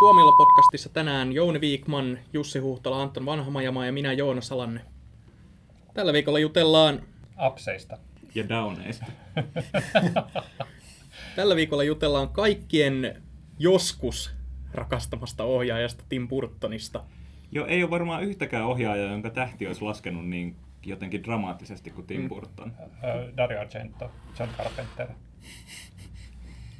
Tuomilla-podcastissa 0.00 0.88
tänään 0.88 1.32
Jouni 1.32 1.60
Viikman, 1.60 2.18
Jussi 2.32 2.58
Huhtala, 2.58 3.02
Anton 3.02 3.26
Vanhamajama 3.26 3.86
ja 3.86 3.92
minä 3.92 4.12
Joona 4.12 4.40
Salanne. 4.40 4.80
Tällä 5.94 6.12
viikolla 6.12 6.38
jutellaan... 6.38 7.02
Apseista. 7.36 7.98
Ja 8.34 8.48
downeista. 8.48 9.06
Tällä 11.36 11.56
viikolla 11.56 11.84
jutellaan 11.84 12.28
kaikkien 12.28 13.22
joskus 13.58 14.34
rakastamasta 14.74 15.44
ohjaajasta 15.44 16.04
Tim 16.08 16.28
Burtonista. 16.28 17.04
Joo, 17.52 17.66
ei 17.66 17.82
ole 17.82 17.90
varmaan 17.90 18.22
yhtäkään 18.24 18.66
ohjaajaa, 18.66 19.12
jonka 19.12 19.30
tähti 19.30 19.66
olisi 19.66 19.82
laskenut 19.82 20.28
niin 20.28 20.56
jotenkin 20.86 21.24
dramaattisesti 21.24 21.90
kuin 21.90 22.06
Tim 22.06 22.28
Burton. 22.28 22.72
Ö, 23.04 23.32
Dario 23.36 23.60
Argento, 23.60 24.10
John 24.38 24.50
Carpenter. 24.56 25.08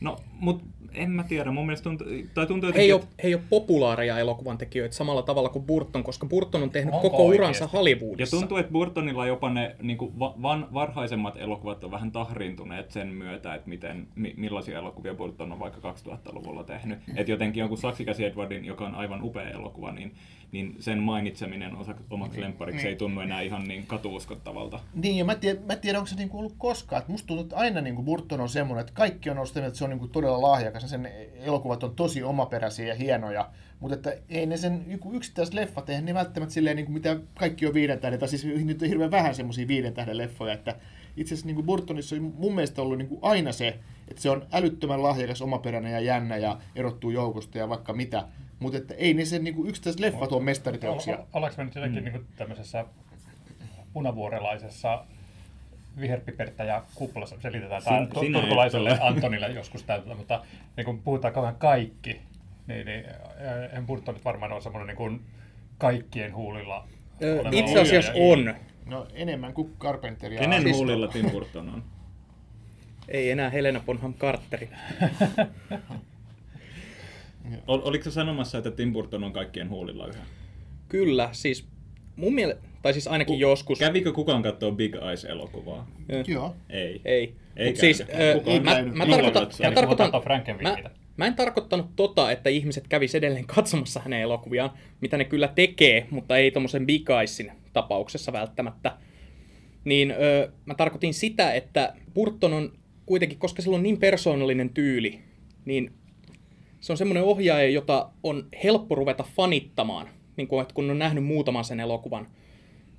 No, 0.00 0.16
mutta 0.40 0.64
en 0.94 1.10
mä 1.10 1.24
tiedä. 1.24 1.50
Mun 1.50 1.66
mielestä 1.66 1.84
tuntuu, 1.84 2.06
tai 2.34 2.46
tuntuu 2.46 2.72
He 2.74 2.80
ei, 2.80 2.88
jotenkin, 2.88 3.14
ole, 3.14 3.22
he 3.22 3.28
ei 3.28 3.34
ole 3.34 3.42
populaareja 3.50 4.18
elokuvan 4.18 4.58
tekijöitä 4.58 4.94
samalla 4.94 5.22
tavalla 5.22 5.48
kuin 5.48 5.64
Burton, 5.64 6.04
koska 6.04 6.26
Burton 6.26 6.62
on 6.62 6.70
tehnyt 6.70 6.94
Onko 6.94 7.10
koko 7.10 7.24
uransa 7.24 7.44
oikeesti? 7.44 7.64
ja 7.64 7.68
Hollywoodissa. 7.78 8.36
tuntuu, 8.36 8.56
että 8.56 8.72
Burtonilla 8.72 9.26
jopa 9.26 9.50
ne 9.50 9.76
niin 9.82 9.98
kuin 9.98 10.18
va, 10.18 10.34
van, 10.42 10.68
varhaisemmat 10.74 11.36
elokuvat 11.36 11.84
on 11.84 11.90
vähän 11.90 12.12
tahriintuneet 12.12 12.90
sen 12.90 13.08
myötä, 13.08 13.54
että 13.54 13.68
miten, 13.68 14.08
mi, 14.14 14.34
millaisia 14.36 14.78
elokuvia 14.78 15.14
Burton 15.14 15.52
on 15.52 15.58
vaikka 15.58 15.92
2000-luvulla 15.92 16.64
tehnyt. 16.64 16.98
Että 17.16 17.32
jotenkin 17.32 17.60
jonkun 17.60 17.78
Saksikäsi 17.78 18.24
Edwardin, 18.24 18.64
joka 18.64 18.84
on 18.86 18.94
aivan 18.94 19.22
upea 19.22 19.50
elokuva, 19.50 19.92
niin, 19.92 20.14
niin 20.52 20.76
sen 20.80 20.98
mainitseminen 20.98 21.76
osa, 21.76 21.94
omaksi 22.10 22.40
lemppariksi 22.40 22.88
ei 22.88 22.96
tunnu 22.96 23.20
enää 23.20 23.40
ihan 23.40 23.64
niin 23.64 23.86
katuuskottavalta. 23.86 24.80
Niin, 24.94 25.16
ja 25.16 25.24
mä 25.24 25.34
tiedän, 25.34 25.62
mä 25.66 25.76
tiedän 25.76 25.98
onko 25.98 26.06
se 26.06 26.16
niinku 26.16 26.38
ollut 26.38 26.54
koskaan. 26.58 27.02
Musta 27.08 27.26
tuntuu, 27.26 27.44
että 27.44 27.56
aina 27.56 27.80
niinku 27.80 28.02
Burton 28.02 28.40
on 28.40 28.48
semmoinen, 28.48 28.80
että 28.80 28.92
kaikki 28.92 29.30
on 29.30 29.36
ollut 29.36 29.48
sitä 29.48 29.66
että 29.66 29.78
se 29.78 29.84
on 29.84 29.90
niinku 29.90 30.08
todella 30.08 30.42
lahjakas. 30.42 30.82
Ja 30.82 30.88
sen 30.88 31.08
elokuvat 31.34 31.84
on 31.84 31.94
tosi 31.94 32.22
omaperäisiä 32.22 32.86
ja 32.86 32.94
hienoja. 32.94 33.50
Mutta 33.80 33.94
että 33.94 34.16
ei 34.28 34.46
ne 34.46 34.56
sen 34.56 34.84
joku 34.88 35.12
yksittäiset 35.12 35.54
leffat, 35.54 35.88
eihän 35.88 36.04
ne 36.04 36.14
välttämättä 36.14 36.54
silleen, 36.54 36.76
niinku, 36.76 36.92
mitä 36.92 37.16
kaikki 37.34 37.66
on 37.66 37.74
viiden 37.74 37.98
tähden, 37.98 38.20
tai 38.20 38.28
siis 38.28 38.44
nyt 38.44 38.82
on 38.82 38.88
hirveän 38.88 39.10
vähän 39.10 39.34
semmoisia 39.34 39.68
viiden 39.68 39.94
tähden 39.94 40.18
leffoja, 40.18 40.54
että 40.54 40.76
itse 41.16 41.34
asiassa 41.34 41.46
niinku 41.46 41.62
Burtonissa 41.62 42.16
on 42.16 42.34
mun 42.38 42.54
mielestä 42.54 42.82
ollut 42.82 42.98
niinku 42.98 43.18
aina 43.22 43.52
se, 43.52 43.78
että 44.08 44.22
se 44.22 44.30
on 44.30 44.46
älyttömän 44.52 45.02
lahjakas, 45.02 45.42
omaperäinen 45.42 45.92
ja 45.92 46.00
jännä 46.00 46.36
ja 46.36 46.58
erottuu 46.76 47.10
joukosta 47.10 47.58
ja 47.58 47.68
vaikka 47.68 47.92
mitä. 47.92 48.28
Mutta 48.60 48.78
että 48.78 48.94
ei 48.94 49.14
ne 49.14 49.24
sen 49.24 49.44
niinku 49.44 49.66
yksittäiset 49.66 50.00
leffat 50.00 50.32
ole 50.32 50.42
mestariteoksia. 50.42 51.18
Ol- 51.18 51.24
Ollaanko 51.32 51.56
me 51.58 51.64
nyt 51.64 51.74
jotenkin 51.74 52.04
mm. 52.04 52.12
niin 52.12 52.26
tämmöisessä 52.36 52.84
punavuorelaisessa 53.92 55.04
viherpipertä 56.00 56.64
ja 56.64 56.84
kuplassa 56.94 57.36
selitetään 57.40 57.82
tämä 57.82 58.06
Sin- 58.20 58.32
turkulaiselle. 58.32 58.98
Antonille 59.00 59.48
joskus 59.48 59.82
täytä, 59.82 60.14
mutta 60.14 60.42
niin 60.76 60.84
kun 60.84 61.02
puhutaan 61.02 61.34
kauhean 61.34 61.56
kaikki, 61.56 62.20
niin, 62.66 62.86
niin 62.86 63.04
äh, 63.08 63.78
en 63.78 63.86
Burton 63.86 64.14
nyt 64.14 64.24
varmaan 64.24 64.52
ole 64.52 64.60
semmoinen 64.60 64.86
niin 64.86 64.96
kuin 64.96 65.20
kaikkien 65.78 66.34
huulilla 66.34 66.88
Itse 67.52 67.80
asiassa 67.80 68.12
on. 68.14 68.54
No 68.86 69.06
enemmän 69.14 69.52
kuin 69.52 69.76
Carpenter 69.78 70.32
ja 70.32 70.40
Kenen 70.40 70.74
huulilla 70.74 71.08
Tim 71.08 71.30
Burton 71.30 71.68
on? 71.68 71.84
Ei 73.08 73.30
enää 73.30 73.50
Helena 73.50 73.80
Bonham 73.80 74.14
Carteri. 74.14 74.68
Ol, 77.66 77.80
oliko 77.84 78.04
se 78.04 78.10
sanomassa, 78.10 78.58
että 78.58 78.70
Tim 78.70 78.92
Burton 78.92 79.24
on 79.24 79.32
kaikkien 79.32 79.70
huulilla 79.70 80.06
yhä? 80.06 80.22
Kyllä, 80.88 81.28
siis 81.32 81.66
mun 82.16 82.34
mielestä, 82.34 82.62
tai 82.82 82.92
siis 82.92 83.08
ainakin 83.08 83.38
joskus. 83.38 83.78
Kävikö 83.78 84.12
kukaan 84.12 84.42
katsoa 84.42 84.72
Big 84.72 84.94
Eyes-elokuvaa? 84.94 85.90
Joo. 86.26 86.56
Ei. 86.70 87.00
Ei. 87.04 87.34
Ei 87.56 87.70
Mut 87.70 87.76
siis, 87.76 88.02
Kukaan 88.44 88.62
mä, 88.62 88.82
mä, 88.82 89.06
tarkoitan, 89.06 89.42
mä, 89.60 89.66
Eli 89.66 89.74
tarkoitan, 89.74 90.10
mä, 90.62 90.76
mä 91.16 91.26
en 91.26 91.34
tarkoittanut 91.34 91.86
tota, 91.96 92.30
että 92.30 92.50
ihmiset 92.50 92.88
kävis 92.88 93.14
edelleen 93.14 93.46
katsomassa 93.46 94.00
hänen 94.00 94.20
elokuviaan, 94.20 94.70
mitä 95.00 95.16
ne 95.16 95.24
kyllä 95.24 95.48
tekee, 95.48 96.06
mutta 96.10 96.36
ei 96.36 96.50
tommosen 96.50 96.86
Big 96.86 97.10
Eyesin 97.10 97.52
tapauksessa 97.72 98.32
välttämättä. 98.32 98.96
Niin 99.84 100.10
ö, 100.10 100.52
mä 100.66 100.74
tarkoitin 100.74 101.14
sitä, 101.14 101.52
että 101.52 101.94
Burton 102.14 102.52
on 102.52 102.72
kuitenkin, 103.06 103.38
koska 103.38 103.62
sillä 103.62 103.76
on 103.76 103.82
niin 103.82 103.98
persoonallinen 103.98 104.70
tyyli, 104.70 105.20
niin 105.64 105.92
se 106.80 106.92
on 106.92 106.96
semmoinen 106.96 107.22
ohjaaja, 107.22 107.70
jota 107.70 108.10
on 108.22 108.48
helppo 108.64 108.94
ruveta 108.94 109.24
fanittamaan, 109.36 110.08
niin 110.36 110.48
kuin, 110.48 110.62
että 110.62 110.74
kun 110.74 110.90
on 110.90 110.98
nähnyt 110.98 111.24
muutaman 111.24 111.64
sen 111.64 111.80
elokuvan. 111.80 112.26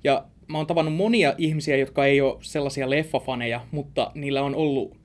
Ja 0.04 0.24
mä 0.48 0.58
oon 0.58 0.66
tavannut 0.66 0.94
monia 0.94 1.34
ihmisiä, 1.38 1.76
jotka 1.76 2.06
ei 2.06 2.20
ole 2.20 2.38
sellaisia 2.40 2.90
leffafaneja, 2.90 3.60
mutta 3.70 4.12
niillä 4.14 4.42
on 4.42 4.54
ollut, 4.54 4.96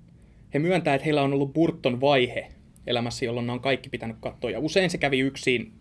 he 0.53 0.59
myöntää, 0.59 0.95
että 0.95 1.05
heillä 1.05 1.21
on 1.21 1.33
ollut 1.33 1.53
Burton-vaihe 1.53 2.51
elämässä, 2.88 3.25
jolloin 3.25 3.47
ne 3.47 3.53
on 3.53 3.59
kaikki 3.59 3.89
pitänyt 3.89 4.17
katsoa. 4.19 4.51
Ja 4.51 4.59
usein 4.59 4.89
se 4.89 4.97
kävi 4.97 5.19
yksin 5.19 5.73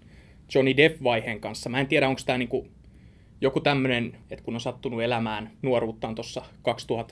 Johnny 0.55 0.77
Depp-vaiheen 0.77 1.41
kanssa. 1.41 1.71
Mä 1.71 1.81
en 1.81 1.87
tiedä, 1.87 2.09
onko 2.09 2.21
tämä 2.27 2.39
niinku 2.39 2.67
joku 3.41 3.61
tämmöinen, 3.61 4.17
että 4.31 4.45
kun 4.45 4.55
on 4.55 4.61
sattunut 4.61 5.03
elämään 5.03 5.51
nuoruuttaan 5.63 6.15
tuossa 6.15 6.43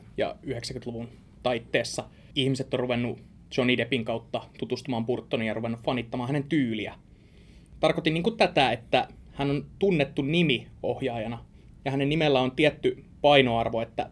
2000- 0.00 0.02
ja 0.16 0.36
90-luvun 0.46 1.08
taitteessa, 1.42 2.04
ihmiset 2.34 2.74
on 2.74 2.80
ruvennut 2.80 3.18
Johnny 3.56 3.76
Deppin 3.76 4.04
kautta 4.04 4.42
tutustumaan 4.59 5.06
Burtoniin 5.06 5.48
ja 5.48 5.54
ruvennut 5.54 5.81
fanittamaan 5.81 6.28
hänen 6.28 6.44
tyyliä. 6.44 6.94
Tarkoitin 7.81 8.15
niin 8.15 8.37
tätä, 8.37 8.72
että 8.72 9.09
hän 9.32 9.50
on 9.50 9.66
tunnettu 9.78 10.22
nimi 10.22 10.66
ohjaajana, 10.82 11.44
ja 11.84 11.91
hänen 11.91 12.09
nimellä 12.09 12.41
on 12.41 12.53
tietty 12.53 13.04
painoarvo, 13.20 13.81
että 13.81 14.10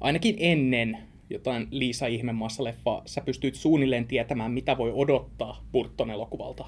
ainakin 0.00 0.36
ennen 0.38 0.98
jotain 1.30 1.68
Liisa 1.70 2.06
Ihmemaassa 2.06 2.64
leffaa, 2.64 3.02
sä 3.06 3.20
pystyit 3.20 3.54
suunnilleen 3.54 4.06
tietämään, 4.06 4.50
mitä 4.50 4.78
voi 4.78 4.92
odottaa 4.94 5.64
Burton-elokuvalta. 5.72 6.64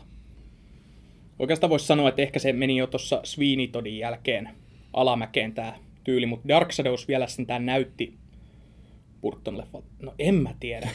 Oikeastaan 1.39 1.71
voisi 1.71 1.87
sanoa, 1.87 2.09
että 2.09 2.23
ehkä 2.23 2.39
se 2.39 2.53
meni 2.53 2.77
jo 2.77 2.87
tuossa 2.87 3.21
Sweeney 3.25 3.67
Toddin 3.67 3.99
jälkeen 3.99 4.49
alamäkeen 4.93 5.53
tämä 5.53 5.73
tyyli, 6.05 6.27
mutta 6.27 6.49
Dark 6.49 6.73
Shadows 6.73 7.09
vielä 7.09 7.27
sentään 7.27 7.67
näytti 7.67 8.15
Burton 9.25 9.59
leffa. 9.59 9.83
No 10.03 10.15
en 10.19 10.35
mä 10.35 10.55
tiedä. 10.61 10.89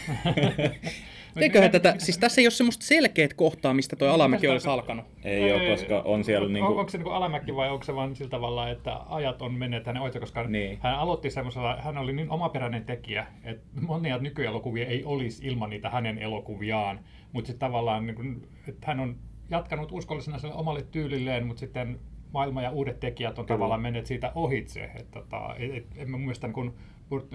Eiköhän 1.36 1.72
tätä, 1.72 1.96
siis 1.98 2.18
tässä 2.18 2.42
ei 2.42 2.46
ole 2.46 2.52
semmoista 2.52 2.86
selkeät 2.86 3.34
kohtaa, 3.34 3.74
mistä 3.74 3.96
toi 3.96 4.10
alamäki 4.10 4.48
olisi 4.48 4.70
alkanut. 4.70 5.06
Ei 5.24 5.54
ole, 5.54 5.70
koska 5.70 6.02
on 6.06 6.24
siellä 6.24 6.46
on, 6.46 6.54
niinku... 6.54 6.78
Onko 6.78 6.90
se 6.90 6.98
niinku 6.98 7.10
alamäki 7.10 7.56
vai 7.56 7.70
onko 7.70 7.84
se 7.84 7.96
vaan 7.96 8.16
sillä 8.16 8.30
tavalla, 8.30 8.70
että 8.70 9.00
ajat 9.10 9.42
on 9.42 9.54
menneet 9.54 9.86
hänen 9.86 10.02
ohi, 10.02 10.20
koska 10.20 10.44
Niin. 10.44 10.80
hän 10.82 11.00
aloitti 11.00 11.30
semmoisella, 11.30 11.78
hän 11.82 11.98
oli 11.98 12.14
niin 12.14 12.30
omaperäinen 12.30 12.86
tekijä, 12.86 13.28
että 13.44 13.82
monia 13.82 14.18
nykyelokuvia 14.18 14.86
ei 14.86 15.04
olisi 15.04 15.48
ilman 15.48 15.70
niitä 15.70 15.90
hänen 15.90 16.18
elokuviaan, 16.18 17.00
mutta 17.32 17.48
sitten 17.48 17.68
tavallaan 17.68 18.08
niin 18.08 18.16
kuin, 18.16 18.48
että 18.68 18.88
hän 18.88 19.00
on 19.00 19.16
jatkanut 19.50 19.92
uskollisena 19.92 20.40
sille 20.40 20.54
omalle 20.54 20.86
tyylilleen, 20.92 21.48
mutta 21.48 21.60
sitten 21.60 22.00
maailma 22.34 22.62
ja 22.62 22.72
uudet 22.72 23.00
tekijät 23.00 23.40
on 23.40 23.46
Kyllä. 23.46 23.58
tavallaan 23.58 23.82
menneet 23.82 24.06
siitä 24.06 24.32
ohitse. 24.36 24.84
Että, 24.84 25.20
tota, 25.20 25.56
et, 25.60 25.76
et, 25.76 25.86
en 25.96 26.12
mä 26.12 26.18
muista, 26.18 26.48
niin 26.48 26.54
kun, 26.54 26.74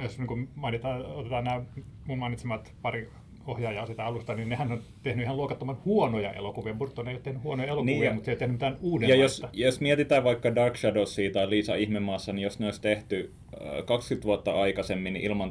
jos 0.02 0.18
niin 0.18 0.48
mainitaan, 0.54 1.06
otetaan 1.06 1.44
nämä 1.44 1.62
mun 2.06 2.18
mainitsemat 2.18 2.72
pari 2.82 3.08
ohjaajaa 3.46 3.86
sitä 3.86 4.04
alusta, 4.04 4.34
niin 4.34 4.48
nehän 4.48 4.72
on 4.72 4.80
tehnyt 5.02 5.24
ihan 5.24 5.36
luokattoman 5.36 5.76
huonoja 5.84 6.32
elokuvia. 6.32 6.74
Burton 6.74 7.08
ei 7.08 7.14
ole 7.14 7.22
tehnyt 7.22 7.42
huonoja 7.42 7.68
elokuvia, 7.68 7.94
Niin, 7.94 8.04
ja- 8.04 8.12
mutta 8.14 8.24
se 8.24 8.30
ei 8.30 8.34
ole 8.34 8.38
tehnyt 8.38 8.54
mitään 8.54 8.72
Ja 8.72 8.78
uudenlaista. 8.82 9.46
jos, 9.46 9.50
jos 9.52 9.80
mietitään 9.80 10.24
vaikka 10.24 10.54
Dark 10.54 10.76
Shadowsia 10.76 11.30
tai 11.30 11.50
Liisa 11.50 11.74
Ihmemaassa, 11.74 12.32
niin 12.32 12.42
jos 12.42 12.58
ne 12.58 12.66
olisi 12.66 12.80
tehty 12.80 13.32
äh, 13.54 13.84
20 13.84 14.26
vuotta 14.26 14.52
aikaisemmin 14.60 15.12
niin 15.12 15.24
ilman 15.24 15.50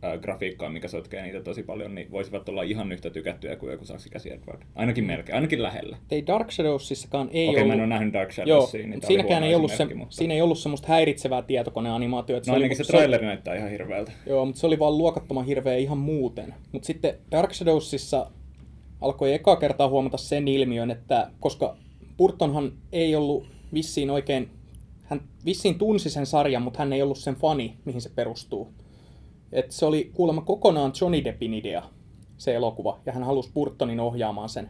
tietokonegrafiikkaa, 0.00 0.68
mikä 0.68 0.88
sotkee 0.88 1.22
niitä 1.22 1.40
tosi 1.40 1.62
paljon, 1.62 1.94
niin 1.94 2.10
voisivat 2.10 2.48
olla 2.48 2.62
ihan 2.62 2.92
yhtä 2.92 3.10
tykättyjä 3.10 3.56
kuin 3.56 3.72
joku 3.72 3.84
Saksi 3.84 4.10
Käsi 4.10 4.32
Edward. 4.32 4.62
Ainakin 4.74 5.04
melkein, 5.04 5.36
ainakin 5.36 5.62
lähellä. 5.62 5.96
Ei 6.10 6.26
Dark 6.26 6.50
Shadowsissakaan 6.50 7.28
ei 7.32 7.48
Okei, 7.48 7.64
mä 7.64 7.72
en 7.72 7.80
ollut... 7.80 7.80
ole 7.80 7.86
nähnyt 7.86 8.12
Dark 8.14 8.30
Joo, 8.36 8.60
Shadowsia, 8.66 8.86
niin 8.86 9.00
siinäkään 9.06 9.42
ei 9.44 9.54
ollut, 9.54 9.72
se, 9.72 9.94
mutta... 9.94 10.16
siinä 10.16 10.34
ei 10.34 10.42
ollut 10.42 10.58
semmoista 10.58 10.88
häiritsevää 10.88 11.42
tietokoneanimaatiota. 11.42 12.38
että 12.38 12.50
No 12.50 12.54
ainakin 12.54 12.76
se 12.76 12.82
oli- 12.82 12.86
traileri 12.88 13.26
näyttää 13.26 13.54
ihan 13.54 13.70
hirveältä. 13.70 14.12
Joo, 14.26 14.44
mutta 14.46 14.60
se 14.60 14.66
oli 14.66 14.78
vaan 14.78 14.98
luokattoman 14.98 15.46
hirveä 15.46 15.76
ihan 15.76 15.98
muuten. 15.98 16.54
Mutta 16.72 16.86
sitten 16.86 17.14
Dark 17.30 17.54
Shadowsissa 17.54 18.30
alkoi 19.00 19.32
eka 19.34 19.56
kertaa 19.56 19.88
huomata 19.88 20.16
sen 20.16 20.48
ilmiön, 20.48 20.90
että 20.90 21.30
koska 21.40 21.76
Burtonhan 22.16 22.72
ei 22.92 23.16
ollut 23.16 23.46
vissiin 23.74 24.10
oikein, 24.10 24.48
hän 25.02 25.20
vissiin 25.44 25.78
tunsi 25.78 26.10
sen 26.10 26.26
sarjan, 26.26 26.62
mutta 26.62 26.78
hän 26.78 26.92
ei 26.92 27.02
ollut 27.02 27.18
sen 27.18 27.34
fani, 27.34 27.74
mihin 27.84 28.00
se 28.00 28.10
perustuu. 28.14 28.72
Et 29.52 29.70
se 29.70 29.86
oli 29.86 30.10
kuulemma 30.14 30.40
kokonaan 30.40 30.92
Johnny 31.00 31.24
Deppin 31.24 31.54
idea, 31.54 31.82
se 32.36 32.54
elokuva, 32.54 33.00
ja 33.06 33.12
hän 33.12 33.22
halusi 33.24 33.50
Burtonin 33.54 34.00
ohjaamaan 34.00 34.48
sen. 34.48 34.68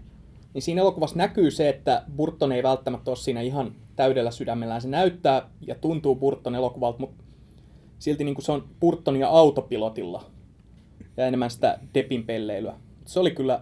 Niin 0.55 0.63
siinä 0.63 0.81
elokuvassa 0.81 1.17
näkyy 1.17 1.51
se, 1.51 1.69
että 1.69 2.03
Burton 2.17 2.53
ei 2.53 2.63
välttämättä 2.63 3.11
ole 3.11 3.17
siinä 3.17 3.41
ihan 3.41 3.75
täydellä 3.97 4.31
sydämellään. 4.31 4.83
Se 4.83 4.89
näyttää 4.89 5.51
ja 5.61 5.75
tuntuu 5.75 6.15
Burton 6.15 6.55
elokuvalta, 6.55 6.99
mutta 6.99 7.25
silti 7.99 8.25
niin 8.25 8.35
kuin 8.35 8.45
se 8.45 8.53
on 8.53 8.69
Burtonia 8.81 9.29
autopilotilla 9.29 10.25
ja 11.17 11.27
enemmän 11.27 11.51
sitä 11.51 11.79
Deppin 11.95 12.25
pelleilyä. 12.25 12.75
Se 13.05 13.21
oli 13.21 13.31
kyllä 13.31 13.61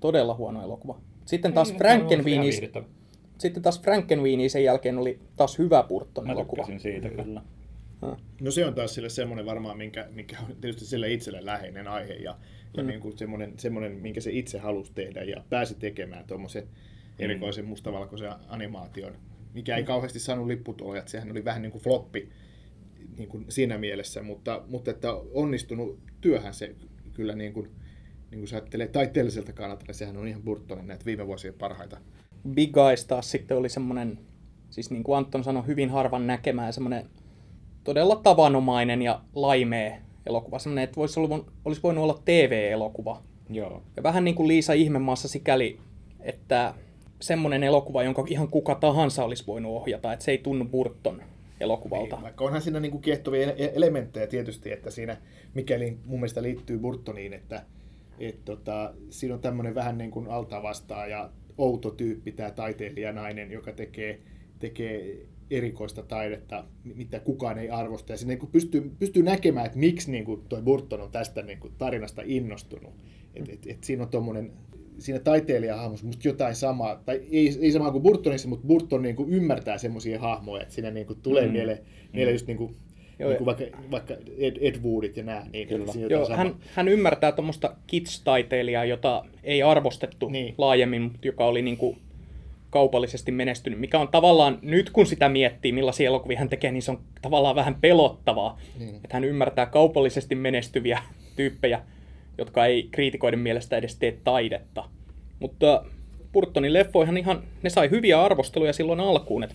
todella 0.00 0.34
huono 0.34 0.62
elokuva. 0.62 1.00
Sitten 1.24 1.52
taas 1.52 1.74
viihdyttävä. 2.24 2.86
sitten 3.38 3.62
taas 3.62 3.80
Frankenweenie 3.82 4.48
sen 4.48 4.64
jälkeen 4.64 4.98
oli 4.98 5.18
taas 5.36 5.58
hyvä 5.58 5.82
Burton 5.88 6.26
Mä 6.26 6.32
elokuva. 6.32 6.66
siitä 6.78 7.08
kyllä. 7.08 7.42
No 8.40 8.50
se 8.50 8.66
on 8.66 8.74
taas 8.74 8.94
sille 8.94 9.08
semmoinen 9.08 9.46
varmaan, 9.46 9.78
minkä, 9.78 10.08
mikä 10.10 10.36
on 10.40 10.56
tietysti 10.60 10.84
sille 10.84 11.12
itselle 11.12 11.44
läheinen 11.44 11.88
aihe. 11.88 12.14
Ja 12.14 12.38
ja 12.76 12.82
mm. 12.82 12.88
niin 12.88 13.00
kuin 13.00 13.18
semmoinen, 13.18 13.58
semmoinen, 13.58 13.92
minkä 13.92 14.20
se 14.20 14.30
itse 14.32 14.58
halusi 14.58 14.92
tehdä 14.94 15.22
ja 15.22 15.44
pääsi 15.50 15.74
tekemään 15.74 16.24
tuommoisen 16.26 16.68
erikoisen 17.18 17.64
mm. 17.64 17.68
mustavalkoisen 17.68 18.32
animaation, 18.48 19.16
mikä 19.54 19.76
ei 19.76 19.82
mm. 19.82 19.86
kauheasti 19.86 20.18
saanut 20.18 20.46
lipputuloja, 20.46 20.98
että 20.98 21.10
sehän 21.10 21.30
oli 21.30 21.44
vähän 21.44 21.62
niin 21.62 21.72
kuin 21.72 21.82
floppi 21.82 22.28
niin 23.16 23.28
kuin 23.28 23.44
siinä 23.48 23.78
mielessä, 23.78 24.22
mutta, 24.22 24.62
mutta 24.68 24.90
että 24.90 25.12
onnistunut 25.12 25.98
työhän 26.20 26.54
se 26.54 26.74
kyllä 27.14 27.34
niin 27.34 27.52
kuin, 27.52 27.70
niin 28.30 28.40
kuin 28.40 28.54
ajattelee 28.54 28.88
taiteelliselta 28.88 29.52
kannalta, 29.52 29.84
niin 29.86 29.94
sehän 29.94 30.16
on 30.16 30.28
ihan 30.28 30.42
Burtonin 30.42 30.86
näitä 30.86 31.04
viime 31.04 31.26
vuosien 31.26 31.54
parhaita. 31.54 31.96
Big 32.48 32.76
Eyes 32.76 33.04
taas 33.04 33.30
sitten 33.30 33.56
oli 33.56 33.68
semmoinen, 33.68 34.18
siis 34.70 34.90
niin 34.90 35.02
kuin 35.02 35.18
Anton 35.18 35.44
sanoi, 35.44 35.66
hyvin 35.66 35.90
harvan 35.90 36.26
näkemään 36.26 36.72
semmoinen 36.72 37.06
todella 37.88 38.16
tavanomainen 38.16 39.02
ja 39.02 39.20
laimee 39.34 40.00
elokuva. 40.26 40.58
Semmoinen, 40.58 40.84
että 40.84 40.96
voisi 40.96 41.20
ollut, 41.20 41.52
olisi 41.64 41.82
voinut 41.82 42.04
olla 42.04 42.22
TV-elokuva. 42.24 43.22
Joo. 43.50 43.82
Ja 43.96 44.02
vähän 44.02 44.24
niin 44.24 44.34
kuin 44.34 44.48
Liisa 44.48 44.72
Ihmemaassa 44.72 45.28
sikäli, 45.28 45.80
että 46.20 46.74
semmoinen 47.20 47.62
elokuva, 47.62 48.02
jonka 48.02 48.24
ihan 48.28 48.48
kuka 48.48 48.74
tahansa 48.74 49.24
olisi 49.24 49.46
voinut 49.46 49.72
ohjata, 49.72 50.12
että 50.12 50.24
se 50.24 50.30
ei 50.30 50.38
tunnu 50.38 50.64
Burton 50.64 51.22
elokuvalta. 51.60 52.16
Niin, 52.16 52.22
vaikka 52.22 52.44
onhan 52.44 52.62
siinä 52.62 52.80
niin 52.80 52.90
kuin 52.90 53.02
kiehtovia 53.02 53.52
elementtejä 53.52 54.26
tietysti, 54.26 54.72
että 54.72 54.90
siinä, 54.90 55.16
mikäli 55.54 55.98
mun 56.04 56.20
mielestä 56.20 56.42
liittyy 56.42 56.78
Burtoniin, 56.78 57.32
että 57.32 57.62
et 58.18 58.44
tota, 58.44 58.94
siinä 59.10 59.34
on 59.34 59.40
tämmöinen 59.40 59.74
vähän 59.74 59.98
niin 59.98 60.10
kuin 60.10 60.28
alta 60.28 60.62
vastaan 60.62 61.10
ja 61.10 61.30
outo 61.58 61.90
tyyppi, 61.90 62.32
tämä 62.32 62.50
taiteilijanainen, 62.50 63.50
joka 63.50 63.72
tekee, 63.72 64.20
tekee 64.58 65.26
erikoista 65.50 66.02
taidetta, 66.02 66.64
mitä 66.94 67.20
kukaan 67.20 67.58
ei 67.58 67.70
arvosta. 67.70 68.12
Ja 68.12 68.16
siinä 68.16 68.34
niin 68.34 68.52
pystyy, 68.52 68.92
pystyy 68.98 69.22
näkemään, 69.22 69.66
että 69.66 69.78
miksi 69.78 70.10
niin 70.10 70.24
kuin 70.24 70.42
toi 70.48 70.62
Burton 70.62 71.00
on 71.00 71.10
tästä 71.10 71.42
niin 71.42 71.58
kuin 71.58 71.72
tarinasta 71.78 72.22
innostunut. 72.24 72.94
Et, 73.34 73.48
et, 73.48 73.66
et 73.66 73.84
siinä 73.84 74.02
on 74.02 74.08
tuommoinen 74.08 74.52
siinä 74.98 75.18
taiteilijahahmossa 75.18 76.06
musta 76.06 76.28
jotain 76.28 76.54
samaa, 76.54 77.02
tai 77.06 77.20
ei, 77.30 77.58
ei 77.60 77.72
samaa 77.72 77.90
kuin 77.90 78.02
Burtonissa, 78.02 78.48
mutta 78.48 78.66
Burton 78.66 79.02
niin 79.02 79.16
kuin 79.16 79.30
ymmärtää 79.30 79.78
semmoisia 79.78 80.20
hahmoja, 80.20 80.62
että 80.62 80.74
siinä 80.74 80.90
niin 80.90 81.06
kuin 81.06 81.18
tulee 81.22 81.46
mm. 81.46 81.52
mieleen, 81.52 81.78
mieleen 82.12 82.34
just 82.34 82.46
niin 82.46 82.56
kuin, 82.56 82.76
Joo, 83.18 83.28
niin 83.28 83.38
kuin 83.38 83.46
vaikka, 83.46 83.64
vaikka 83.90 84.14
Ed, 84.38 84.56
Ed 84.60 84.82
Woodit 84.82 85.16
ja 85.16 85.22
nämä. 85.22 85.46
Niin 85.52 85.68
Kyllä. 85.68 85.92
Joo, 86.08 86.28
hän, 86.36 86.54
hän 86.74 86.88
ymmärtää 86.88 87.32
tuommoista 87.32 87.76
kitsch-taiteilijaa, 87.86 88.84
jota 88.84 89.24
ei 89.42 89.62
arvostettu 89.62 90.28
niin. 90.28 90.54
laajemmin, 90.58 91.02
mutta 91.02 91.26
joka 91.26 91.44
oli 91.44 91.62
niin 91.62 91.76
kuin 91.76 91.98
kaupallisesti 92.70 93.32
menestynyt, 93.32 93.80
mikä 93.80 93.98
on 93.98 94.08
tavallaan, 94.08 94.58
nyt 94.62 94.90
kun 94.90 95.06
sitä 95.06 95.28
miettii, 95.28 95.72
millaisia 95.72 96.06
elokuvia 96.06 96.38
hän 96.38 96.48
tekee, 96.48 96.72
niin 96.72 96.82
se 96.82 96.90
on 96.90 97.00
tavallaan 97.22 97.56
vähän 97.56 97.74
pelottavaa, 97.74 98.58
niin. 98.78 98.94
että 98.94 99.08
hän 99.12 99.24
ymmärtää 99.24 99.66
kaupallisesti 99.66 100.34
menestyviä 100.34 101.02
tyyppejä, 101.36 101.82
jotka 102.38 102.66
ei 102.66 102.88
kriitikoiden 102.90 103.38
mielestä 103.38 103.76
edes 103.76 103.96
tee 103.96 104.18
taidetta. 104.24 104.84
Mutta 105.40 105.84
Burtonin 106.32 106.72
leffoihan 106.72 107.16
ihan, 107.16 107.42
ne 107.62 107.70
sai 107.70 107.90
hyviä 107.90 108.22
arvosteluja 108.22 108.72
silloin 108.72 109.00
alkuun. 109.00 109.44
Et 109.44 109.54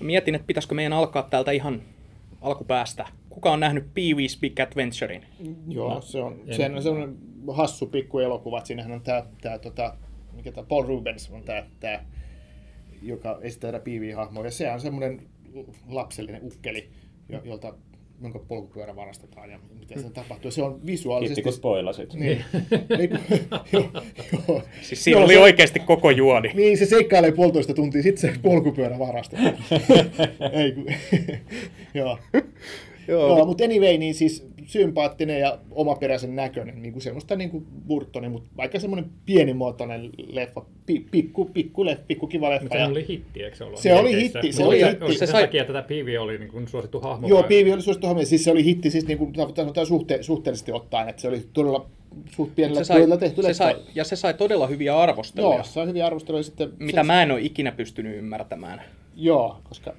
mietin, 0.00 0.34
että 0.34 0.46
pitäisikö 0.46 0.74
meidän 0.74 0.92
alkaa 0.92 1.22
täältä 1.22 1.50
ihan 1.50 1.82
alkupäästä. 2.40 3.06
Kuka 3.30 3.52
on 3.52 3.60
nähnyt 3.60 3.84
Pee-wee's 3.84 4.40
Big 4.40 4.60
Adventurein? 4.60 5.24
Joo, 5.68 5.94
no, 5.94 6.00
se 6.00 6.20
on, 6.20 6.40
se 6.50 6.70
on 6.74 6.82
semmoinen 6.82 7.16
hassu 7.52 7.86
pikku 7.86 8.18
elokuva. 8.18 8.64
Siinähän 8.64 8.92
on 8.92 9.00
tämä, 9.00 9.22
tämä 9.40 9.58
tota, 9.58 9.96
mikä 10.36 10.52
tämä 10.52 10.66
Paul 10.66 10.82
Rubens 10.82 11.30
on 11.30 11.42
tämä, 11.42 11.66
tämä 11.80 12.04
joka 13.02 13.38
esittää 13.42 13.72
tätä 13.72 13.84
Pee-wee-hahmoa. 13.84 14.44
Ja 14.44 14.50
se 14.50 14.72
on 14.72 14.80
semmoinen 14.80 15.22
lapsellinen 15.88 16.42
ukkeli, 16.42 16.88
jolta 17.44 17.74
jonka 18.22 18.38
polkupyörä 18.38 18.96
varastetaan 18.96 19.50
ja 19.50 19.58
miten 19.78 20.02
se 20.02 20.10
tapahtuu. 20.10 20.50
Se 20.50 20.62
on 20.62 20.86
visuaalisesti... 20.86 21.34
Kiitti, 21.34 21.42
kun 21.42 21.52
spoilasit. 21.52 22.14
Niin. 22.14 22.44
Ei, 22.98 23.10
joo, 23.72 23.90
joo. 24.48 24.62
Siis 24.82 25.04
siinä 25.04 25.20
oli 25.20 25.32
se... 25.32 25.38
oikeasti 25.38 25.80
koko 25.80 26.10
juoni. 26.10 26.50
Niin, 26.54 26.78
se 26.78 26.86
seikkailee 26.86 27.32
puolitoista 27.32 27.74
tuntia, 27.74 28.02
sitten 28.02 28.32
se 28.32 28.38
polkupyörä 28.42 28.98
varastetaan. 28.98 29.54
Ei, 30.52 30.74
joo. 31.94 32.18
Joo, 33.10 33.36
joo 33.36 33.46
mutta 33.46 33.64
anyway, 33.64 33.98
niin 33.98 34.14
siis 34.14 34.46
sympaattinen 34.66 35.40
ja 35.40 35.58
omaperäisen 35.70 36.36
näköinen, 36.36 36.82
niin 36.82 36.92
kuin 36.92 37.02
semmoista 37.02 37.36
niin 37.36 37.50
kuin 37.50 37.66
Burtonin, 37.86 38.30
mutta 38.30 38.50
vaikka 38.56 38.80
semmoinen 38.80 39.10
pienimuotoinen 39.26 40.10
leffa, 40.26 40.62
pi, 40.86 41.06
pikku, 41.10 41.44
pikku, 41.44 41.84
leffa, 41.84 42.04
pikku 42.06 42.26
kiva 42.26 42.50
leffa. 42.50 42.64
Mutta 42.64 42.78
se 42.78 42.84
oli 42.84 43.08
hitti, 43.08 43.42
eikö 43.42 43.56
se 43.56 43.64
ollut? 43.64 43.80
Se 43.80 43.94
oli 43.94 44.22
hitti, 44.22 44.52
se 44.52 44.64
oli 44.64 44.86
hitti. 44.86 45.14
Se 45.14 45.26
sai... 45.26 45.42
takia 45.42 45.64
tätä 45.64 45.82
Piivi 45.82 46.18
oli 46.18 46.38
niin 46.38 46.50
kuin 46.50 46.68
suosittu 46.68 47.00
hahmo. 47.00 47.28
Joo, 47.28 47.42
Piivi 47.42 47.72
oli 47.72 47.82
suosittu 47.82 48.06
hahmo, 48.06 48.24
siis 48.24 48.44
se 48.44 48.50
oli 48.50 48.64
hitti, 48.64 48.90
siis 48.90 49.06
niin 49.06 49.18
kuin 49.18 49.34
sanotaan 49.56 49.86
suhte, 49.86 50.22
suhteellisesti 50.22 50.72
ottaen, 50.72 51.08
että 51.08 51.22
se 51.22 51.28
oli 51.28 51.42
todella 51.52 51.86
suht 52.30 52.54
pienellä 52.54 52.84
se 52.84 52.88
sai, 52.88 53.18
tehty 53.18 53.42
se 53.42 53.54
sai, 53.54 53.76
Ja 53.94 54.04
se 54.04 54.16
sai 54.16 54.34
todella 54.34 54.66
hyviä 54.66 54.98
arvosteluja. 54.98 55.54
Joo, 55.54 55.64
se 55.64 55.72
sai 55.72 55.86
hyviä 55.86 56.06
arvosteluja 56.06 56.42
sitten. 56.42 56.72
Mitä 56.78 57.00
se, 57.00 57.06
mä 57.06 57.22
en 57.22 57.30
ole 57.30 57.40
ikinä 57.40 57.72
pystynyt 57.72 58.16
ymmärtämään. 58.16 58.82
Joo, 59.16 59.60
koska... 59.68 59.92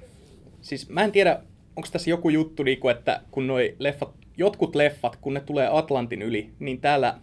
Siis 0.60 0.88
mä 0.88 1.04
en 1.04 1.12
tiedä, 1.12 1.40
onko 1.76 1.88
tässä 1.92 2.10
joku 2.10 2.28
juttu, 2.28 2.62
niin 2.62 2.80
kuin, 2.80 2.96
että 2.96 3.20
kun 3.30 3.46
noi 3.46 3.76
leffat, 3.78 4.10
jotkut 4.36 4.74
leffat, 4.74 5.16
kun 5.16 5.34
ne 5.34 5.40
tulee 5.40 5.68
Atlantin 5.72 6.22
yli, 6.22 6.50
niin 6.58 6.80
täällä 6.80 7.18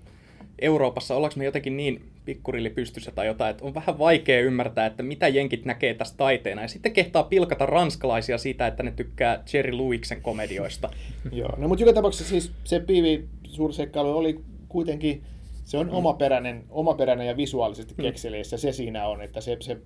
Euroopassa 0.61 1.15
ollaanko 1.15 1.35
me 1.37 1.45
jotenkin 1.45 1.77
niin 1.77 2.01
pikkurilli 2.25 2.69
pystyssä 2.69 3.11
tai 3.11 3.27
jotain, 3.27 3.51
että 3.51 3.65
on 3.65 3.73
vähän 3.73 3.99
vaikea 3.99 4.41
ymmärtää, 4.41 4.85
että 4.85 5.03
mitä 5.03 5.27
jenkit 5.27 5.65
näkee 5.65 5.93
tästä 5.93 6.17
taiteena. 6.17 6.61
Ja 6.61 6.67
sitten 6.67 6.91
kehtaa 6.91 7.23
pilkata 7.23 7.65
ranskalaisia 7.65 8.37
siitä, 8.37 8.67
että 8.67 8.83
ne 8.83 8.91
tykkää 8.91 9.43
Jerry 9.53 9.77
Lewiksen 9.77 10.21
komedioista. 10.21 10.89
Joo, 11.31 11.55
no 11.57 11.67
mutta 11.67 11.83
joka 11.83 11.93
tapauksessa 11.93 12.29
siis 12.29 12.51
se 12.63 12.79
piivi 12.79 13.27
suurseikkailu 13.43 14.17
oli 14.17 14.39
kuitenkin, 14.67 15.23
se 15.65 15.77
on 15.77 15.87
mm. 15.87 15.93
omaperäinen, 15.93 16.63
omaperäinen 16.69 17.27
ja 17.27 17.37
visuaalisesti 17.37 17.93
mm. 17.97 18.01
kekseliässä, 18.01 18.57
se 18.57 18.71
siinä 18.71 19.07
on, 19.07 19.21
että 19.21 19.41
se, 19.41 19.57
se 19.59 19.77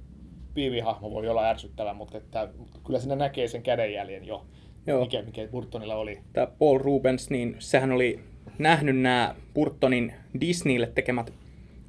piivihahmo 0.53 1.11
voi 1.11 1.27
olla 1.27 1.49
ärsyttävä, 1.49 1.93
mutta 1.93 2.17
että, 2.17 2.49
kyllä 2.85 2.99
siinä 2.99 3.15
näkee 3.15 3.47
sen 3.47 3.63
kädenjäljen 3.63 4.25
jo, 4.25 4.45
Joo. 4.87 5.01
Mikä, 5.01 5.21
mikä 5.21 5.47
Burtonilla 5.47 5.95
oli. 5.95 6.19
Tämä 6.33 6.47
Paul 6.47 6.77
Rubens, 6.77 7.29
niin 7.29 7.55
sehän 7.59 7.91
oli 7.91 8.19
nähnyt 8.59 8.97
nämä 8.97 9.35
Burtonin 9.53 10.13
Disneylle 10.41 10.87
tekemät 10.95 11.33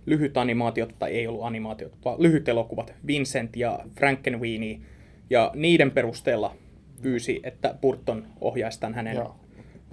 lyhyt 0.06 0.36
animaatiot, 0.36 0.94
tai 0.98 1.12
ei 1.12 1.26
ollut 1.26 1.44
animaatiot, 1.44 1.92
vaan 2.04 2.22
lyhyt 2.22 2.48
elokuvat, 2.48 2.94
Vincent 3.06 3.56
ja 3.56 3.78
Frankenweenie, 3.98 4.80
ja 5.30 5.50
niiden 5.54 5.90
perusteella 5.90 6.54
pyysi, 7.02 7.40
että 7.42 7.74
Burton 7.80 8.26
ohjaisi 8.40 8.80
tämän 8.80 8.94
hänen 8.94 9.16
Joo. 9.16 9.36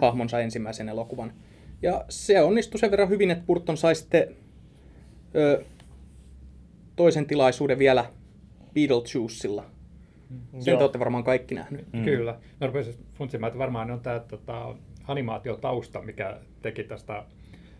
hahmonsa 0.01 0.39
ensimmäisen 0.39 0.89
elokuvan. 0.89 1.33
Ja 1.81 2.05
se 2.09 2.41
onnistui 2.41 2.79
sen 2.79 2.91
verran 2.91 3.09
hyvin, 3.09 3.31
että 3.31 3.45
Burton 3.45 3.77
sai 3.77 3.95
sitten 3.95 4.35
ö, 5.35 5.63
toisen 6.95 7.25
tilaisuuden 7.25 7.79
vielä 7.79 8.05
Beetlejuicella. 8.73 9.65
Sen 10.59 10.77
te 10.77 10.83
olette 10.83 10.99
varmaan 10.99 11.23
kaikki 11.23 11.55
nähnyt. 11.55 11.93
Mm. 11.93 12.03
Kyllä. 12.03 12.39
Mä 12.61 12.67
rupesin 12.67 13.05
funtsimaan, 13.13 13.47
että 13.47 13.59
varmaan 13.59 13.91
on 13.91 13.99
tämä 13.99 14.19
tota, 14.19 14.75
animaatiotausta, 15.07 16.01
mikä 16.01 16.37
teki 16.61 16.83
tästä 16.83 17.23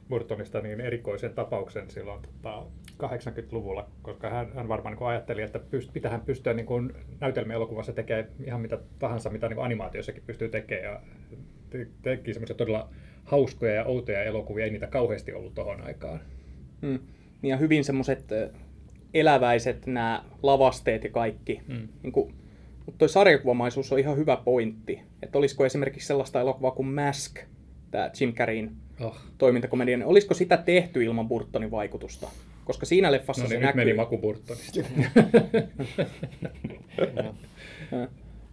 Burtonista 0.10 0.62
niin 0.62 0.82
erikoisen 0.82 1.34
tapauksen 1.34 1.90
silloin 1.90 2.22
tota, 2.22 2.64
80-luvulla, 3.04 3.90
koska 4.02 4.30
hän, 4.30 4.54
hän 4.54 4.68
varmaan 4.68 4.96
niin 4.96 5.08
ajatteli, 5.08 5.42
että 5.42 5.60
pyst, 5.60 5.94
pitää 5.94 6.12
hän 6.12 6.22
pystyä 6.22 6.54
niin 6.54 6.66
kuin 6.66 6.94
näytelmäelokuvassa 7.20 7.94
tekemään 7.94 8.28
ihan 8.44 8.62
mitä 8.62 8.80
tahansa, 9.00 9.30
mitä 9.30 9.50
niin 9.50 9.60
animaatiossakin 9.60 10.24
pystyy 10.28 10.50
tekemään. 10.50 10.94
Ja 10.94 11.02
te, 11.70 11.88
teki 12.02 12.34
semmoisia 12.34 12.56
todella 12.56 12.90
hauskoja 13.24 13.74
ja 13.74 13.86
outoja 13.86 14.24
elokuvia, 14.24 14.66
ei 14.66 14.72
niitä 14.72 14.88
kauheasti 14.88 15.34
ollut 15.34 15.54
tuohon 15.54 15.82
aikaan. 15.82 16.20
Mm. 16.82 17.00
Ja 17.44 17.58
hyvin 17.58 17.84
semmoiset 17.84 18.26
eläväiset 19.14 19.86
nämä 19.86 20.24
lavasteet 20.44 21.04
ja 21.04 21.10
kaikki. 21.10 21.62
Mm. 21.68 21.88
Niin 22.04 22.14
kuin, 22.14 22.34
mutta 22.86 22.98
toi 22.98 23.10
sarjakuvamaisuus 23.10 23.92
on 23.92 24.00
ihan 24.00 24.18
hyvä 24.18 24.38
pointti. 24.38 25.02
Että 25.24 25.38
olisiko 25.38 25.66
esimerkiksi 25.66 26.08
sellaista 26.08 26.42
elokuvaa 26.42 26.72
kuin 26.72 26.88
Mask, 26.88 27.40
tämä 27.92 28.12
Jim 28.20 28.34
Carreyn 28.34 28.72
oh. 29.02 29.18
toimintakomedia, 29.38 29.98
niin 29.98 30.08
olisiko 30.08 30.34
sitä 30.34 30.58
tehty 30.58 31.04
ilman 31.04 31.28
Burtonin 31.28 31.72
vaikutusta? 31.72 32.28
Koska 32.66 32.86
siinä 32.86 33.12
leffassa 33.12 33.44
no, 33.44 33.50
niin, 33.50 33.60
se 33.60 33.66
näkyy. 33.66 33.82
meni 33.82 33.94
maku 33.94 34.18
Burtonista. 34.18 34.80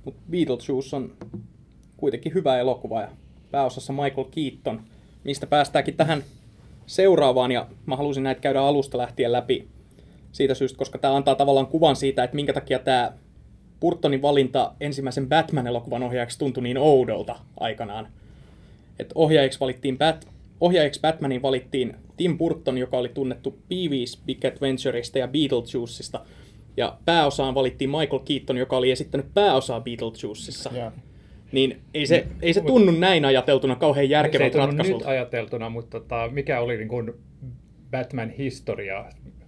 Mutta 0.04 0.20
Beetlejuice 0.30 0.96
on 0.96 1.12
kuitenkin 1.96 2.34
hyvä 2.34 2.58
elokuva 2.58 3.00
ja 3.00 3.08
pääosassa 3.50 3.92
Michael 3.92 4.26
Keaton, 4.30 4.82
mistä 5.24 5.46
päästäänkin 5.46 5.96
tähän 5.96 6.24
seuraavaan, 6.86 7.52
ja 7.52 7.66
mä 7.86 7.96
halusin 7.96 8.22
näitä 8.22 8.40
käydä 8.40 8.60
alusta 8.60 8.98
lähtien 8.98 9.32
läpi 9.32 9.68
siitä 10.38 10.54
syystä, 10.54 10.78
koska 10.78 10.98
tämä 10.98 11.16
antaa 11.16 11.34
tavallaan 11.34 11.66
kuvan 11.66 11.96
siitä, 11.96 12.24
että 12.24 12.34
minkä 12.34 12.52
takia 12.52 12.78
tämä 12.78 13.12
Burtonin 13.80 14.22
valinta 14.22 14.72
ensimmäisen 14.80 15.28
Batman-elokuvan 15.28 16.02
ohjaajaksi 16.02 16.38
tuntui 16.38 16.62
niin 16.62 16.78
oudolta 16.78 17.36
aikanaan. 17.60 18.08
Et 18.98 19.12
ohjaajaksi, 19.14 19.60
valittiin 19.60 19.98
Bat- 19.98 20.28
ohjaajaksi 20.60 21.00
Batmanin 21.00 21.42
valittiin 21.42 21.96
Tim 22.16 22.38
Burton, 22.38 22.78
joka 22.78 22.98
oli 22.98 23.08
tunnettu 23.08 23.50
Peewee's 23.50 24.20
Big 24.26 24.44
Adventureista 24.44 25.18
ja 25.18 25.28
Beetlejuicesta. 25.28 26.20
Ja 26.76 26.96
pääosaan 27.04 27.54
valittiin 27.54 27.90
Michael 27.90 28.22
Keaton, 28.24 28.56
joka 28.56 28.76
oli 28.76 28.90
esittänyt 28.90 29.26
pääosaa 29.34 29.80
Beetlejuicessa. 29.80 30.70
Yeah. 30.74 30.92
Niin 31.52 31.80
ei 31.94 32.06
se, 32.06 32.26
ei 32.42 32.52
se 32.52 32.60
tunnu 32.60 32.92
näin 32.92 33.24
ajateltuna 33.24 33.76
kauhean 33.76 34.02
Se 34.02 34.06
ei 34.06 34.10
järkevältä 34.10 34.52
tunnu 34.52 34.66
nyt 34.66 34.76
ratkaisulta. 34.78 35.08
ajateltuna, 35.08 35.68
mutta 35.68 36.00
tota, 36.00 36.28
mikä 36.32 36.60
oli 36.60 36.76
niin 36.76 36.88
kuin 36.88 37.12
Batman-historia, 37.90 39.04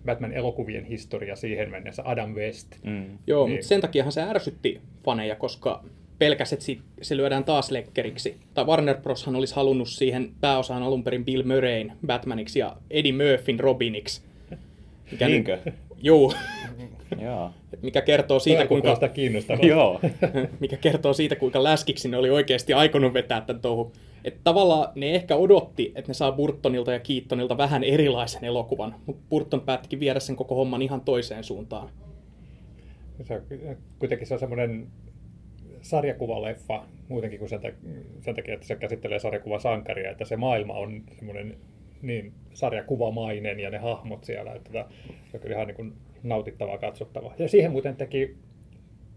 Batman-elokuvien 0.06 0.84
historia 0.84 1.36
siihen 1.36 1.70
mennessä, 1.70 2.02
Adam 2.06 2.34
West. 2.34 2.68
Mm. 2.82 3.18
Joo, 3.26 3.46
Niin. 3.46 3.52
mutta 3.56 3.68
sen 3.68 3.80
takiahan 3.80 4.12
se 4.12 4.22
ärsytti 4.22 4.80
faneja, 5.04 5.36
koska 5.36 5.84
pelkäs, 6.18 6.52
että 6.52 6.64
sit 6.64 6.80
se 7.02 7.16
lyödään 7.16 7.44
taas 7.44 7.70
lekkeriksi. 7.70 8.36
Tai 8.54 8.64
Warner 8.64 8.96
Broshan 8.96 9.36
olisi 9.36 9.54
halunnut 9.54 9.88
siihen 9.88 10.30
pääosaan 10.40 10.82
alun 10.82 11.04
perin 11.04 11.24
Bill 11.24 11.42
Murrayn 11.42 11.92
Batmaniksi 12.06 12.58
ja 12.58 12.76
Eddie 12.90 13.12
Murphyn 13.12 13.60
Robiniksi. 13.60 14.22
Mikä 15.12 15.24
nyt- 15.28 15.32
Niinkö? 15.34 15.58
Juu, 16.02 16.32
Et 17.72 17.82
mikä 17.82 18.02
kertoo 18.02 18.38
siitä, 18.38 18.66
kuinka, 18.66 18.94
sitä 18.94 19.08
kiinnostavaa. 19.08 19.66
Joo. 19.66 20.00
mikä 20.60 20.76
kertoo 20.76 21.12
siitä, 21.12 21.36
kuinka 21.36 21.62
läskiksi 21.62 22.08
ne 22.08 22.16
oli 22.16 22.30
oikeasti 22.30 22.72
aikonut 22.72 23.14
vetää 23.14 23.40
tämän 23.40 23.62
touhu. 23.62 23.92
Että 24.24 24.40
tavallaan 24.44 24.92
ne 24.94 25.10
ehkä 25.14 25.36
odotti, 25.36 25.92
että 25.94 26.10
ne 26.10 26.14
saa 26.14 26.32
Burtonilta 26.32 26.92
ja 26.92 27.00
Keatonilta 27.00 27.56
vähän 27.56 27.84
erilaisen 27.84 28.44
elokuvan, 28.44 28.94
mutta 29.06 29.22
Burton 29.30 29.60
päättikin 29.60 30.00
viedä 30.00 30.20
sen 30.20 30.36
koko 30.36 30.54
homman 30.54 30.82
ihan 30.82 31.00
toiseen 31.00 31.44
suuntaan. 31.44 31.88
Se 33.22 33.34
on, 33.34 33.42
kuitenkin 33.98 34.26
se 34.26 34.34
on 34.34 34.40
semmoinen 34.40 34.86
sarjakuvaleffa 35.82 36.84
muutenkin 37.08 37.38
kuin 37.38 37.48
sen, 37.48 37.60
sen 38.20 38.34
takia, 38.34 38.54
että 38.54 38.66
se 38.66 38.76
käsittelee 38.76 39.18
sarjakuvasankaria, 39.18 40.10
että 40.10 40.24
se 40.24 40.36
maailma 40.36 40.74
on 40.74 41.02
semmoinen 41.18 41.56
niin 42.02 42.32
sarjakuvamainen 42.54 43.60
ja 43.60 43.70
ne 43.70 43.78
hahmot 43.78 44.24
siellä, 44.24 44.52
että 44.52 44.72
tota, 44.72 44.88
se 45.30 45.36
on 45.36 45.40
kyllä 45.40 45.54
ihan 45.54 45.66
niin 45.66 45.76
kuin 45.76 45.92
nautittavaa 46.22 46.78
katsottavaa. 46.78 47.34
Ja 47.38 47.48
siihen 47.48 47.70
muuten 47.72 47.96
teki 47.96 48.36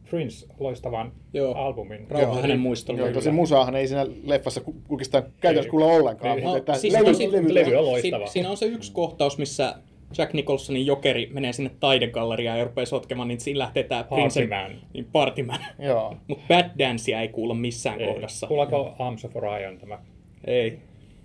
Prince 0.10 0.48
loistavan 0.60 1.12
Joo. 1.34 1.54
albumin. 1.54 2.06
Rauha 2.10 2.42
hänen 2.42 2.60
muistolleen. 2.60 3.06
Joo, 3.06 3.14
tosi 3.14 3.32
musaahan 3.32 3.76
ei 3.76 3.88
siinä 3.88 4.06
leffassa 4.24 4.62
oikeastaan 4.90 5.24
käytännössä 5.42 5.70
kuule 5.72 5.86
ollenkaan, 5.86 6.36
Niin. 6.36 6.44
mutta 6.44 6.52
No, 6.52 6.58
että 6.58 6.74
siis 6.76 6.94
levy, 6.94 7.06
tosi- 7.06 7.32
levy, 7.32 7.54
levy 7.54 7.76
on 7.76 7.86
loistava. 7.86 8.26
Si- 8.28 8.34
siinä 8.34 8.50
on 8.50 8.58
se 8.58 8.66
yksi 8.66 8.92
kohtaus, 8.92 9.38
missä 9.38 9.76
Jack 10.18 10.34
Nicholsonin 10.34 10.86
jokeri 10.86 11.30
menee 11.34 11.54
sinne 11.54 11.72
taidegalleriaan 11.80 12.58
ja 12.60 12.64
rupeaa 12.66 12.86
sotkemaan, 12.86 13.28
niin 13.28 13.40
siinä 13.40 13.60
lähtee 13.60 13.84
tämä 13.84 14.02
Prince'n... 14.04 14.50
Man. 14.50 14.82
Niin, 14.94 15.06
Partyman. 15.12 15.60
Joo. 15.80 16.16
Mutta 16.28 16.44
Bad 16.48 16.70
Dancea 16.80 17.22
ei 17.22 17.28
kuulla 17.28 17.54
missään 17.54 18.02
Ei. 18.02 18.08
kohdassa. 18.08 18.48
Kuullaanko 18.48 18.96
Arms 19.00 19.26
of 19.26 19.36
Orion 19.36 19.78
tämä 19.78 20.00
Ei. 20.48 20.80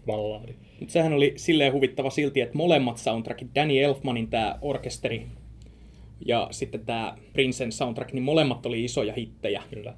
ballaadi? 0.07 0.53
Mutta 0.81 0.93
sehän 0.93 1.13
oli 1.13 1.33
silleen 1.37 1.73
huvittava 1.73 2.11
silti, 2.11 2.41
että 2.41 2.57
molemmat 2.59 2.99
soundtrackit, 2.99 3.49
Danny 3.55 3.79
Elfmanin 3.79 4.29
tämä 4.29 4.59
orkesteri 4.63 5.27
ja 6.27 6.49
sitten 6.51 6.87
tämä 6.87 7.17
Prince'n 7.33 7.71
soundtrack, 7.71 8.13
niin 8.13 8.23
molemmat 8.23 8.67
oli 8.67 8.85
isoja 8.85 9.13
hittejä. 9.13 9.63
Kyllä. 9.71 9.95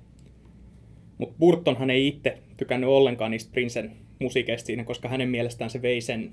Mutta 1.18 1.36
Burtonhan 1.38 1.90
ei 1.90 2.08
itse 2.08 2.38
tykännyt 2.56 2.90
ollenkaan 2.90 3.30
niistä 3.30 3.52
Prince'n 3.52 3.90
musiikeista 4.18 4.66
siinä, 4.66 4.84
koska 4.84 5.08
hänen 5.08 5.28
mielestään 5.28 5.70
se 5.70 5.82
vei 5.82 6.00
sen 6.00 6.30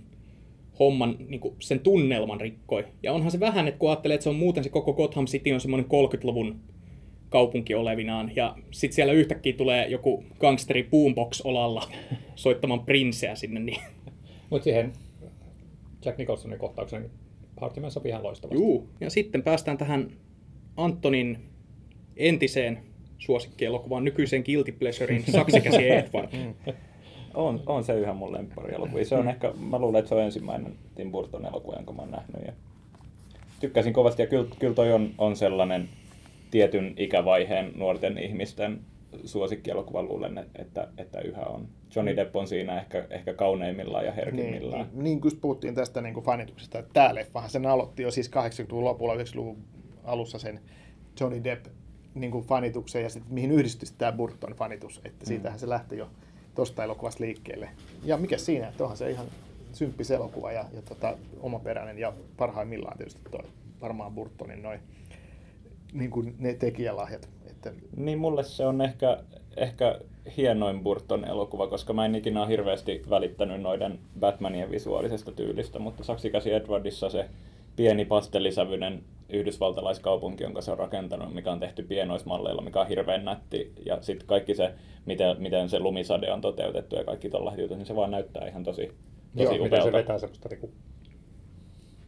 homman, 0.80 1.16
niin 1.28 1.40
kuin 1.40 1.56
sen 1.60 1.80
tunnelman 1.80 2.42
rikkoi. 2.42 2.86
Ja 3.04 3.14
onhan 3.14 3.32
se 3.32 3.40
vähän, 3.40 3.68
että 3.68 3.80
kun 3.80 3.90
ajattelee, 3.90 4.16
että 4.16 4.24
se 4.24 4.30
on 4.30 4.36
muuten 4.36 4.64
se 4.64 4.70
koko 4.70 4.94
Gotham 4.94 5.26
City 5.26 5.52
on 5.52 5.62
semmoinen 5.62 5.90
30-luvun 5.90 6.60
kaupunki 7.30 7.76
olevinaan, 7.76 8.32
ja 8.36 8.56
sitten 8.72 8.96
siellä 8.96 9.14
yhtäkkiä 9.14 9.54
tulee 9.54 9.88
joku 9.88 10.24
gangsteri 10.40 10.84
boombox-olalla 10.84 11.90
soittamaan 12.36 12.86
Princeä 12.86 13.36
sinne, 13.36 13.60
niin 13.60 13.82
Mutta 14.50 14.64
siihen 14.64 14.94
Jack 16.06 16.18
Nicholsonin 16.18 16.60
kohtauksen 16.60 17.10
Partyman 17.60 17.92
sopii 17.92 18.10
ihan 18.10 18.24
loistavasti. 18.24 18.64
Juu. 18.64 18.90
Ja 19.02 19.10
sitten 19.10 19.44
päästään 19.44 19.78
tähän 19.78 20.12
Antonin 20.78 21.38
entiseen 22.18 22.80
suosikkielokuvaan, 23.18 24.04
nykyiseen 24.04 24.44
Guilty 24.46 24.72
Pleasurein, 24.72 25.24
Saksikäsi 25.32 25.90
Edward. 25.90 26.30
On, 27.34 27.64
on 27.66 27.84
se 27.84 28.00
yhä 28.00 28.14
mun 28.14 28.34
lempparielokuvia. 28.34 29.06
Se 29.06 29.16
on 29.16 29.30
ehkä, 29.30 29.54
mä 29.60 29.80
luulen, 29.80 30.00
että 30.00 30.10
se 30.10 30.16
on 30.16 30.22
ensimmäinen 30.22 30.76
Tim 30.96 31.12
Burton 31.12 31.46
elokuva, 31.46 31.76
jonka 31.76 31.94
mä 31.94 32.02
oon 32.02 32.12
nähnyt. 32.12 32.46
Ja 32.46 32.54
tykkäsin 33.60 33.94
kovasti 33.94 34.22
ja 34.22 34.28
kyllä, 34.28 34.48
kyllä 34.60 34.74
toi 34.74 34.94
on, 34.94 35.10
on 35.18 35.36
sellainen 35.36 35.90
tietyn 36.52 36.94
ikävaiheen 36.98 37.72
nuorten 37.76 38.18
ihmisten 38.18 38.82
suosikkielokuva 39.26 40.04
luulen, 40.04 40.46
että, 40.56 40.88
että, 40.98 41.22
yhä 41.22 41.42
on. 41.42 41.68
Johnny 41.96 42.16
Depp 42.16 42.36
on 42.36 42.48
siinä 42.48 42.80
ehkä, 42.80 43.08
ehkä 43.10 43.34
kauneimmillaan 43.34 44.06
ja 44.06 44.12
Niin, 44.12 44.26
herkimmillään. 44.26 44.90
niin, 44.94 45.04
niin 45.04 45.22
kuin 45.22 45.38
puhuttiin 45.42 45.76
tästä 45.76 46.02
niin 46.02 46.14
kuin 46.14 46.24
fanituksesta, 46.26 46.80
että 46.80 46.94
tämä 46.94 47.16
leffahan 47.16 47.50
sen 47.50 47.66
aloitti 47.66 48.04
jo 48.04 48.12
siis 48.12 48.32
80-luvun 48.32 48.84
lopulla, 48.84 49.16
90-luvun 49.16 49.58
alussa 50.04 50.40
sen 50.40 50.60
Johnny 51.20 51.44
Depp 51.44 51.66
niin 52.16 52.32
kuin 52.32 52.46
fanituksen 52.46 53.04
ja 53.04 53.10
sitten 53.10 53.34
mihin 53.34 53.52
yhdistyi 53.52 53.90
tämä 53.98 54.12
Burton 54.12 54.54
fanitus, 54.54 55.02
että 55.06 55.26
siitähän 55.26 55.60
se 55.60 55.70
lähti 55.70 55.98
jo 55.98 56.10
tuosta 56.56 56.84
elokuvasta 56.84 57.24
liikkeelle. 57.24 57.70
Ja 58.04 58.18
mikä 58.18 58.38
siinä, 58.38 58.68
että 58.68 58.84
onhan 58.84 58.98
se 58.98 59.12
ihan 59.12 59.26
symppis 59.74 60.12
elokuva 60.12 60.52
ja, 60.52 60.66
ja 60.74 60.82
tota, 60.82 61.18
omaperäinen 61.40 61.98
ja 61.98 62.14
parhaimmillaan 62.38 62.98
tietysti 62.98 63.22
toi 63.32 63.44
varmaan 63.82 64.14
Burtonin 64.16 64.62
noin 64.62 64.80
niin 65.98 66.12
kuin 66.12 66.36
ne 66.40 66.54
tekijälahjat. 66.54 67.30
Että, 67.50 67.72
Niin 67.96 68.20
mulle 68.20 68.44
se 68.44 68.66
on 68.66 68.82
ehkä, 68.82 69.24
ehkä 69.58 70.00
hienoin 70.38 70.84
Burton 70.84 71.26
elokuva, 71.26 71.68
koska 71.68 71.94
mä 71.94 72.06
en 72.06 72.16
ikinä 72.16 72.42
ole 72.42 72.50
hirveästi 72.50 73.04
välittänyt 73.10 73.62
noiden 73.62 74.00
Batmanien 74.20 74.72
visuaalisesta 74.72 75.32
tyylistä, 75.32 75.80
mutta 75.80 76.04
Saksikäsi 76.04 76.54
Edwardissa 76.54 77.10
se 77.10 77.30
pieni 77.76 78.06
pastellisävyinen 78.06 79.04
yhdysvaltalaiskaupunki, 79.30 80.44
jonka 80.44 80.62
se 80.62 80.72
on 80.72 80.78
rakentanut, 80.78 81.34
mikä 81.34 81.52
on 81.52 81.60
tehty 81.60 81.84
pienoismalleilla, 81.84 82.62
mikä 82.62 82.82
on 82.82 82.88
hirveän 82.88 83.26
nätti, 83.26 83.74
ja 83.86 83.98
sitten 84.02 84.28
kaikki 84.28 84.56
se, 84.56 84.74
miten, 85.06 85.36
miten 85.40 85.70
se 85.70 85.80
lumisade 85.80 86.32
on 86.32 86.42
toteutettu 86.42 86.96
ja 86.96 87.04
kaikki 87.04 87.30
tuolla 87.30 87.54
jutut, 87.58 87.78
niin 87.78 87.86
se 87.86 87.96
vaan 87.96 88.12
näyttää 88.12 88.48
ihan 88.48 88.64
tosi, 88.64 88.92
tosi 89.38 89.44
Joo, 89.44 89.52
miten 89.52 89.62
se 89.62 89.68
upealta. 89.68 89.92
vetää 89.92 90.20
semmoista 90.20 90.50
niinku 90.50 90.72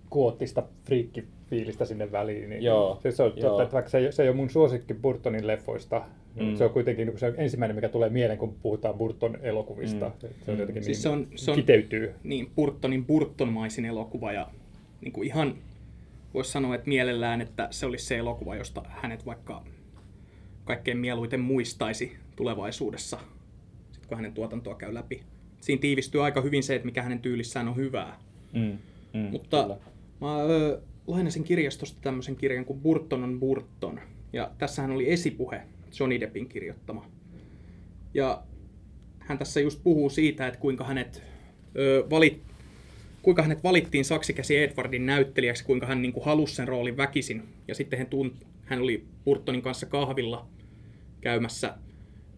kuottista 0.10 0.64
friikkifiilistä 0.86 1.86
sinne 1.86 2.12
väliin. 2.12 2.50
Niin 2.50 2.64
Joo, 2.64 3.00
se, 3.04 3.12
se 3.12 3.24
on 3.24 3.34
joo. 3.36 3.50
totta, 3.50 3.64
että 3.64 3.74
vaikka 3.74 3.90
se 3.92 3.98
ei, 3.98 4.12
se 4.12 4.24
ei 4.24 4.30
ole 4.30 4.36
mun 4.36 4.50
suosikki 4.50 4.94
Burtonin 4.94 5.48
leffoista, 5.48 6.02
Mm. 6.36 6.46
mm. 6.46 6.56
se 6.56 6.64
on 6.66 6.70
kuitenkin 6.70 7.08
niin 7.08 7.20
se 7.20 7.34
ensimmäinen, 7.38 7.76
mikä 7.76 7.90
tulee 7.90 8.10
mieleen, 8.10 8.40
kun 8.40 8.56
puhutaan 8.62 8.96
Burton 8.96 9.38
elokuvista. 9.42 10.06
Mm. 10.24 10.28
Mm. 10.28 10.34
Se 10.46 10.52
on 10.52 10.58
jotenkin 10.60 10.84
Siis 10.84 10.98
niin, 10.98 11.02
se 11.04 11.10
on- 11.10 11.28
se 11.36 11.52
on- 11.52 11.58
kiteytyy. 11.58 12.14
Niin, 12.24 12.52
Burtonin 12.56 13.06
Burtonmaisin 13.06 13.86
elokuva 13.86 14.32
ja 14.32 14.48
niin 15.02 15.12
kuin 15.12 15.28
ihan 15.28 15.56
voisi 16.34 16.52
sanoa, 16.52 16.76
että 16.76 16.88
mielellään, 16.90 17.42
että 17.42 17.68
se 17.72 17.86
olisi 17.86 18.06
se 18.06 18.18
elokuva, 18.18 18.56
josta 18.56 18.84
hänet 18.88 19.26
vaikka 19.26 19.64
kaikkein 20.66 20.98
mieluiten 20.98 21.40
muistaisi 21.40 22.18
tulevaisuudessa, 22.36 23.20
sit 23.92 24.06
kun 24.06 24.18
hänen 24.18 24.34
tuotantoa 24.34 24.76
käy 24.76 24.94
läpi. 24.94 25.22
Siinä 25.62 25.80
tiivistyy 25.82 26.24
aika 26.24 26.42
hyvin 26.42 26.64
se, 26.64 26.76
että 26.76 26.86
mikä 26.86 27.02
hänen 27.04 27.20
tyylissään 27.20 27.68
on 27.68 27.76
hyvää. 27.76 28.18
Mm, 28.54 28.78
mm, 29.14 29.20
Mutta 29.32 29.62
kyllä. 29.64 29.78
Mä 30.22 30.42
ö, 30.42 30.82
lainasin 31.08 31.44
kirjastosta 31.44 32.02
tämmöisen 32.02 32.36
kirjan 32.36 32.66
kuin 32.66 32.80
Burton 32.80 33.24
on 33.24 33.40
Burton. 33.40 34.00
Ja 34.34 34.52
tässähän 34.58 34.92
oli 34.92 35.12
esipuhe 35.12 35.62
Johnny 36.00 36.20
Deppin 36.20 36.50
kirjoittama. 36.50 37.12
Ja 38.14 38.44
hän 39.20 39.38
tässä 39.38 39.60
just 39.60 39.84
puhuu 39.84 40.10
siitä, 40.10 40.48
että 40.48 40.60
kuinka 40.60 40.84
hänet, 40.84 41.24
ö, 41.78 42.06
valit, 42.10 42.42
kuinka 43.22 43.42
hänet 43.42 43.64
valittiin 43.64 44.06
saksikäsi 44.06 44.58
Edwardin 44.58 45.06
näyttelijäksi, 45.06 45.66
kuinka 45.66 45.86
hän 45.86 46.02
niin 46.02 46.14
kuin, 46.14 46.26
halusi 46.26 46.56
sen 46.56 46.68
roolin 46.68 46.98
väkisin. 46.98 47.44
Ja 47.68 47.76
sitten 47.76 48.00
hän, 48.00 48.08
tunt, 48.08 48.48
hän 48.66 48.82
oli 48.82 49.06
Burtonin 49.26 49.62
kanssa 49.62 49.86
kahvilla 49.86 50.48
käymässä. 51.22 51.76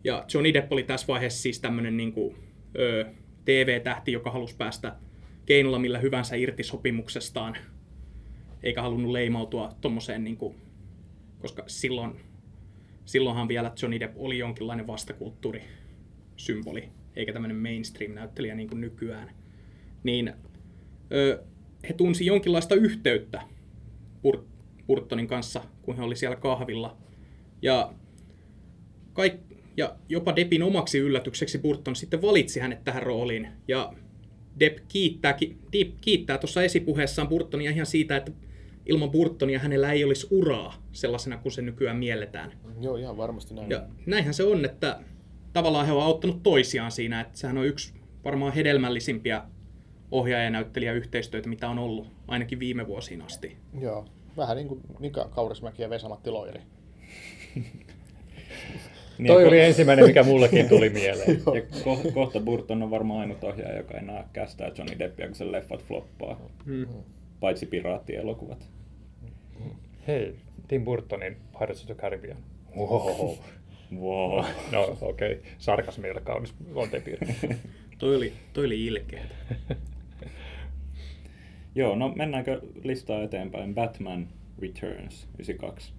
Ja 0.04 0.26
Johnny 0.34 0.54
Depp 0.54 0.72
oli 0.72 0.84
tässä 0.84 1.08
vaiheessa 1.08 1.42
siis 1.42 1.60
tämmöinen 1.60 1.98
niin 1.98 2.14
kuin, 2.14 2.36
ö, 2.80 3.06
TV-tähti, 3.46 4.12
joka 4.12 4.32
halusi 4.32 4.56
päästä 4.58 4.96
keinolla 5.46 5.80
millä 5.80 6.00
hyvänsä 6.00 6.36
irti 6.36 6.64
sopimuksestaan, 6.64 7.58
eikä 8.64 8.82
halunnut 8.82 9.12
leimautua 9.12 9.76
tommoseen, 9.82 10.24
niin 10.24 10.38
kuin, 10.38 10.56
koska 11.40 11.64
silloin, 11.68 12.20
silloinhan 13.06 13.48
vielä 13.48 13.72
Johnny 13.82 14.00
Depp 14.00 14.14
oli 14.18 14.38
jonkinlainen 14.38 14.88
vastakulttuurisymboli, 14.88 16.90
eikä 17.16 17.34
tämmöinen 17.34 17.58
mainstream-näyttelijä 17.58 18.56
niin 18.56 18.70
kuin 18.70 18.82
nykyään. 18.82 19.32
Niin 20.04 20.34
ö, 21.12 21.44
he 21.90 21.94
tunsi 21.94 22.26
jonkinlaista 22.26 22.76
yhteyttä 22.76 23.42
Bur- 24.28 24.46
Burtonin 24.88 25.28
kanssa, 25.28 25.64
kun 25.82 25.98
he 25.98 26.04
oli 26.04 26.16
siellä 26.16 26.36
kahvilla. 26.36 26.98
Ja, 27.62 27.94
kaik, 29.14 29.34
ja 29.78 29.96
jopa 30.10 30.36
Deppin 30.36 30.64
omaksi 30.64 30.98
yllätykseksi 30.98 31.58
Burton 31.58 31.96
sitten 31.96 32.22
valitsi 32.22 32.60
hänet 32.60 32.84
tähän 32.84 33.04
rooliin. 33.04 33.48
Ja 33.68 33.94
Depp 34.60 34.78
kiittää, 34.88 35.34
ki- 35.34 35.58
Depp 35.74 35.96
kiittää 36.02 36.38
tuossa 36.38 36.64
esipuheessaan 36.64 37.28
Burtonia 37.28 37.72
ihan 37.72 37.86
siitä, 37.86 38.18
että 38.18 38.32
ilman 38.86 39.12
Burtonia 39.12 39.60
hänellä 39.60 39.92
ei 39.92 40.04
olisi 40.04 40.28
uraa 40.32 40.84
sellaisena 40.92 41.38
kuin 41.38 41.52
se 41.52 41.62
nykyään 41.62 41.98
mielletään. 41.98 42.52
joo, 42.82 42.96
ihan 42.98 43.18
varmasti 43.18 43.54
näin. 43.54 43.70
Ja 43.70 43.84
näinhän 44.06 44.34
se 44.34 44.44
on, 44.44 44.66
että 44.66 45.00
tavallaan 45.54 45.86
he 45.86 45.92
ovat 45.92 46.04
auttanut 46.06 46.44
toisiaan 46.44 46.92
siinä, 46.92 47.22
että 47.22 47.38
sehän 47.38 47.58
on 47.58 47.66
yksi 47.66 47.94
varmaan 48.26 48.54
hedelmällisimpiä 48.54 49.42
ohjaajanäyttelijäyhteistyötä, 50.12 51.50
mitä 51.50 51.70
on 51.70 51.80
ollut, 51.80 52.08
ainakin 52.28 52.60
viime 52.60 52.88
vuosiin 52.88 53.22
asti. 53.22 53.58
Joo, 53.80 54.06
vähän 54.38 54.58
niin 54.58 54.68
kuin 54.68 54.82
Mika 55.00 55.30
Kaurismäki 55.36 55.82
ja 55.82 55.90
Vesa-Matti 55.90 56.30
Loiri. 56.30 56.62
Niin, 59.18 59.28
Toi 59.28 59.48
oli 59.48 59.58
ko- 59.58 59.62
ensimmäinen, 59.64 60.06
mikä 60.06 60.24
mullekin 60.24 60.70
tuli 60.70 60.90
mieleen. 60.90 61.30
Ja 61.56 61.62
ko- 61.62 62.12
kohta 62.14 62.40
Burton 62.40 62.84
on 62.84 62.92
varmaan 62.92 63.20
ainut 63.20 63.44
ohjaaja, 63.44 63.78
joka 63.78 63.98
enää 63.98 64.30
kästää 64.34 64.72
Johnny 64.78 65.00
Deppia, 65.00 65.26
kun 65.28 65.36
sen 65.36 65.52
leffat 65.52 65.84
floppaa. 65.84 66.50
Mm. 66.66 66.88
Paitsi 67.42 67.66
piraattielokuvat. 67.66 68.70
Hei, 70.08 70.36
Tim 70.68 70.84
Burtonin 70.84 71.38
Pirates 71.60 71.82
of 71.82 71.86
the 71.86 71.96
Caribbean. 71.96 72.38
Wow. 72.78 73.38
Wow. 74.00 74.46
No 74.72 74.98
okei, 75.02 75.34
okay. 75.34 75.52
sarkasmi 75.58 76.08
ei 76.08 76.12
ole 76.12 76.22
kaunis 76.22 76.54
luonteenpiirre. 76.74 77.36
Toi 77.98 78.16
oli, 78.16 78.34
toi 78.54 78.66
oli 78.66 78.86
ilkeä. 78.86 79.24
Joo, 81.76 81.96
no 81.96 82.14
mennäänkö 82.16 82.62
listaa 82.84 83.24
eteenpäin? 83.24 83.76
Batman 83.76 84.28
Returns 84.62 85.28
92. 85.34 85.94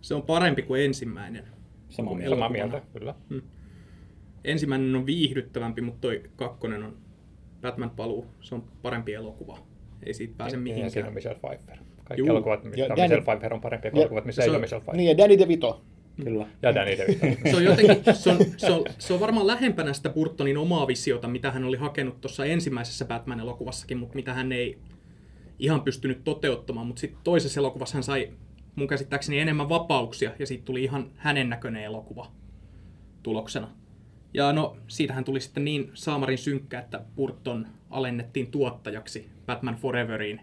Se 0.00 0.14
on 0.14 0.22
parempi 0.22 0.62
kuin 0.62 0.82
ensimmäinen. 0.82 1.44
Samaa 1.88 2.14
mieltä. 2.14 2.36
Samaa 2.36 2.48
mieltä, 2.48 2.82
kyllä. 2.92 3.14
Ensimmäinen 4.44 4.96
on 4.96 5.06
viihdyttävämpi, 5.06 5.80
mutta 5.80 6.00
toi 6.00 6.22
kakkonen 6.36 6.82
on 6.82 6.96
Batman 7.60 7.90
paluu. 7.90 8.26
Se 8.40 8.54
on 8.54 8.64
parempi 8.82 9.14
elokuva. 9.14 9.58
Ei 10.06 10.14
siitä 10.14 10.34
pääse 10.38 10.56
Ja 10.56 10.60
siinä 10.62 10.76
mihinkään. 10.78 11.06
on 11.08 11.14
Michelle 11.14 11.38
Pfeiffer. 11.38 11.76
Kaikki 12.04 12.20
Juu. 12.20 12.28
elokuvat, 12.28 12.64
missä 12.64 12.80
Ja 12.80 12.88
Danny- 12.88 13.00
Michelle 13.02 13.22
Pfeiffer 13.24 13.54
on 13.54 13.60
parempia 13.60 13.90
kuin 13.90 13.98
Ja- 14.00 14.02
elokuvat, 14.02 14.24
missä 14.24 14.42
ei 14.42 14.48
ole 14.50 14.58
Michelle 14.58 14.80
Pfeiffer. 14.82 14.96
Niin, 14.96 15.08
ja 15.10 15.18
Danny 15.18 15.38
DeVito. 15.38 15.82
Kyllä. 16.24 16.46
Ja 16.62 16.74
Danny 16.74 16.98
DeVito. 16.98 17.26
Se 17.50 17.56
on 17.56 17.64
jotenkin, 17.64 17.96
se 18.14 18.30
on, 18.30 18.38
se, 18.56 18.72
on, 18.72 18.84
se 18.98 19.14
on 19.14 19.20
varmaan 19.20 19.46
lähempänä 19.46 19.92
sitä 19.92 20.08
Burtonin 20.10 20.58
omaa 20.58 20.86
visiota, 20.86 21.28
mitä 21.28 21.50
hän 21.50 21.64
oli 21.64 21.76
hakenut 21.76 22.20
tuossa 22.20 22.44
ensimmäisessä 22.44 23.04
Batman-elokuvassakin, 23.04 23.96
mutta 23.98 24.14
mitä 24.14 24.32
hän 24.34 24.52
ei 24.52 24.78
ihan 25.58 25.82
pystynyt 25.82 26.24
toteuttamaan. 26.24 26.86
Mutta 26.86 27.00
sitten 27.00 27.20
toisessa 27.24 27.60
elokuvassa 27.60 27.94
hän 27.96 28.02
sai 28.02 28.30
mun 28.76 28.88
käsittääkseni 28.88 29.38
enemmän 29.38 29.68
vapauksia, 29.68 30.30
ja 30.38 30.46
siitä 30.46 30.64
tuli 30.64 30.82
ihan 30.84 31.10
hänen 31.16 31.48
näköinen 31.48 31.82
elokuva 31.84 32.32
tuloksena. 33.22 33.68
Ja 34.34 34.52
no, 34.52 34.76
siitähän 34.88 35.24
tuli 35.24 35.40
sitten 35.40 35.64
niin 35.64 35.90
saamarin 35.94 36.38
synkkä, 36.38 36.78
että 36.78 37.00
Burton 37.16 37.66
alennettiin 37.90 38.46
tuottajaksi 38.46 39.30
Batman 39.46 39.74
Foreveriin. 39.74 40.40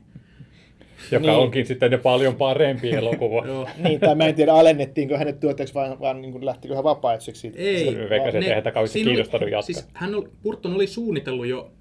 joka 1.12 1.28
Niin. 1.28 1.38
onkin 1.38 1.66
sitten 1.66 1.92
jo 1.92 1.98
paljon 1.98 2.36
parempi 2.36 2.92
elokuva. 2.92 3.44
Niin, 3.84 4.00
tai 4.00 4.16
mä 4.16 4.26
en 4.26 4.36
tiedä, 4.36 4.54
alennettiinko 4.54 5.18
hänet 5.18 5.40
tuottajaksi, 5.40 5.74
vaan, 5.74 6.00
vaan 6.00 6.22
niin 6.22 6.32
kuin 6.32 6.46
lähtikö 6.46 6.76
hän 6.76 6.84
vapaaehtoiseksi 6.84 7.42
siitä. 7.42 7.60
Ei. 7.60 7.86
Se 7.86 8.10
veikkasin, 8.10 8.44
että 8.44 8.56
eihän 8.56 8.74
kauheasti 8.74 9.04
kiinnostanut 9.04 9.50
jatkaa. 9.50 9.62
Siis 9.62 9.88
hän 9.94 10.16
oli, 10.16 10.30
Burton 10.44 10.74
oli 10.74 10.88
suunnitellut 10.88 11.48
jo 11.48 11.72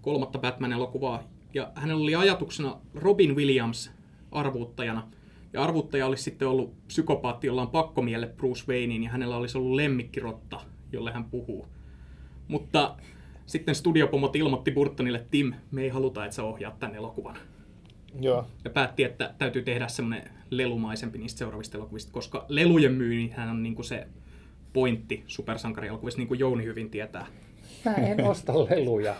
kolmatta 0.00 0.38
Batman-elokuvaa, 0.38 1.22
ja 1.54 1.72
hänellä 1.74 2.02
oli 2.02 2.14
ajatuksena 2.14 2.80
Robin 2.94 3.36
Williams 3.36 3.90
arvuuttajana. 4.32 5.08
Ja 5.52 5.62
arvuuttaja 5.62 6.06
olisi 6.06 6.22
sitten 6.22 6.48
ollut 6.48 6.86
psykopaatti, 6.86 7.46
jolla 7.46 7.62
on 7.62 7.68
pakkomielle 7.68 8.26
Bruce 8.26 8.64
Waynein, 8.68 9.02
ja 9.02 9.10
hänellä 9.10 9.36
olisi 9.36 9.58
ollut 9.58 9.74
lemmikkirotta, 9.74 10.60
jolle 10.96 11.12
hän 11.12 11.24
puhuu. 11.24 11.66
Mutta 12.48 12.96
sitten 13.46 13.74
studiopomot 13.74 14.36
ilmoitti 14.36 14.70
Burtonille, 14.70 15.26
Tim, 15.30 15.52
me 15.70 15.82
ei 15.82 15.88
haluta, 15.88 16.24
että 16.24 16.36
sä 16.36 16.44
ohjaat 16.44 16.78
tämän 16.78 16.96
elokuvan. 16.96 17.36
Joo. 18.20 18.46
Ja 18.64 18.70
päätti, 18.70 19.04
että 19.04 19.34
täytyy 19.38 19.62
tehdä 19.62 19.88
semmoinen 19.88 20.30
lelumaisempi 20.50 21.18
niistä 21.18 21.38
seuraavista 21.38 21.78
elokuvista, 21.78 22.12
koska 22.12 22.44
lelujen 22.48 22.92
myynnihän 22.92 23.48
on 23.48 23.62
niinku 23.62 23.82
se 23.82 24.06
pointti 24.72 25.24
supersankarielokuvissa, 25.26 26.18
niin 26.18 26.28
kuin 26.28 26.40
Jouni 26.40 26.64
hyvin 26.64 26.90
tietää. 26.90 27.26
Mä 27.84 27.94
en 27.94 28.24
osta 28.30 28.52
leluja. 28.52 29.14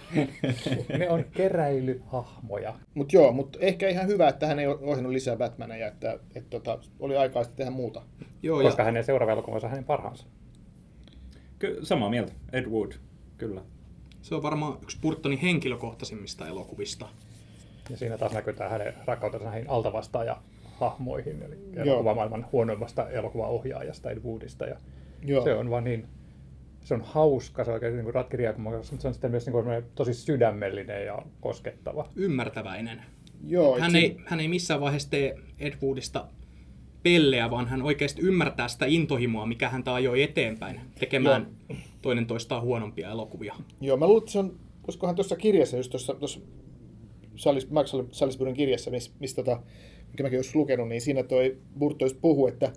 Ne 0.98 1.10
on 1.10 1.24
keräilyhahmoja. 1.24 2.74
Mutta 2.94 3.16
joo, 3.16 3.32
mutta 3.32 3.58
ehkä 3.60 3.88
ihan 3.88 4.06
hyvä, 4.06 4.28
että 4.28 4.46
hän 4.46 4.58
ei 4.58 4.66
ohjannut 4.66 5.12
lisää 5.12 5.36
Batmaneja, 5.36 5.88
että, 5.88 6.18
että 6.34 6.50
tota, 6.50 6.78
oli 7.00 7.16
aikaa 7.16 7.44
sitten 7.44 7.56
tehdä 7.56 7.70
muuta. 7.70 8.02
Joo, 8.42 8.62
Koska 8.62 8.82
ja 8.82 8.84
hänen 8.84 9.04
seuraava 9.04 9.32
elokuvansa 9.32 9.68
hänen 9.68 9.84
parhaansa. 9.84 10.26
Ky- 11.58 11.78
samaa 11.82 12.10
mieltä. 12.10 12.32
Ed 12.52 12.66
Wood. 12.66 12.92
Kyllä. 13.38 13.60
se 14.22 14.34
on 14.34 14.42
varmaan 14.42 14.78
yksi 14.82 14.98
Burtonin 15.02 15.38
henkilökohtaisimmista 15.38 16.48
elokuvista. 16.48 17.08
Ja 17.90 17.96
siinä 17.96 18.18
taas 18.18 18.32
näkyy 18.32 18.52
tämä 18.52 18.70
hänen 18.70 18.94
rakkautensa 19.04 19.46
näihin 19.46 19.70
altavastaaja 19.70 20.42
hahmoihin, 20.64 21.42
eli 21.42 21.58
Joo. 21.72 21.84
elokuvamaailman 21.84 22.46
huonoimmasta 22.52 23.10
elokuvaohjaajasta 23.10 24.10
Ed 24.10 24.18
Woodista. 24.18 24.66
Ja 24.66 24.76
Joo. 25.24 25.44
se 25.44 25.54
on 25.54 25.70
vaan 25.70 25.84
niin, 25.84 26.06
se 26.84 26.94
on 26.94 27.00
hauska, 27.00 27.64
se 27.64 27.70
on 27.70 27.74
oikein 27.74 27.96
niin 27.96 28.14
ratkiriakumakas, 28.14 28.90
mutta 28.92 29.02
se 29.02 29.08
on 29.08 29.14
sitten 29.14 29.30
myös 29.30 29.46
niin 29.46 29.52
kuin 29.52 29.84
tosi 29.94 30.14
sydämellinen 30.14 31.06
ja 31.06 31.22
koskettava. 31.40 32.08
Ymmärtäväinen. 32.16 33.02
Joo, 33.46 33.78
Hän 33.78 33.96
ei, 33.96 34.16
hän 34.26 34.40
ei 34.40 34.48
missään 34.48 34.80
vaiheessa 34.80 35.10
tee 35.10 35.34
Ed 35.58 35.74
Woodista 35.82 36.26
pelleä, 37.06 37.50
vaan 37.50 37.68
hän 37.68 37.82
oikeasti 37.82 38.22
ymmärtää 38.22 38.68
sitä 38.68 38.86
intohimoa, 38.86 39.46
mikä 39.46 39.68
häntä 39.68 39.94
ajoi 39.94 40.22
eteenpäin 40.22 40.80
tekemään 40.98 41.46
toinen 42.02 42.26
toistaan 42.26 42.62
huonompia 42.62 43.10
elokuvia. 43.10 43.54
Joo, 43.80 43.96
mä 43.96 44.06
luulen, 44.06 44.22
että 44.22 44.32
se 44.32 44.38
on, 44.38 44.56
olisikohan 44.84 45.14
tuossa 45.14 45.36
kirjassa, 45.36 45.76
just 45.76 45.90
tuossa, 45.90 46.14
tuossa 46.14 46.40
Salis, 47.36 47.70
Max 47.70 47.92
Salisburyn 48.10 48.54
kirjassa, 48.54 48.90
missä 48.90 49.10
mis, 49.20 49.34
tota, 49.34 49.62
mikä 50.12 50.22
mäkin 50.22 50.36
joskus 50.36 50.54
lukenut, 50.54 50.88
niin 50.88 51.00
siinä 51.00 51.22
toi 51.22 51.58
Burtois 51.78 52.14
puhuu, 52.14 52.46
että 52.46 52.72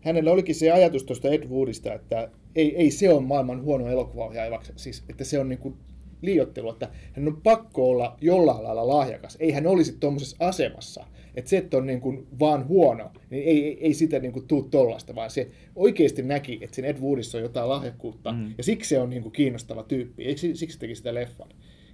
hänellä 0.00 0.32
olikin 0.32 0.54
se 0.54 0.70
ajatus 0.70 1.04
tuosta 1.04 1.28
Ed 1.28 1.48
Woodista, 1.48 1.94
että 1.94 2.30
ei, 2.56 2.76
ei 2.76 2.90
se 2.90 3.12
ole 3.12 3.20
maailman 3.20 3.62
huono 3.62 3.88
elokuvaohjaaja, 3.88 4.60
siis 4.76 5.04
että 5.08 5.24
se 5.24 5.38
on 5.38 5.48
niin 5.48 5.58
kuin 5.58 5.74
liiottelu, 6.22 6.70
että 6.70 6.88
hän 7.12 7.28
on 7.28 7.40
pakko 7.42 7.90
olla 7.90 8.16
jollain 8.20 8.64
lailla 8.64 8.88
lahjakas. 8.88 9.36
Ei 9.40 9.52
hän 9.52 9.66
olisi 9.66 9.96
tuommoisessa 10.00 10.36
asemassa. 10.40 11.06
Että 11.38 11.48
se, 11.48 11.58
että 11.58 11.76
on 11.76 11.86
niin 11.86 12.00
kuin 12.00 12.26
vaan 12.38 12.68
huono, 12.68 13.10
niin 13.30 13.44
ei, 13.44 13.64
ei, 13.64 13.78
ei 13.80 13.94
sitä 13.94 14.18
niin 14.18 14.32
kuin 14.32 14.46
tuu 14.46 14.62
tollasta, 14.62 15.14
vaan 15.14 15.30
se 15.30 15.50
oikeasti 15.76 16.22
näki, 16.22 16.58
että 16.62 16.74
siinä 16.74 16.88
Ed 16.88 16.98
Woodissa 17.00 17.38
on 17.38 17.42
jotain 17.42 17.68
lahjakkuutta, 17.68 18.32
mm. 18.32 18.54
ja 18.58 18.64
siksi 18.64 18.88
se 18.88 19.00
on 19.00 19.10
niin 19.10 19.22
kuin 19.22 19.32
kiinnostava 19.32 19.82
tyyppi. 19.82 20.24
Eikö 20.24 20.40
si- 20.40 20.56
siksi 20.56 20.74
se 20.74 20.80
teki 20.80 20.94
sitä 20.94 21.14
leffan? 21.14 21.48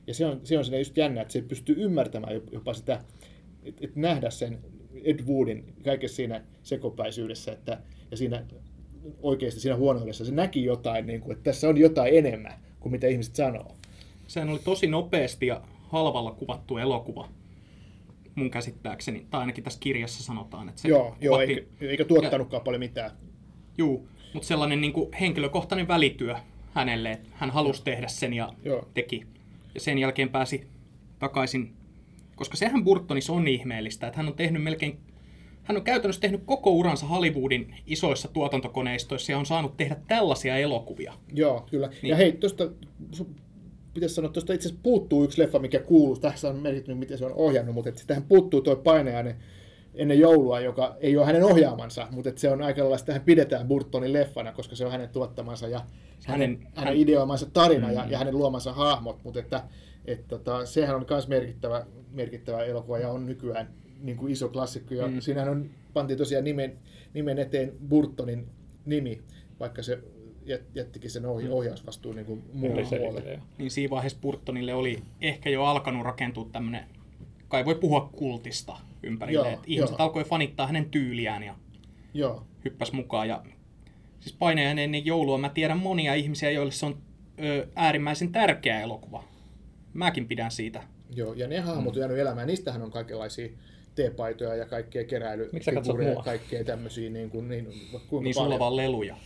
Ja 0.07 0.15
se 0.15 0.27
on, 0.27 0.41
se 0.45 0.59
on 0.59 0.65
siinä 0.65 0.79
just 0.79 0.97
jännä, 0.97 1.23
että 1.23 1.33
se 1.33 1.43
pystyy 1.43 1.77
ymmärtämään 1.79 2.41
jopa 2.53 2.75
sitä, 2.75 3.01
että, 3.63 3.85
että 3.85 4.01
nähdä 4.01 4.31
sen 4.31 4.59
Ed 5.05 5.21
Woodin 5.27 5.65
kaikessa 5.85 6.17
siinä 6.17 6.45
sekopäisyydessä, 6.63 7.53
että, 7.53 7.79
ja 8.11 8.17
siinä 8.17 8.45
oikeasti 9.23 9.61
siinä 9.61 9.77
huonoudessa 9.77 10.25
se 10.25 10.33
näki 10.33 10.65
jotain, 10.65 11.07
niin 11.07 11.21
kuin, 11.21 11.33
että 11.33 11.45
tässä 11.45 11.69
on 11.69 11.79
jotain 11.79 12.19
enemmän 12.19 12.53
kuin 12.81 12.93
mitä 12.93 13.07
ihmiset 13.07 13.35
sanoo. 13.35 13.75
Sehän 14.27 14.49
oli 14.49 14.59
tosi 14.65 14.87
nopeasti 14.87 15.47
ja 15.47 15.63
halvalla 15.89 16.31
kuvattu 16.31 16.77
elokuva, 16.77 17.29
mun 18.35 18.51
käsittääkseni. 18.51 19.27
Tai 19.31 19.41
ainakin 19.41 19.65
tässä 19.65 19.81
kirjassa 19.81 20.23
sanotaan, 20.23 20.69
että 20.69 20.81
se 20.81 20.89
Joo, 20.89 21.17
joo 21.21 21.41
eikä, 21.41 21.63
eikä 21.81 22.05
tuottanutkaan 22.05 22.63
paljon 22.63 22.81
mitään. 22.81 23.11
Juu, 23.79 24.09
mutta 24.33 24.49
sellainen 24.49 24.81
niin 24.81 24.93
kuin 24.93 25.13
henkilökohtainen 25.13 25.89
välityö 25.89 26.37
hänelle, 26.75 27.11
että 27.11 27.31
hän 27.35 27.51
halusi 27.51 27.85
tehdä 27.85 28.09
sen 28.09 28.35
ja 28.35 28.53
Joo. 28.65 28.89
teki. 28.95 29.27
Ja 29.75 29.81
sen 29.81 29.99
jälkeen 29.99 30.29
pääsi 30.29 30.69
takaisin, 31.19 31.75
koska 32.37 32.57
sehän 32.57 32.85
Burtonissa 32.85 33.33
on 33.33 33.49
ihmeellistä, 33.49 34.07
että 34.07 34.17
hän 34.17 34.29
on 34.29 34.35
tehnyt 34.35 34.63
melkein, 34.63 34.99
hän 35.63 35.77
on 35.77 35.85
käytännössä 35.85 36.21
tehnyt 36.21 36.43
koko 36.45 36.71
uransa 36.71 37.07
Hollywoodin 37.07 37.75
isoissa 37.87 38.29
tuotantokoneistoissa 38.29 39.33
ja 39.33 39.39
on 39.39 39.47
saanut 39.47 39.77
tehdä 39.77 39.97
tällaisia 40.09 40.57
elokuvia. 40.57 41.13
Joo, 41.33 41.67
kyllä. 41.71 41.89
Niin. 41.89 42.11
Ja 42.11 42.17
hei, 42.17 42.33
tuosta 42.33 42.65
pitäisi 43.95 44.15
sanoa, 44.15 44.31
tuosta 44.31 44.53
itse 44.53 44.69
asiassa 44.69 44.83
puuttuu 44.83 45.25
yksi 45.25 45.43
leffa, 45.43 45.59
mikä 45.59 45.79
kuuluu. 45.79 46.17
Tässä 46.17 46.49
on 46.49 46.57
merkitty, 46.57 46.95
miten 46.95 47.19
se 47.19 47.27
on 47.27 47.33
ohjannut, 47.33 47.75
mutta 47.75 47.91
sitähän 47.95 48.23
puuttuu 48.23 48.61
tuo 48.61 48.77
painajainen 48.77 49.37
ennen 49.95 50.19
joulua, 50.19 50.61
joka 50.61 50.97
ei 51.01 51.17
ole 51.17 51.27
hänen 51.27 51.45
ohjaamansa, 51.45 52.09
mutta 52.11 52.29
että 52.29 52.41
se 52.41 52.51
on 52.51 52.63
aika 52.63 52.83
lailla, 52.83 53.13
hän 53.13 53.23
pidetään 53.23 53.69
Burtonin 53.69 54.13
leffana, 54.13 54.53
koska 54.53 54.77
se 54.77 54.85
on 54.87 54.93
hänen 54.93 55.09
tuottamansa 55.09 55.69
ja 55.69 55.79
hänen, 56.27 56.51
Hänen- 56.51 56.69
hänen 56.75 56.89
hän- 56.89 56.97
ideoimansa 56.97 57.47
tarina 57.53 57.93
ja, 57.93 58.07
ja 58.11 58.19
hänen 58.19 58.39
luomansa 58.39 58.73
hahmot, 58.73 59.25
mutta 59.25 59.41
että, 59.41 59.65
että 60.05 60.29
tota, 60.29 60.67
sehän 60.67 60.97
on 60.97 61.07
myös 61.11 61.29
merkittävä, 61.29 61.87
merkittävä 62.11 62.65
elokuva 62.65 62.99
ja 62.99 63.11
on 63.11 63.27
nykyään 63.27 63.75
niin 64.01 64.17
kuin 64.17 64.33
iso 64.33 64.49
klassikko. 64.49 64.95
Ja 64.95 65.07
mm. 65.07 65.21
Siinähän 65.21 65.51
on, 65.51 65.71
pantiin 65.93 66.19
tosiaan 66.19 66.45
nimen, 66.45 66.79
nimen 67.15 67.39
eteen 67.39 67.73
Burtonin 67.89 68.47
nimi, 68.87 69.23
vaikka 69.61 69.83
se 69.83 69.99
jättikin 70.75 71.11
sen 71.11 71.27
ohi, 71.27 71.49
ohjausvastuun 71.49 72.17
niin 72.17 72.27
kuin 72.27 72.43
se- 72.89 72.99
puolelle. 72.99 73.41
Niin 73.59 73.71
siinä 73.71 73.91
vaiheessa 73.91 74.19
Burtonille 74.21 74.75
oli 74.75 75.03
ehkä 75.21 75.51
jo 75.51 75.65
alkanut 75.65 76.05
rakentua 76.05 76.49
tämmöinen, 76.53 76.85
kai 77.49 77.65
voi 77.65 77.75
puhua 77.75 78.09
kultista 78.13 78.77
ympärille, 79.03 79.39
Joo, 79.49 79.55
että 79.55 79.65
ihmiset 79.67 79.99
joo. 79.99 80.03
alkoi 80.07 80.25
fanittaa 80.25 80.67
hänen 80.67 80.91
tyyliään 80.91 81.43
ja 81.43 81.55
Joo, 82.15 82.47
hyppäs 82.65 82.93
mukaan. 82.93 83.29
Ja, 83.29 83.43
siis 84.21 84.37
painajainen 84.39 84.85
ennen 84.85 85.07
joulua 85.07 85.39
mä 85.39 85.49
tiedän 85.49 85.79
monia 85.79 86.15
ihmisiä, 86.15 86.51
joille 86.51 86.73
se 86.73 86.87
on 86.87 86.99
ö, 87.45 87.67
äärimmäisen 87.77 88.33
tärkeä 88.33 88.81
elokuva. 88.81 89.25
Mäkin 89.95 90.29
pidän 90.29 90.51
siitä. 90.51 90.83
joo, 91.17 91.33
ja 91.33 91.49
ne 91.49 91.61
hahmot 91.61 91.95
on 91.97 92.01
jäänyt 92.01 92.19
elämään. 92.19 92.47
Niistähän 92.47 92.83
on 92.83 92.91
kaikenlaisia 92.91 93.49
teepaitoja 93.95 94.55
ja 94.55 94.67
kaikkea 94.67 95.05
keräily, 95.05 95.49
Miksi 95.53 95.65
sä 95.65 95.73
katsot 95.73 95.93
figuureja 95.93 96.19
ja 96.19 96.23
kaikkea 96.23 96.65
tämmöisiä, 96.65 97.11
niin, 97.11 97.31
kuin, 97.31 97.49
niin 97.49 97.67
kuinka 98.09 98.25
Niin 98.25 98.35
sulla 98.35 98.59
vaan 98.59 98.77
leluja. 98.77 99.17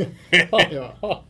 Joo. 0.72 1.24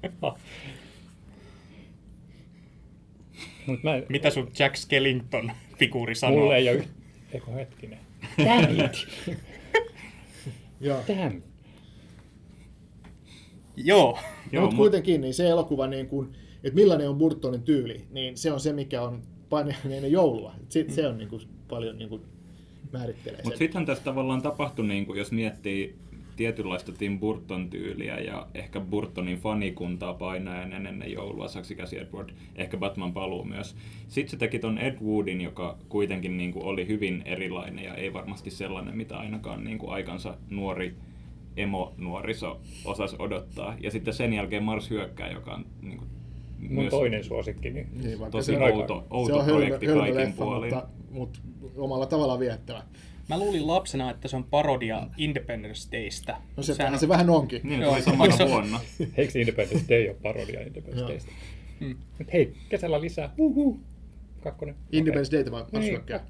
Mut 3.67 3.83
mä, 3.83 4.03
Mitä 4.09 4.31
sun 4.31 4.51
Jack 4.59 4.77
Skellington 4.77 5.53
figuuri 5.79 6.15
sanoo? 6.15 6.39
mulla 6.39 6.57
ei 6.57 6.69
ole 6.69 6.77
yht... 6.77 6.89
Eikö 7.33 7.51
hetkinen? 7.51 7.99
Damn 8.45 8.81
it! 8.81 9.09
Joo. 10.81 11.01
Damn. 11.09 11.43
Joo. 13.77 14.19
No, 14.53 14.61
mutta 14.61 14.77
kuitenkin 14.77 15.21
niin 15.21 15.35
se 15.35 15.49
elokuva, 15.49 15.87
niin 15.87 16.09
kuin, 16.09 16.33
että 16.65 16.75
millainen 16.75 17.09
on 17.09 17.19
Burtonin 17.19 17.63
tyyli, 17.63 18.05
niin 18.11 18.37
se 18.37 18.53
on 18.53 18.61
se, 18.61 18.73
mikä 18.73 19.03
on 19.03 19.23
paineinen 19.49 20.13
joulua. 20.13 20.55
Se, 20.69 20.85
se 20.89 21.07
on 21.07 21.19
niin 21.19 21.29
kuin, 21.29 21.43
paljon 21.69 21.99
niin 21.99 22.09
kuin, 22.09 22.23
määrittelee 22.93 23.41
Mutta 23.45 23.59
sittenhän 23.59 23.87
tässä 23.87 24.05
tavallaan 24.05 24.43
tapahtui, 24.43 24.87
niin 24.87 25.07
kuin, 25.07 25.19
jos 25.19 25.33
miettii 25.33 25.97
tietynlaista 26.37 26.93
Tim 26.93 27.21
Burton-tyyliä 27.21 28.19
ja 28.19 28.47
ehkä 28.55 28.81
Burtonin 28.81 29.39
fanikuntaa 29.39 30.15
painajan 30.15 30.73
ennen 30.73 31.13
joulua, 31.13 31.49
Saksi 31.49 31.75
käsi 31.75 31.99
Edward, 31.99 32.31
ehkä 32.57 32.77
Batman 32.77 33.13
paluu 33.13 33.45
myös. 33.45 33.77
Sitten 34.09 34.31
se 34.31 34.37
teki 34.37 34.59
ton 34.59 34.79
Ed 34.79 34.97
Woodin, 35.05 35.41
joka 35.41 35.79
kuitenkin 35.89 36.37
niin 36.37 36.53
kuin, 36.53 36.65
oli 36.65 36.89
hyvin 36.89 37.23
erilainen 37.25 37.85
ja 37.85 37.95
ei 37.95 38.13
varmasti 38.13 38.51
sellainen, 38.51 38.97
mitä 38.97 39.19
ainakaan 39.19 39.65
niin 39.65 39.79
kuin, 39.79 39.93
aikansa 39.93 40.37
nuori 40.51 40.95
emo-nuoriso 41.57 42.61
osasi 42.85 43.17
odottaa. 43.19 43.77
Ja 43.81 43.91
sitten 43.91 44.15
sen 44.15 44.33
jälkeen 44.33 44.63
Mars 44.63 44.91
hyökkää, 44.91 45.31
joka 45.31 45.55
on 45.55 45.67
niin 45.83 45.99
kuin, 45.99 46.09
Mun 46.71 46.89
toinen 46.89 47.25
suosikki. 47.25 47.71
Niin. 47.71 47.87
Niin, 48.03 48.19
tosi 48.31 48.53
se 48.53 48.59
on, 48.59 48.73
outo, 48.73 49.07
outo 49.11 49.35
se 49.35 49.41
on 49.41 49.47
hölmö, 49.47 49.61
projekti 49.61 49.87
hölmö 49.87 50.01
kaikin 50.01 50.17
leffa, 50.17 50.45
puolin. 50.45 50.75
mutta, 50.75 50.89
mutta 51.13 51.39
omalla 51.77 52.07
tavalla 52.07 52.39
viettävä. 52.39 52.83
Mä 53.29 53.39
luulin 53.39 53.67
lapsena, 53.67 54.11
että 54.11 54.29
se 54.29 54.37
on 54.37 54.45
parodia 54.45 55.07
Independence 55.17 55.89
Daystä. 55.93 56.37
No 56.57 56.63
se, 56.63 56.75
Sehän 56.75 56.99
se 56.99 57.09
vähän 57.09 57.31
onkin. 57.31 57.61
Niin, 57.65 57.81
Joo. 57.81 57.91
tuli 57.93 58.03
samana 58.03 58.37
Se- 58.37 58.49
vuonna. 58.51 58.81
Eikö 59.17 59.39
Independence 59.41 59.85
Day 59.89 60.09
ole 60.09 60.17
parodia 60.23 60.61
Independence 60.61 61.01
Joo. 61.01 61.09
Daysta? 61.09 61.31
Mm. 61.81 61.97
Mut 62.19 62.33
hei, 62.33 62.55
kesällä 62.69 63.01
lisää. 63.01 63.31
Uhu. 63.39 63.81
Kakkonen. 64.41 64.75
Independence 64.93 65.37
Day 65.37 65.51
vai 65.51 65.61
Mars 65.63 65.73
Niin, 65.73 65.91
hyökkää? 65.93 66.27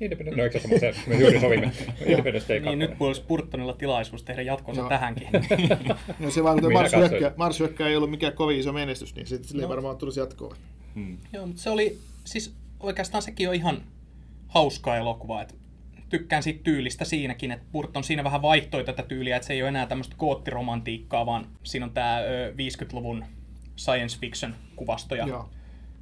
Independence, 0.00 0.36
no 0.36 0.44
eikö 0.44 0.60
se 0.60 0.78
se, 0.78 0.94
me 1.06 1.14
juuri 1.20 1.40
sovimme. 1.40 1.72
Independence 2.06 2.48
Day 2.48 2.60
Niin, 2.60 2.78
nyt 2.78 2.90
olisi 3.00 3.22
Burtonilla 3.28 3.72
tilaisuus 3.72 4.22
tehdä 4.22 4.42
jatkonsa 4.42 4.80
Joo. 4.80 4.88
tähänkin. 4.88 5.28
No 6.18 6.30
se 6.30 6.42
vaan, 6.44 6.58
että 6.58 6.68
Minä 6.68 7.32
Mars 7.36 7.60
ei 7.88 7.96
ollut 7.96 8.10
mikään 8.10 8.32
kovin 8.32 8.58
iso 8.60 8.72
menestys, 8.72 9.14
niin 9.14 9.26
sitten 9.26 9.48
sille 9.48 9.62
No. 9.62 9.68
varmaan 9.68 9.96
tulisi 9.96 10.20
jatkoa. 10.20 10.56
Hmm. 10.94 11.16
Joo, 11.32 11.46
mutta 11.46 11.62
se 11.62 11.70
oli, 11.70 11.98
siis 12.24 12.54
oikeastaan 12.80 13.22
sekin 13.22 13.48
on 13.48 13.54
ihan 13.54 13.82
hauska 14.52 14.96
elokuva, 14.96 15.42
että 15.42 15.54
tykkään 16.08 16.42
siitä 16.42 16.62
tyylistä 16.62 17.04
siinäkin, 17.04 17.50
että 17.50 17.66
Burton 17.72 18.04
siinä 18.04 18.24
vähän 18.24 18.42
vaihtoi 18.42 18.84
tätä 18.84 19.02
tyyliä, 19.02 19.36
että 19.36 19.46
se 19.46 19.52
ei 19.52 19.62
ole 19.62 19.68
enää 19.68 19.86
tämmöistä 19.86 20.16
koottiromantiikkaa, 20.18 21.26
vaan 21.26 21.46
siinä 21.62 21.86
on 21.86 21.92
tämä 21.92 22.20
50-luvun 22.50 23.24
science 23.76 24.18
fiction 24.18 24.54
kuvasto 24.76 25.14
ja 25.14 25.26
Joo. 25.26 25.50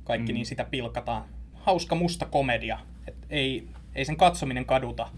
kaikki, 0.04 0.32
niin 0.32 0.46
sitä 0.46 0.64
pilkataan. 0.64 1.24
Hauska 1.54 1.94
musta 1.94 2.26
komedia, 2.26 2.78
että 3.06 3.26
ei, 3.30 3.68
ei 3.94 4.04
sen 4.04 4.16
katsominen 4.16 4.64
kaduta 4.64 5.08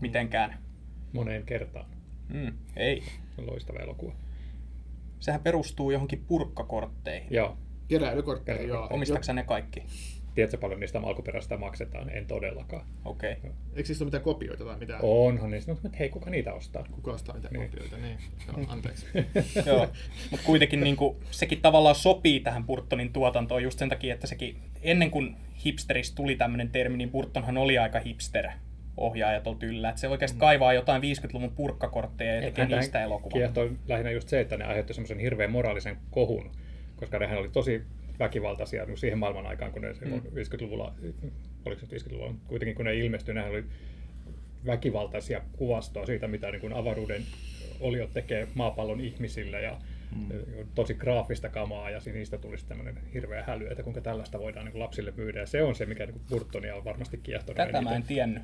mitenkään. 0.00 0.58
Moneen 1.12 1.46
kertaan. 1.46 1.86
Mm, 2.28 2.52
ei. 2.76 3.02
Loistava 3.46 3.78
elokuva. 3.78 4.12
Sehän 5.20 5.40
perustuu 5.40 5.90
johonkin 5.90 6.24
purkkakortteihin. 6.26 7.28
Joo. 7.30 7.56
Keräilykortteja, 7.88 8.62
joo. 8.62 8.88
Omistatko 8.90 9.32
ne 9.32 9.42
kaikki? 9.44 9.82
Tiedätkö 10.34 10.58
paljon 10.58 10.80
niistä 10.80 11.00
alkuperäistä 11.00 11.56
maksetaan? 11.56 12.10
En 12.10 12.26
todellakaan. 12.26 12.86
Okei. 13.04 13.32
Okay. 13.32 13.50
Eikö 13.74 13.86
siis 13.86 14.02
ole 14.02 14.06
mitään 14.06 14.22
kopioita 14.22 14.64
tai 14.64 14.78
mitään? 14.78 15.00
Onhan 15.02 15.50
niistä, 15.50 15.72
mutta 15.72 15.88
hei, 15.98 16.08
kuka 16.08 16.30
niitä 16.30 16.52
ostaa? 16.52 16.84
Kuka 16.90 17.12
ostaa 17.12 17.34
mitään 17.34 17.52
Niin. 17.52 17.70
kopioita? 17.70 17.96
Niin. 17.96 18.18
Joo, 18.46 18.66
anteeksi. 18.72 19.06
Joo, 19.66 19.88
mutta 20.30 20.46
kuitenkin 20.46 20.80
niin 20.80 20.96
kuin, 20.96 21.16
sekin 21.30 21.60
tavallaan 21.60 21.94
sopii 21.94 22.40
tähän 22.40 22.64
Burtonin 22.64 23.12
tuotantoon 23.12 23.62
just 23.62 23.78
sen 23.78 23.88
takia, 23.88 24.14
että 24.14 24.26
sekin 24.26 24.56
ennen 24.82 25.10
kuin 25.10 25.36
hipsteristä 25.64 26.16
tuli 26.16 26.36
tämmöinen 26.36 26.68
termi, 26.68 26.96
niin 26.96 27.10
Burtonhan 27.10 27.58
oli 27.58 27.78
aika 27.78 28.00
hipster 28.00 28.48
ohjaaja 28.96 29.40
tuolla 29.40 29.58
tyllä. 29.58 29.88
Että 29.88 30.00
se 30.00 30.08
oikeasti 30.08 30.38
kaivaa 30.38 30.72
jotain 30.72 31.02
50-luvun 31.02 31.52
purkkakortteja 31.52 32.34
ja 32.34 32.40
tekee 32.40 32.66
niistä 32.66 33.02
elokuvan. 33.02 33.38
Kiehtoi 33.38 33.76
lähinnä 33.88 34.10
just 34.10 34.28
se, 34.28 34.40
että 34.40 34.56
ne 34.56 34.64
aiheutti 34.64 34.94
semmoisen 34.94 35.18
hirveän 35.18 35.52
moraalisen 35.52 35.96
kohun, 36.10 36.50
koska 36.96 37.18
nehän 37.18 37.38
oli 37.38 37.48
tosi 37.48 37.82
väkivaltaisia 38.18 38.84
niin 38.84 38.98
siihen 38.98 39.18
maailman 39.18 39.46
aikaan, 39.46 39.72
kun 39.72 39.82
ne 39.82 39.94
silloin 39.94 40.22
50-luvulla, 40.22 40.94
oliko 41.64 41.80
se 41.80 41.86
nyt 41.92 42.02
50-luvulla, 42.02 42.34
kuitenkin 42.46 42.76
kun 42.76 42.84
ne 42.84 42.94
ilmestyi, 42.94 43.34
nehän 43.34 43.50
oli 43.50 43.64
väkivaltaisia 44.66 45.42
kuvastoa 45.52 46.06
siitä, 46.06 46.28
mitä 46.28 46.50
niin 46.50 46.60
kuin 46.60 46.72
avaruuden 46.72 47.22
oliot 47.80 48.12
tekee 48.12 48.48
maapallon 48.54 49.00
ihmisille 49.00 49.62
ja 49.62 49.78
mm. 50.16 50.28
tosi 50.74 50.94
graafista 50.94 51.48
kamaa 51.48 51.90
ja 51.90 52.00
niistä 52.12 52.38
tulisi 52.38 52.66
tämmöinen 52.66 52.98
hirveä 53.14 53.44
häly, 53.46 53.66
että 53.66 53.82
kuinka 53.82 54.00
tällaista 54.00 54.38
voidaan 54.38 54.64
niin 54.64 54.72
kuin 54.72 54.82
lapsille 54.82 55.12
myydä 55.16 55.40
ja 55.40 55.46
se 55.46 55.62
on 55.62 55.74
se, 55.74 55.86
mikä 55.86 56.06
niin 56.06 56.14
kuin 56.14 56.24
Burtonia 56.30 56.76
on 56.76 56.84
varmasti 56.84 57.18
kiehtonut. 57.22 57.56
Tätä 57.56 57.72
mä 57.72 57.78
eniten. 57.78 57.96
en 57.96 58.02
tiennyt. 58.02 58.42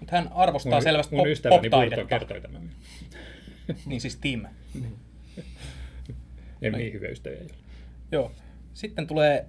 Mutta 0.00 0.16
hän 0.16 0.28
arvostaa 0.32 0.72
mun, 0.72 0.82
selvästi 0.82 1.14
mun 1.14 1.24
pop, 1.24 1.30
ystäväni 1.30 1.70
Burton 1.70 2.06
kertoi 2.06 2.40
tämän. 2.40 2.70
Niin 3.86 4.00
siis 4.00 4.16
Tim. 4.16 4.44
En 6.62 6.72
niin 6.72 6.92
hyviä 6.92 7.10
ystäviä. 7.10 7.40
Joo. 8.12 8.32
Sitten 8.78 9.06
tulee 9.06 9.46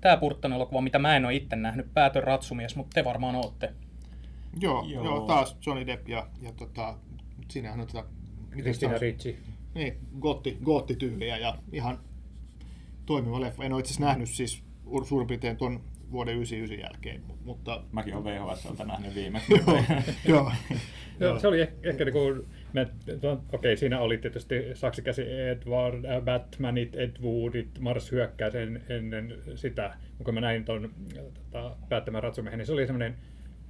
tämä 0.00 0.16
Burton 0.16 0.52
elokuva, 0.52 0.80
mitä 0.80 0.98
mä 0.98 1.16
en 1.16 1.24
ole 1.24 1.34
itse 1.34 1.56
nähnyt, 1.56 1.94
Päätön 1.94 2.22
ratsumies, 2.22 2.76
mutta 2.76 2.94
te 2.94 3.04
varmaan 3.04 3.34
ootte. 3.36 3.72
Joo, 4.60 4.84
Joo. 4.88 5.04
joo. 5.04 5.26
taas 5.26 5.56
Johnny 5.66 5.86
Depp 5.86 6.08
ja, 6.08 6.26
ja 6.42 6.52
tota, 6.52 6.98
siinähän 7.48 7.80
on 7.80 7.86
tätä, 7.86 8.04
sitä- 8.72 8.98
Ricci. 8.98 9.38
niin, 9.74 9.98
gootti, 10.20 10.58
goottityyliä 10.64 11.36
ja 11.38 11.58
ihan 11.72 11.98
toimiva 13.06 13.40
leffa. 13.40 13.64
En 13.64 13.72
ole 13.72 13.80
itse 13.80 13.90
asiassa 13.90 14.06
nähnyt 14.06 14.28
siis 14.28 14.62
ur- 14.86 15.04
suurin 15.04 15.26
piirtein 15.28 15.56
tuon 15.56 15.80
vuoden 16.10 16.34
99 16.34 16.78
jälkeen, 16.90 17.22
mu- 17.30 17.44
mutta 17.44 17.82
Mäkin 17.92 18.14
olen 18.14 18.24
VHSltä 18.24 18.84
nähnyt 18.84 19.14
viimeksi. 19.14 19.52
joo, 19.66 19.82
joo. 20.28 20.52
Joo, 21.20 21.38
se 21.38 21.48
oli 21.48 21.60
ehkä, 21.60 21.76
ehkä 21.88 22.04
niin 22.04 22.12
kuin, 22.12 22.46
okei, 23.52 23.76
siinä 23.76 24.00
oli 24.00 24.18
tietysti 24.18 24.54
saksikäsi 24.74 25.22
Edward, 25.22 26.04
äh, 26.04 26.22
Batmanit, 26.22 26.94
Ed 26.94 27.16
Woodit, 27.22 27.78
Mars 27.78 28.12
hyökkää 28.12 28.50
sen 28.50 28.82
ennen 28.88 29.34
sitä. 29.54 29.94
Mutta 30.08 30.24
kun 30.24 30.34
mä 30.34 30.40
näin 30.40 30.64
tuon 30.64 30.94
tota, 31.34 31.76
päättämään 31.88 32.22
ratsumiehen, 32.22 32.58
niin 32.58 32.66
se 32.66 32.72
oli 32.72 32.86
semmoinen 32.86 33.16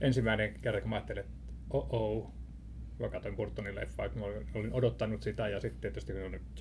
ensimmäinen 0.01 0.55
kerta, 0.63 0.81
kun 0.81 0.91
mä 0.91 0.97
ajattelin, 0.97 1.21
että 1.21 1.33
oh 1.71 2.33
mä 2.99 3.09
katsoin 3.09 3.37
Burtonin 3.37 3.75
leffaa, 3.75 4.07
että 4.07 4.19
mä 4.19 4.25
olin, 4.55 4.73
odottanut 4.73 5.23
sitä, 5.23 5.49
ja 5.49 5.61
sitten 5.61 5.81
tietysti 5.81 6.13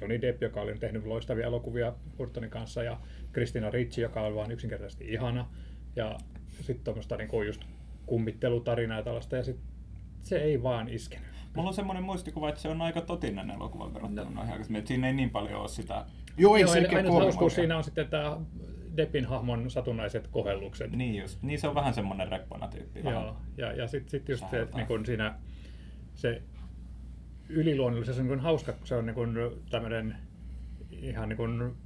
Johnny 0.01 0.21
Depp, 0.21 0.41
joka 0.41 0.62
oli 0.62 0.77
tehnyt 0.77 1.06
loistavia 1.06 1.45
elokuvia 1.45 1.93
Burtonin 2.17 2.49
kanssa, 2.49 2.84
ja 2.84 2.99
Christina 3.34 3.69
Ricci, 3.69 4.01
joka 4.01 4.21
on 4.21 4.36
vaan 4.36 4.51
yksinkertaisesti 4.51 5.06
ihana, 5.08 5.49
ja 5.95 6.17
sitten 6.62 6.84
tuommoista 6.84 7.17
niin 7.17 7.45
just 7.45 7.62
kummittelutarinaa 8.06 8.97
ja 8.97 9.04
tällaista, 9.04 9.36
ja 9.36 9.43
sitten 9.43 9.65
se 10.21 10.38
ei 10.38 10.63
vaan 10.63 10.89
iskenyt. 10.89 11.31
Mulla 11.56 11.70
on 11.70 11.74
semmoinen 11.74 12.04
muistikuva, 12.04 12.50
että 12.50 12.62
se 12.62 12.70
on 12.70 12.82
aika 12.82 13.02
totinen 13.02 13.52
elokuva 13.52 13.94
verrattuna 13.94 14.30
noihin 14.30 14.52
aikaisemmin. 14.52 14.80
Että 14.80 14.88
siinä 14.88 15.08
ei 15.08 15.14
niin 15.14 15.30
paljon 15.30 15.62
ole 15.62 15.68
sitä... 15.68 16.06
Joo, 16.38 16.56
ei 16.56 16.62
Joo, 16.62 16.68
se 16.68 16.74
ainut 16.74 16.92
ikään 16.92 17.14
hauskuus 17.14 17.56
siinä 17.56 17.78
on 17.78 17.84
sitten 17.84 18.08
tämä 18.08 18.38
Deppin 18.98 19.26
hahmon 19.26 19.72
satunnaiset 19.72 20.28
kohellukset. 20.28 20.92
Niin 20.92 21.16
just. 21.16 21.42
Niin 21.42 21.60
se 21.60 21.68
on 21.68 21.76
vähän 21.76 21.94
semmoinen 21.94 22.28
reppana 22.28 22.68
tyyppi. 22.68 23.04
Vähän. 23.04 23.24
Joo, 23.24 23.38
ja, 23.58 23.74
ja 23.74 23.88
sitten 23.88 24.10
sit 24.10 24.30
just 24.30 24.50
se, 24.50 24.62
että 24.62 24.78
niin 24.78 24.88
kun 24.88 25.06
siinä 25.06 25.36
se 26.16 26.42
yliluonnollisuus 27.50 28.20
on 28.20 28.28
niin 28.28 28.40
hauska, 28.40 28.74
kun 28.74 28.88
se 28.88 28.96
on 28.96 29.06
niin 29.06 29.16
tämmöinen 29.70 30.16
ihan 30.92 31.30
niin 31.30 31.38
kun 31.38 31.78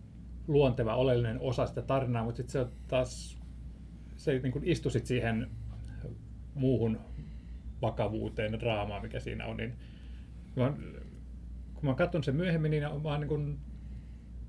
luonteva, 0.47 0.95
oleellinen 0.95 1.39
osa 1.41 1.65
sitä 1.65 1.81
tarinaa, 1.81 2.23
mutta 2.23 2.37
sitten 2.37 2.51
se 2.51 2.59
on 2.59 2.71
taas, 2.87 3.37
se 4.17 4.39
niin 4.39 4.51
kun 4.51 4.61
istu 4.65 4.89
sit 4.89 5.05
siihen 5.05 5.49
muuhun 6.53 6.99
vakavuuteen 7.81 8.53
ja 8.53 8.59
draamaan, 8.59 9.01
mikä 9.01 9.19
siinä 9.19 9.45
on, 9.45 9.57
niin 9.57 9.73
mä, 10.55 10.73
kun 11.73 11.85
mä 11.85 11.93
katson 11.93 12.23
sen 12.23 12.35
myöhemmin, 12.35 12.71
niin 12.71 12.83
mä 12.83 13.09
oon 13.09 13.21
niin 13.21 13.59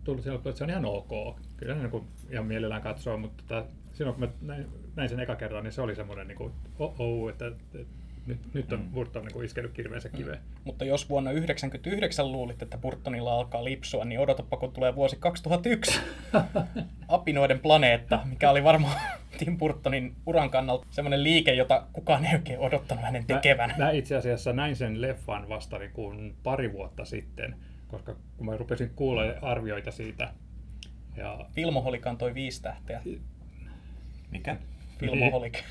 tullut 0.04 0.24
sen 0.24 0.34
että 0.34 0.52
se 0.52 0.64
on 0.64 0.70
ihan 0.70 0.84
ok. 0.84 1.40
Kyllä 1.56 1.74
niin 1.74 1.90
kuin 1.90 2.04
ihan 2.30 2.46
mielellään 2.46 2.82
katsoo, 2.82 3.18
mutta 3.18 3.44
tota, 3.46 3.66
silloin 3.92 4.14
kun 4.14 4.28
mä 4.28 4.32
näin, 4.54 4.66
näin 4.96 5.08
sen 5.08 5.20
eka 5.20 5.36
kerran, 5.36 5.64
niin 5.64 5.72
se 5.72 5.82
oli 5.82 5.94
semmoinen 5.94 6.28
niin 6.28 6.38
kuin, 6.38 6.52
oh, 6.78 7.00
oh 7.00 7.30
että, 7.30 7.46
että 7.46 7.78
nyt, 8.26 8.38
nyt 8.54 8.72
on 8.72 8.80
Mm. 8.80 8.90
Burton 8.92 9.24
niin 9.24 9.32
kuin 9.32 9.44
iskenyt 9.44 9.72
kirveensä 9.72 10.08
kiveen. 10.08 10.38
Mutta 10.64 10.84
jos 10.84 11.08
vuonna 11.08 11.30
1999 11.30 12.32
luulit, 12.32 12.62
että 12.62 12.78
Burtonilla 12.78 13.32
alkaa 13.38 13.64
lipsua, 13.64 14.04
niin 14.04 14.20
odotapa, 14.20 14.56
kun 14.56 14.72
tulee 14.72 14.94
vuosi 14.94 15.16
2001. 15.16 16.00
Apinoiden 17.08 17.58
planeetta, 17.58 18.20
mikä 18.24 18.50
oli 18.50 18.64
varmaan 18.64 19.00
Tim 19.38 19.58
Burtonin 19.58 20.14
uran 20.26 20.50
kannalta 20.50 20.86
semmoinen 20.90 21.22
liike, 21.22 21.54
jota 21.54 21.86
kukaan 21.92 22.24
ei 22.24 22.34
oikein 22.34 22.58
odottanut 22.58 23.04
hänen 23.04 23.24
tekevän. 23.24 23.74
Mä, 23.78 23.84
mä 23.84 23.90
itse 23.90 24.16
asiassa 24.16 24.52
näin 24.52 24.76
sen 24.76 25.00
leffan 25.02 25.48
vasta 25.48 25.78
niin 25.78 25.92
kuin 25.92 26.36
pari 26.42 26.72
vuotta 26.72 27.04
sitten, 27.04 27.56
koska 27.88 28.16
kun 28.36 28.46
mä 28.46 28.56
rupesin 28.56 28.90
kuulla 28.96 29.22
arvioita 29.42 29.90
siitä, 29.90 30.32
ja 31.16 31.46
Filmoholik 31.52 32.06
antoi 32.06 32.34
viisi 32.34 32.62
tähteä. 32.62 33.02
Mikä? 34.30 34.56
Filmoholik. 34.98 35.52
niin, 35.52 35.64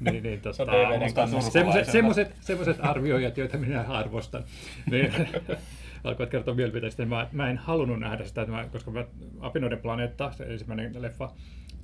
niin, 0.00 0.40
Se 0.52 0.62
on 0.62 0.68
DVDn 0.68 1.02
musta 1.02 1.20
kannessa. 1.20 1.50
surkulaisena. 1.50 1.92
semmoiset, 1.92 2.36
semmoiset 2.40 2.76
arvioijat, 2.80 3.38
joita 3.38 3.58
minä 3.58 3.80
arvostan, 3.80 4.44
niin 4.90 5.12
alkoivat 6.04 6.30
kertoa 6.30 6.54
mielipiteitä. 6.54 6.90
Sitten 6.90 7.08
mä, 7.08 7.28
mä 7.32 7.50
en 7.50 7.58
halunnut 7.58 8.00
nähdä 8.00 8.24
sitä, 8.24 8.42
että 8.42 8.52
mä, 8.52 8.68
koska 8.72 8.90
mä, 8.90 9.04
Apinoiden 9.40 9.78
planeetta, 9.78 10.32
se 10.32 10.44
ensimmäinen 10.44 11.02
leffa, 11.02 11.30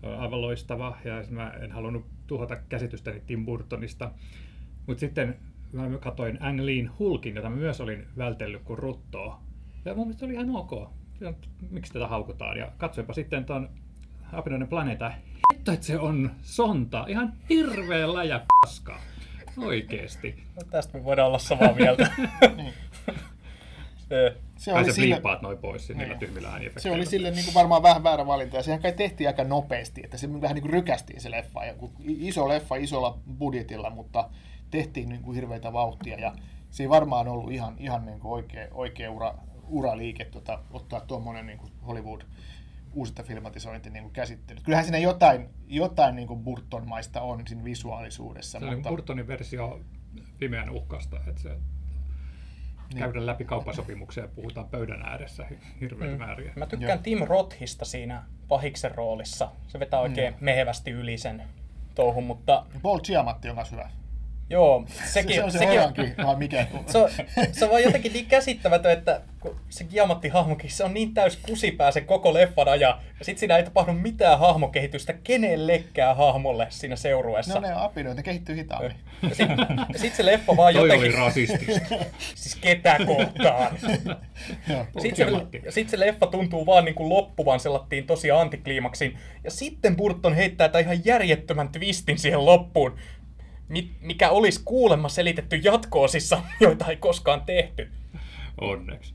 on 0.03 0.18
aivan 0.18 0.40
loistava, 0.42 0.96
ja 1.05 1.25
mä 1.31 1.51
en 1.51 1.72
halunnut 1.72 2.07
tuhota 2.27 2.57
käsitystäni 2.57 3.22
Tim 3.27 3.44
Burtonista. 3.44 4.11
Mutta 4.87 5.01
sitten 5.01 5.37
mä 5.72 5.98
katsoin 6.01 6.38
Ang 6.40 6.61
Leein 6.61 6.90
Hulkin, 6.98 7.37
jota 7.37 7.51
mä 7.51 7.57
myös 7.57 7.81
olin 7.81 8.07
vältellyt 8.18 8.62
kuin 8.62 8.79
ruttoa. 8.79 9.40
Ja 9.85 9.94
mun 9.94 10.07
mielestä 10.07 10.20
se 10.20 10.25
oli 10.25 10.35
ihan 10.35 10.51
ok. 10.51 10.90
Miksi 11.70 11.92
tätä 11.92 12.07
haukutaan? 12.07 12.59
Ja 12.59 12.72
katsoinpa 12.79 13.12
sitten 13.12 13.44
tuon 13.44 13.68
Apinoiden 14.33 14.68
planeetta. 14.68 15.12
Hitto, 15.55 15.73
että 15.73 15.87
se 15.87 15.99
on 15.99 16.31
sonta. 16.42 17.05
Ihan 17.09 17.33
hirveä 17.49 18.14
läjä 18.14 18.40
paskaa. 18.61 19.01
Oikeesti. 19.59 20.42
No, 20.57 20.62
tästä 20.71 20.99
me 20.99 21.05
voidaan 21.05 21.29
olla 21.29 21.38
samaa 21.38 21.73
mieltä. 21.75 22.11
se, 24.09 24.37
Se 24.57 24.73
oli, 24.73 24.85
sä 24.85 24.92
sille, 24.92 25.21
noin 25.42 25.59
pois 25.59 25.88
niillä 25.88 26.05
Niin. 26.07 26.18
tyhmillä 26.18 26.61
se 26.77 26.90
oli 26.90 27.07
sille 27.07 27.31
niin 27.31 27.45
kuin 27.45 27.55
varmaan 27.55 27.83
vähän 27.83 28.03
väärä 28.03 28.27
valinta, 28.27 28.57
ja 28.57 28.62
sehän 28.62 28.83
kai 28.83 28.92
tehtiin 28.92 29.29
aika 29.29 29.45
nopeasti, 29.45 30.01
että 30.05 30.16
se 30.16 30.40
vähän 30.40 30.55
niin 30.55 30.62
kuin 30.62 30.73
rykästiin 30.73 31.21
se 31.21 31.31
leffa. 31.31 31.64
Ja 31.64 31.75
iso 32.05 32.49
leffa 32.49 32.77
isolla 32.77 33.18
budjetilla, 33.38 33.90
mutta 33.90 34.29
tehtiin 34.71 35.09
niin 35.09 35.23
kuin 35.23 35.35
hirveitä 35.35 35.73
vauhtia, 35.73 36.18
ja 36.21 36.35
se 36.71 36.83
ei 36.83 36.88
varmaan 36.88 37.29
ollut 37.29 37.53
ihan, 37.53 37.75
ihan 37.79 38.07
niin 38.07 38.21
kuin 38.21 38.33
oikea, 38.33 38.68
oikea 38.71 39.11
ura, 39.11 39.35
uraliike 39.68 40.25
tota, 40.25 40.59
ottaa 40.73 41.01
tuommoinen 41.01 41.47
niin 41.47 41.59
kuin 41.59 41.73
Hollywood 41.87 42.21
uusista 42.93 43.23
filmatisointi 43.23 43.91
niin 43.91 44.03
kuin 44.03 44.13
käsittely. 44.13 44.61
Kyllähän 44.65 44.85
siinä 44.85 44.99
jotain, 44.99 45.49
jotain 45.67 46.17
niin 46.17 46.29
kuin 46.29 46.41
Burton-maista 46.45 47.21
on 47.21 47.47
siinä 47.47 47.65
visuaalisuudessa, 47.65 48.61
Se 48.61 48.65
mutta 48.71 48.89
Burtonin 48.89 49.27
versio 49.27 49.81
pimeän 50.39 50.71
uhkasta, 50.71 51.17
että 51.27 51.43
se 51.43 51.49
Niin. 51.49 52.99
käydään 53.05 53.27
läpi 53.27 53.45
kauppasopimuksia 53.45 54.23
ja 54.25 54.29
puhutaan 54.29 54.69
pöydän 54.69 55.03
ääressä 55.03 55.47
hi- 55.51 55.59
hirveitä 55.81 56.15
Mm. 56.15 56.19
määriä. 56.19 56.53
Mä 56.57 56.67
tykkään 56.67 56.91
Joo. 56.99 57.03
Tim 57.03 57.19
Rothista 57.27 57.85
siinä 57.85 58.23
pahiksen 58.49 58.95
roolissa. 58.95 59.49
Se 59.69 59.81
vetää 59.81 60.01
oikein 60.01 60.35
mehevästi 60.41 60.91
yli 60.91 61.19
sen 61.19 61.43
touhun, 61.95 62.25
mutta 62.25 62.67
Paul 62.83 62.99
Giamatti 63.01 63.49
on 63.49 63.55
myös 63.55 63.73
hyvä. 63.73 63.91
Joo, 64.53 64.85
Se, 64.88 65.12
sekin, 65.12 65.35
se 65.35 65.45
on 65.45 65.53
se 65.53 65.59
sekin 65.59 65.81
oranki, 65.81 66.03
vai 66.27 66.37
mikä? 66.37 66.67
se, 66.87 66.99
on, 66.99 67.11
se 67.53 67.65
on 67.65 67.71
vaan 67.71 67.83
jotenkin 67.83 68.12
niin 68.12 68.27
käsittämätön, 68.27 68.93
että 68.93 69.21
kun 69.41 69.57
se 69.69 69.85
Giamatti-hahmokin, 69.85 70.71
se 70.71 70.85
on 70.85 70.95
niin 70.95 71.15
täys 71.15 71.37
kusipää 71.37 71.91
se 71.91 72.01
koko 72.01 72.35
leffan 72.35 72.69
ajan, 72.69 73.01
ja 73.19 73.25
sit 73.25 73.38
siinä 73.38 73.57
ei 73.57 73.65
tapahdu 73.65 73.93
mitään 73.93 74.38
hahmokehitystä 74.38 75.12
kenellekään 75.12 76.17
hahmolle 76.17 76.67
siinä 76.71 76.97
seurueessa. 76.97 77.55
No 77.55 77.61
ne 77.61 77.75
on 77.75 77.83
apinoita, 77.83 78.17
ne 78.17 78.23
kehittyy 78.23 78.57
hitaammin. 78.57 78.95
Ja 79.23 79.35
sit, 79.35 79.49
ja 79.93 79.99
sit 79.99 80.15
se 80.15 80.27
leffa 80.27 80.57
vaan 80.57 80.75
Toi 80.75 80.83
jotenkin... 80.83 81.09
oli 81.09 81.25
rasistista. 81.25 81.95
Siis 82.35 82.57
ketä 82.57 82.99
kohtaan? 83.07 83.79
Joo. 84.71 84.87
Sitten 84.99 85.27
Giamatti. 85.27 85.59
se, 85.59 85.67
ja 85.67 85.73
sit 85.73 85.88
se 85.88 86.01
leffa 86.01 86.27
tuntuu 86.27 86.67
vaan 86.67 86.85
niin 86.85 86.95
kuin 86.95 87.09
loppuvan 87.09 87.61
sellattiin 87.61 88.07
tosi 88.07 88.31
antikliimaksiin. 88.31 89.19
Ja 89.45 89.51
sitten 89.51 89.97
Burton 89.97 90.35
heittää 90.35 90.69
tämän 90.69 90.85
ihan 90.85 91.05
järjettömän 91.05 91.69
twistin 91.69 92.19
siihen 92.19 92.47
loppuun, 92.47 92.99
mikä 94.01 94.31
olisi 94.31 94.61
kuulemma 94.65 95.09
selitetty 95.09 95.57
jatkoosissa, 95.57 96.43
joita 96.61 96.87
ei 96.87 96.97
koskaan 96.97 97.41
tehty. 97.41 97.91
Onneksi. 98.61 99.15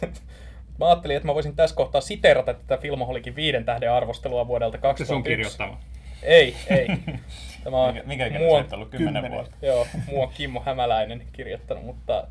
Mä 0.78 0.86
ajattelin, 0.86 1.16
että 1.16 1.26
mä 1.26 1.34
voisin 1.34 1.56
tässä 1.56 1.76
kohtaa 1.76 2.00
siterata 2.00 2.54
tätä 2.54 2.76
Filmoholikin 2.82 3.36
viiden 3.36 3.64
tähden 3.64 3.92
arvostelua 3.92 4.46
vuodelta 4.46 4.76
Se 4.76 4.80
sun 4.80 5.22
2001. 5.22 5.28
kirjoittama. 5.30 5.80
Ei, 6.22 6.56
ei. 6.68 6.86
Tämä 7.64 7.76
on 7.76 7.94
Mikä, 7.94 8.06
mikä 8.06 8.38
mua, 8.38 8.58
kerta 8.60 8.76
ollut 8.76 8.88
kymmenen 8.88 9.22
kymmenen. 9.22 9.32
vuotta? 9.32 9.66
joo, 9.66 9.86
mua 10.06 10.22
on 10.26 10.32
Kimmo 10.34 10.62
Hämäläinen 10.66 11.26
kirjoittanut, 11.32 11.84
mutta 11.84 12.26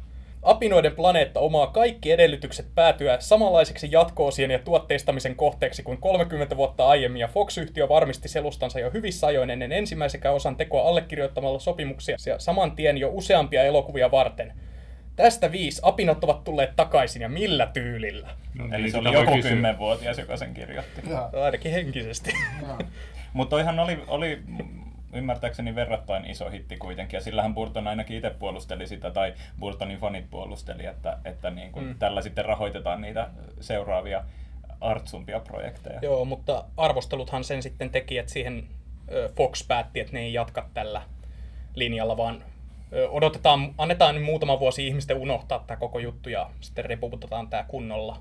Apinoiden 0.46 0.96
planeetta 0.96 1.40
omaa 1.40 1.68
kaikki 1.68 2.12
edellytykset 2.12 2.66
päätyä 2.76 3.18
samanlaiseksi 3.20 3.88
jatkoosien 3.92 4.52
ja 4.52 4.60
tuotteistamisen 4.60 5.36
kohteeksi 5.36 5.84
kuin 5.84 5.98
30 5.98 6.58
vuotta 6.58 6.88
aiemmin, 6.88 7.20
ja 7.20 7.28
Fox-yhtiö 7.28 7.90
varmisti 7.90 8.28
selustansa 8.28 8.80
jo 8.80 8.92
hyvissä 8.92 9.28
ajoin 9.28 9.50
ennen 9.50 9.72
ensimmäisenkään 9.72 10.36
osan 10.36 10.56
tekoa 10.56 10.90
allekirjoittamalla 10.90 11.60
sopimuksia 11.60 12.18
ja 12.26 12.40
saman 12.40 12.72
tien 12.72 12.98
jo 12.98 13.10
useampia 13.12 13.64
elokuvia 13.64 14.12
varten. 14.12 14.54
Tästä 15.16 15.52
viisi 15.52 15.82
apinat 15.84 16.24
ovat 16.24 16.44
tulleet 16.44 16.76
takaisin 16.76 17.22
ja 17.22 17.30
millä 17.30 17.68
tyylillä? 17.74 18.28
No, 18.54 18.66
Eli 18.66 18.72
niin, 18.72 18.92
se 18.92 18.98
sitä 18.98 19.10
oli 19.10 19.18
joku 19.18 19.36
kysyä. 19.36 19.52
kymmenvuotias, 19.52 20.18
joka 20.18 20.38
sen 20.38 20.54
kirjoitti. 20.54 21.02
Joo. 21.10 21.30
Ainakin 21.44 21.72
henkisesti. 21.72 22.34
Mutta 23.34 23.50
toihan 23.50 23.80
oli, 23.80 24.00
oli 24.08 24.40
ymmärtääkseni 25.16 25.76
verrattain 25.76 26.26
iso 26.26 26.50
hitti 26.50 26.78
kuitenkin, 26.78 27.18
ja 27.18 27.22
sillähän 27.22 27.54
Burton 27.54 27.88
ainakin 27.88 28.18
itse 28.18 28.30
puolusteli 28.30 28.88
sitä, 28.88 29.12
tai 29.12 29.34
Burtonin 29.60 29.98
fanit 29.98 30.30
puolusteli, 30.30 30.86
että, 30.86 31.18
että 31.26 31.50
niin 31.50 31.72
kuin 31.72 31.86
Mm. 31.86 31.96
tällä 32.00 32.22
sitten 32.22 32.46
rahoitetaan 32.46 33.02
niitä 33.02 33.30
seuraavia 33.60 34.24
artsumpia 34.82 35.40
projekteja. 35.40 36.00
Joo, 36.02 36.26
mutta 36.26 36.64
arvosteluthan 36.78 37.44
sen 37.44 37.64
sitten 37.64 37.90
teki, 37.90 38.18
että 38.18 38.32
siihen 38.32 38.68
Fox 39.36 39.68
päätti, 39.68 40.00
että 40.00 40.14
ne 40.14 40.20
ei 40.20 40.34
jatka 40.34 40.70
tällä 40.74 41.02
linjalla, 41.76 42.18
vaan 42.18 42.44
odotetaan, 43.10 43.74
annetaan 43.78 44.22
muutama 44.22 44.60
vuosi 44.60 44.88
ihmisten 44.88 45.18
unohtaa 45.18 45.64
tämä 45.68 45.78
koko 45.78 46.00
juttu 46.00 46.30
ja 46.30 46.50
sitten 46.62 46.86
reputetaan 46.86 47.48
tämä 47.48 47.64
kunnolla. 47.68 48.18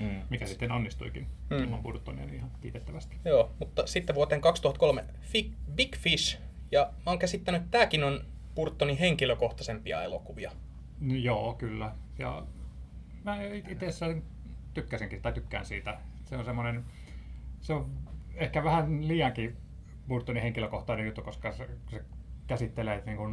Mm. 0.00 0.22
Mikä 0.30 0.46
sitten 0.46 0.72
onnistuikin 0.72 1.26
Mm. 1.50 1.56
ilman 1.58 1.82
Burtonia 1.82 2.24
niin 2.26 2.34
ihan 2.36 2.50
kiitettävästi. 2.60 3.16
Joo, 3.24 3.50
mutta 3.58 3.86
sitten 3.86 4.14
vuoteen 4.16 4.40
2003 4.40 5.04
Fi- 5.20 5.52
Big 5.74 5.96
Fish, 5.96 6.38
ja 6.72 6.92
mä 7.06 7.10
oon 7.10 7.18
käsittänyt, 7.18 7.60
että 7.62 7.70
tämäkin 7.70 8.04
on 8.04 8.24
Burtonin 8.54 8.98
henkilökohtaisempia 8.98 10.02
elokuvia. 10.02 10.52
No, 11.00 11.14
joo, 11.14 11.54
kyllä. 11.54 11.92
Ja 12.18 12.46
mä 13.24 13.38
itse 13.42 13.86
asiassa 13.86 14.06
tykkäsinkin, 14.74 15.22
tai 15.22 15.32
tykkään 15.32 15.66
siitä. 15.66 15.98
Se 16.24 16.36
on 16.36 16.44
semmoinen, 16.44 16.84
se 17.60 17.72
on 17.72 17.90
ehkä 18.34 18.64
vähän 18.64 19.08
liiankin 19.08 19.56
Burtonin 20.08 20.42
henkilökohtainen 20.42 21.06
juttu, 21.06 21.22
koska 21.22 21.52
se, 21.52 21.68
se 21.90 22.04
käsittelee 22.46 23.02
niin 23.06 23.16
kuin, 23.16 23.32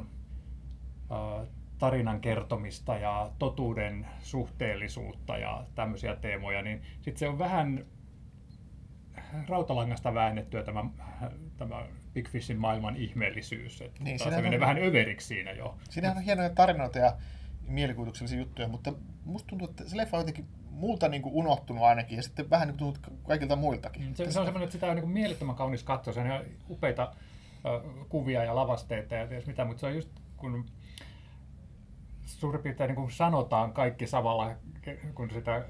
äh, 1.12 1.48
tarinan 1.78 2.22
kertomista 2.22 2.98
ja 2.98 3.32
totuuden 3.40 4.08
suhteellisuutta 4.20 5.38
ja 5.38 5.66
tämmöisiä 5.76 6.16
teemoja, 6.16 6.62
niin 6.62 6.82
sitten 7.02 7.18
se 7.20 7.28
on 7.28 7.40
vähän 7.40 7.86
rautalangasta 9.48 10.14
väännettyä 10.14 10.64
tämä, 10.64 10.86
tämä 11.58 11.86
Big 12.14 12.30
Fishin 12.30 12.58
maailman 12.58 12.96
ihmeellisyys. 12.96 13.82
Että 13.82 14.04
Niin, 14.04 14.20
se 14.20 14.30
menee 14.30 14.54
on- 14.54 14.60
vähän 14.60 14.78
överiksi 14.84 15.28
siinä 15.28 15.52
jo. 15.52 15.78
Siinähän 15.90 16.18
on 16.18 16.24
hienoja 16.24 16.50
tarinoita 16.50 17.00
ja 17.00 17.18
mielikuvituksellisia 17.68 18.40
juttuja, 18.40 18.68
mutta 18.68 18.94
musta 19.26 19.48
tuntuu, 19.48 19.68
että 19.70 19.90
se 19.90 19.98
leffa 19.98 20.18
on 20.18 20.22
jotenkin 20.22 20.46
multa 20.70 21.08
niin 21.08 21.22
kuin 21.22 21.36
unohtunut 21.36 21.84
ainakin, 21.84 22.16
ja 22.18 22.24
sitten 22.24 22.50
vähän 22.50 22.68
niin 22.68 22.78
kuin 22.78 22.94
tuntuu 22.94 23.18
kaikilta 23.28 23.56
muiltakin. 23.56 24.04
Mm, 24.04 24.14
Se, 24.14 24.32
se 24.32 24.40
on 24.40 24.46
semmoinen, 24.46 24.64
että 24.64 24.74
sitä 24.74 24.88
on 24.88 24.96
niin 24.96 25.10
mielettömän 25.10 25.56
kaunis 25.56 25.84
katsoa. 25.84 26.14
Se 26.14 26.20
on 26.20 26.26
ihan 26.26 26.42
upeita 26.70 27.14
ö, 27.66 27.82
kuvia 28.10 28.44
ja 28.44 28.56
lavasteita 28.56 29.16
ja 29.16 29.28
ties 29.28 29.48
mitä, 29.48 29.66
mutta 29.66 29.80
se 29.80 29.86
on 29.86 29.96
just 29.96 30.10
kun 30.38 30.66
suurin 32.26 32.64
piirtein 32.64 32.88
niin 32.88 32.96
kuin 32.96 33.12
sanotaan 33.12 33.74
kaikki 33.74 34.08
samalla, 34.08 34.52
kun 35.16 35.30
sitä 35.30 35.66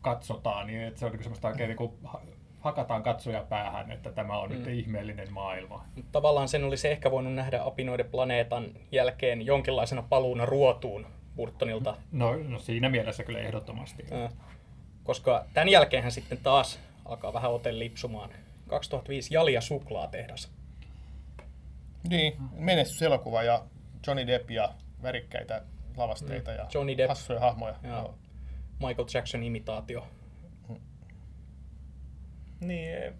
katsotaan, 0.00 0.66
niin 0.66 0.82
että 0.82 1.00
se 1.00 1.06
on 1.06 1.12
niin 1.12 1.22
semmoista 1.22 1.48
oikein 1.48 1.68
niin 1.68 1.76
kuin 1.76 1.92
ha- 2.04 2.20
hakataan 2.60 3.02
katsoja 3.02 3.42
päähän, 3.42 3.90
että 3.90 4.12
tämä 4.12 4.38
on 4.38 4.50
mm. 4.50 4.56
nyt 4.56 4.66
ihmeellinen 4.66 5.32
maailma. 5.32 5.84
Tavallaan 6.12 6.48
sen 6.48 6.64
olisi 6.64 6.88
ehkä 6.88 7.10
voinut 7.10 7.34
nähdä 7.34 7.64
Apinoiden 7.64 8.06
planeetan 8.06 8.66
jälkeen 8.92 9.46
jonkinlaisena 9.46 10.02
paluuna 10.02 10.46
ruotuun 10.46 11.06
Burtonilta. 11.36 11.96
No, 12.12 12.36
no 12.36 12.58
siinä 12.58 12.88
mielessä 12.88 13.24
kyllä 13.24 13.38
ehdottomasti. 13.38 14.04
Ö, 14.12 14.28
Koska 15.04 15.44
tämän 15.54 15.68
jälkeenhän 15.68 16.12
sitten 16.12 16.38
taas 16.42 16.80
alkaa 17.04 17.32
vähän 17.32 17.52
ote 17.52 17.78
lipsumaan. 17.78 18.30
2005 18.68 19.34
Jali 19.34 19.52
ja 19.52 19.60
suklaatehdas. 19.60 20.52
Niin, 22.08 22.36
menestyselokuva 22.52 23.42
ja 23.42 23.62
Johnny 24.06 24.26
Depp 24.26 24.50
ja 24.50 24.68
värikkäitä 25.02 25.62
lavasteita 25.96 26.50
Mm. 26.50 26.56
ja 26.56 26.66
Johnny 26.74 26.96
Depp. 26.96 27.08
hassuja 27.08 27.40
hahmoja. 27.40 27.74
Joo. 27.82 27.96
Joo. 27.96 28.14
Michael 28.88 29.08
Jackson 29.14 29.42
imitaatio. 29.42 30.06
Niin, 32.60 32.88
ei, 32.92 33.12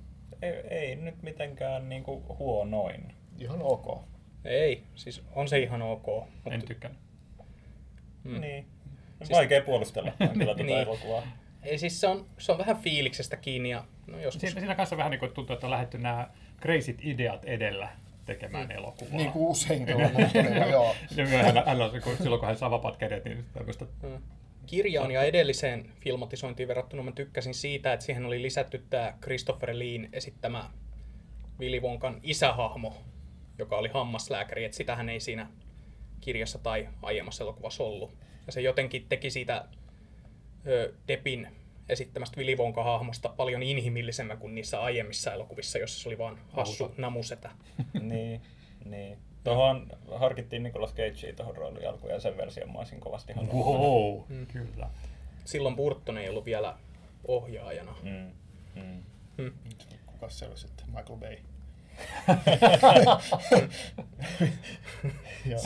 ei, 0.43 0.53
ei 0.71 0.97
nyt 0.97 1.23
mitenkään 1.23 1.89
niinku 1.89 2.37
huonoin. 2.39 3.15
Ihan 3.39 3.59
ok. 3.63 4.03
Ei, 4.45 4.83
siis 4.95 5.23
on 5.35 5.49
se 5.49 5.59
ihan 5.59 5.83
ok. 5.83 6.07
En 6.09 6.25
Mutta, 6.45 6.67
tykkää. 6.67 6.91
mm. 8.25 8.41
Niin. 8.41 8.67
Siis- 9.19 9.31
Vaikea 9.31 9.63
puolustella 9.63 10.13
kyllä 10.33 10.45
tuota 10.45 10.63
Niin. 10.63 10.79
elokuvaa. 10.79 11.23
Ei 11.63 11.79
siis 11.79 12.01
se 12.01 12.07
on, 12.07 12.27
se 12.39 12.53
on 12.53 12.59
vähän 12.59 12.77
fiiliksestä 12.77 13.37
kiinni 13.37 13.71
ja 13.71 13.85
no 14.07 14.19
joskus. 14.21 14.41
Siinä, 14.41 14.61
siinä 14.61 14.75
kanssa 14.75 14.97
vähän 14.97 15.11
niin 15.11 15.19
kuin 15.21 15.33
tuntuu, 15.33 15.55
että 15.55 15.67
on 15.67 15.71
lähdetty 15.71 15.99
nämä 15.99 16.29
crazyt 16.61 16.99
ideat 17.05 17.45
edellä 17.45 17.89
tekemään 18.25 18.65
Mm. 18.69 18.71
elokuvaa. 18.77 19.17
Niin 19.17 19.33
kuin 19.33 19.47
usein 19.51 19.87
tuolla 19.87 20.67
joo. 20.71 20.95
Ja 21.17 21.25
myöhemmin 21.27 21.63
hän 21.67 21.83
on, 21.83 21.91
se, 21.91 22.01
kun, 22.01 22.17
silloin 22.17 22.41
kun 22.41 22.47
hän 22.47 22.57
saa 22.57 22.71
vapaat 22.71 22.97
kädet, 22.97 23.25
niin 23.25 23.45
tämmöistä 23.53 23.85
Mm. 24.03 24.19
Kirjaan 24.67 25.11
ja 25.11 25.23
edelliseen 25.23 25.91
filmatisointiin 26.01 26.69
verrattuna 26.69 27.03
mä 27.03 27.13
tykkäsin 27.13 27.55
siitä, 27.55 27.93
että 27.93 28.07
siihen 28.07 28.25
oli 28.25 28.43
lisätty 28.43 28.85
tämä 28.91 29.15
Christopher 29.23 29.71
Leen 29.79 30.09
esittämä 30.13 30.71
Willy 31.61 31.81
Wonkan 31.81 32.21
isähahmo, 32.23 32.95
joka 33.59 33.77
oli 33.79 33.89
hammaslääkäri, 33.89 34.65
että 34.65 34.77
sitähän 34.77 35.09
ei 35.09 35.21
siinä 35.21 35.47
kirjassa 36.21 36.59
tai 36.59 36.89
aiemmassa 37.03 37.45
elokuvassa 37.45 37.85
ollut. 37.85 38.15
Ja 38.47 38.53
se 38.53 38.61
jotenkin 38.61 39.07
teki 39.09 39.31
siitä 39.31 39.65
ö, 40.67 40.95
Depin 41.09 41.49
esittämästä 41.89 42.37
Willy 42.41 42.55
Wonka-hahmosta 42.57 43.29
paljon 43.29 43.63
inhimillisemmän 43.63 44.39
kuin 44.39 44.55
niissä 44.55 44.81
aiemmissa 44.83 45.33
elokuvissa, 45.33 45.79
jossa 45.79 46.03
se 46.03 46.09
oli 46.09 46.19
vaan 46.19 46.39
hassu 46.49 46.85
Auto. 46.85 46.95
namusetä. 46.99 47.51
niin, 48.01 48.43
niin. 48.85 49.19
Tuohon 49.45 49.87
harkittiin 50.15 50.63
Nicolas 50.63 50.95
Cagea 50.95 51.33
tuohon 51.37 51.57
rooliin 51.57 51.89
alkuun 51.89 52.13
ja 52.13 52.21
sen 52.21 52.37
version 52.37 52.73
mä 52.73 52.79
olisin 52.79 53.01
kovasti 53.01 53.33
halunnut. 53.33 53.57
wow, 53.67 54.21
Mm. 54.29 54.47
kyllä. 54.47 54.91
Silloin 55.45 55.77
Burton 55.77 56.19
ei 56.19 56.29
ollut 56.29 56.45
vielä 56.45 56.77
ohjaajana. 57.29 57.95
Mm. 58.03 58.33
Mm. 59.37 59.53
Kuka 60.07 60.29
se 60.29 60.47
oli 60.47 60.57
sitten? 60.57 60.87
Michael 60.87 61.19
Bay. 61.19 61.37
Joo. 65.51 65.61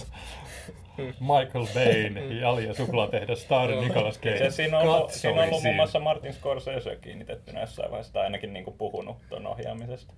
Michael 1.21 1.67
Bain, 1.75 2.41
Jali 2.41 2.67
ja 2.67 2.75
suklaatehdas, 2.75 3.43
Star 3.43 3.71
Nicolas 3.71 4.21
Cage. 4.21 4.39
Se, 4.39 4.51
siinä 4.51 4.79
on 4.79 4.89
ollut, 4.89 5.11
siinä 5.11 5.43
on 5.43 5.49
ollut 5.49 5.63
muun 5.63 5.77
muassa 5.77 6.01
Martin 6.01 6.33
Scorsese 6.33 6.97
kiinnitettynä 6.97 7.61
jossain 7.61 7.91
vaiheessa, 7.91 8.13
tai 8.13 8.25
ainakin 8.25 8.53
niin 8.53 8.65
kuin 8.65 8.77
puhunut 8.77 9.17
tuon 9.29 9.47
ohjaamisesta. 9.47 10.15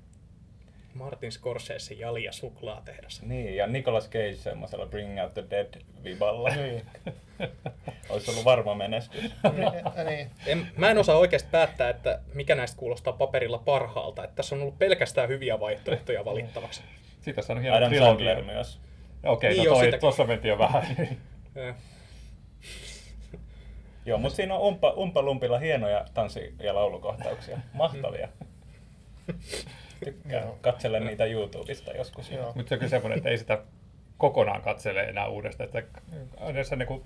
Martin 0.94 1.32
Scorsese, 1.32 1.94
Jali 1.94 2.24
ja 2.24 2.32
suklaatehdas. 2.32 3.22
Niin, 3.22 3.56
ja 3.56 3.66
Nicolas 3.66 4.10
Cage 4.10 4.34
semmoisella 4.34 4.86
Bring 4.86 5.22
Out 5.22 5.34
the 5.34 5.44
Dead-viballa. 5.50 6.56
Niin. 6.56 6.82
Olisi 8.10 8.30
ollut 8.30 8.44
varma 8.44 8.74
menestys. 8.74 9.24
Ja 9.96 10.04
niin. 10.10 10.30
En, 10.46 10.66
mä 10.76 10.90
en 10.90 10.98
osaa 10.98 11.16
oikeasti 11.16 11.48
päättää, 11.50 11.90
että 11.90 12.20
mikä 12.34 12.54
näistä 12.54 12.76
kuulostaa 12.78 13.12
paperilla 13.12 13.58
parhaalta. 13.58 14.24
Että 14.24 14.36
tässä 14.36 14.54
on 14.54 14.62
ollut 14.62 14.78
pelkästään 14.78 15.28
hyviä 15.28 15.60
vaihtoehtoja 15.60 16.24
valittavaksi. 16.24 16.82
Sitten 17.14 17.34
tässä 17.34 17.52
on 17.52 17.60
hieno 17.60 17.76
Adam. 17.76 17.94
Sandler 17.94 18.44
myös. 18.44 18.80
Okei, 19.24 19.50
Niin 19.50 19.58
no 19.58 19.64
joo, 19.64 19.74
toi, 19.74 19.84
sitäkin. 19.84 20.00
tuossa 20.00 20.24
mentiin 20.24 20.50
jo 20.50 20.58
vähän. 20.58 20.82
Joo, 24.06 24.18
mutta 24.18 24.36
siinä 24.36 24.54
on 24.54 24.60
umpa, 24.60 24.90
umpalumpilla 24.90 25.58
hienoja 25.58 26.04
tanssi- 26.14 26.54
ja 26.60 26.74
laulukohtauksia. 26.74 27.58
Mahtavia. 27.72 28.28
Tykkään. 30.04 30.42
Joo. 30.44 30.58
Katselen 30.60 31.06
niitä 31.06 31.24
YouTubesta 31.24 31.90
joskus. 31.92 32.30
Joo. 32.30 32.52
Mutta 32.54 32.68
se 32.68 32.74
on 32.74 32.78
kyllä 32.78 32.90
semmoinen, 32.90 33.16
että 33.16 33.28
ei 33.30 33.38
sitä 33.38 33.58
kokonaan 34.18 34.62
katsele 34.62 35.02
enää 35.02 35.26
uudestaan. 35.28 35.70
Että 35.74 36.00
yleensä 36.50 36.76
niin 36.76 36.86
kun 36.86 37.04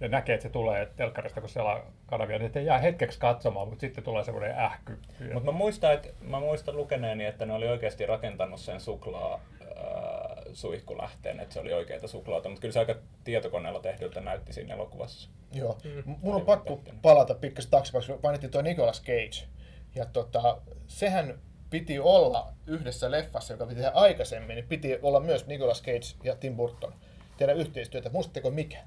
ne 0.00 0.08
näkee, 0.08 0.34
että 0.34 0.42
se 0.42 0.48
tulee 0.48 0.88
telkkarista, 0.96 1.40
kun 1.40 1.50
siellä 1.50 1.72
on 1.74 1.82
kanavia, 2.06 2.38
niin 2.38 2.46
että 2.46 2.60
jää 2.60 2.78
hetkeksi 2.78 3.18
katsomaan, 3.20 3.68
mutta 3.68 3.80
sitten 3.80 4.04
tulee 4.04 4.24
semmoinen 4.24 4.58
ähky. 4.58 4.98
Mutta 5.34 5.52
mä 5.52 5.58
muistan, 5.58 5.92
että 5.92 6.08
mä 6.20 6.40
muistan 6.40 6.76
lukeneeni, 6.76 7.24
että 7.24 7.46
ne 7.46 7.52
oli 7.52 7.68
oikeasti 7.68 8.06
rakentanut 8.06 8.60
sen 8.60 8.80
suklaa 8.80 9.40
äh, 9.62 10.35
suihkulähteen, 10.56 11.40
että 11.40 11.54
se 11.54 11.60
oli 11.60 11.72
oikeita 11.72 12.08
suklaata, 12.08 12.48
mutta 12.48 12.60
kyllä 12.60 12.72
se 12.72 12.78
aika 12.78 12.94
tietokoneella 13.24 13.80
tehdyltä 13.80 14.20
näytti 14.20 14.52
siinä 14.52 14.74
elokuvassa. 14.74 15.30
Joo. 15.52 15.78
Mm. 15.84 16.14
Mun 16.22 16.34
on 16.34 16.42
pakko 16.42 16.80
palata 17.02 17.34
pikkasen 17.34 17.70
taaksepäin, 17.70 18.04
kun 18.06 18.18
mainittiin 18.22 18.50
tuo 18.50 18.62
Nicolas 18.62 19.02
Cage. 19.02 19.48
Ja 19.94 20.06
tota, 20.06 20.60
sehän 20.86 21.38
piti 21.70 21.98
olla 21.98 22.52
yhdessä 22.66 23.10
leffassa, 23.10 23.54
joka 23.54 23.66
piti 23.66 23.80
tehdä 23.80 23.90
aikaisemmin, 23.94 24.54
niin 24.54 24.68
piti 24.68 24.98
olla 25.02 25.20
myös 25.20 25.46
Nicolas 25.46 25.82
Cage 25.82 26.16
ja 26.24 26.36
Tim 26.36 26.56
Burton 26.56 26.94
tehdä 27.36 27.52
yhteistyötä. 27.52 28.10
Muistatteko 28.10 28.50
mikä? 28.50 28.78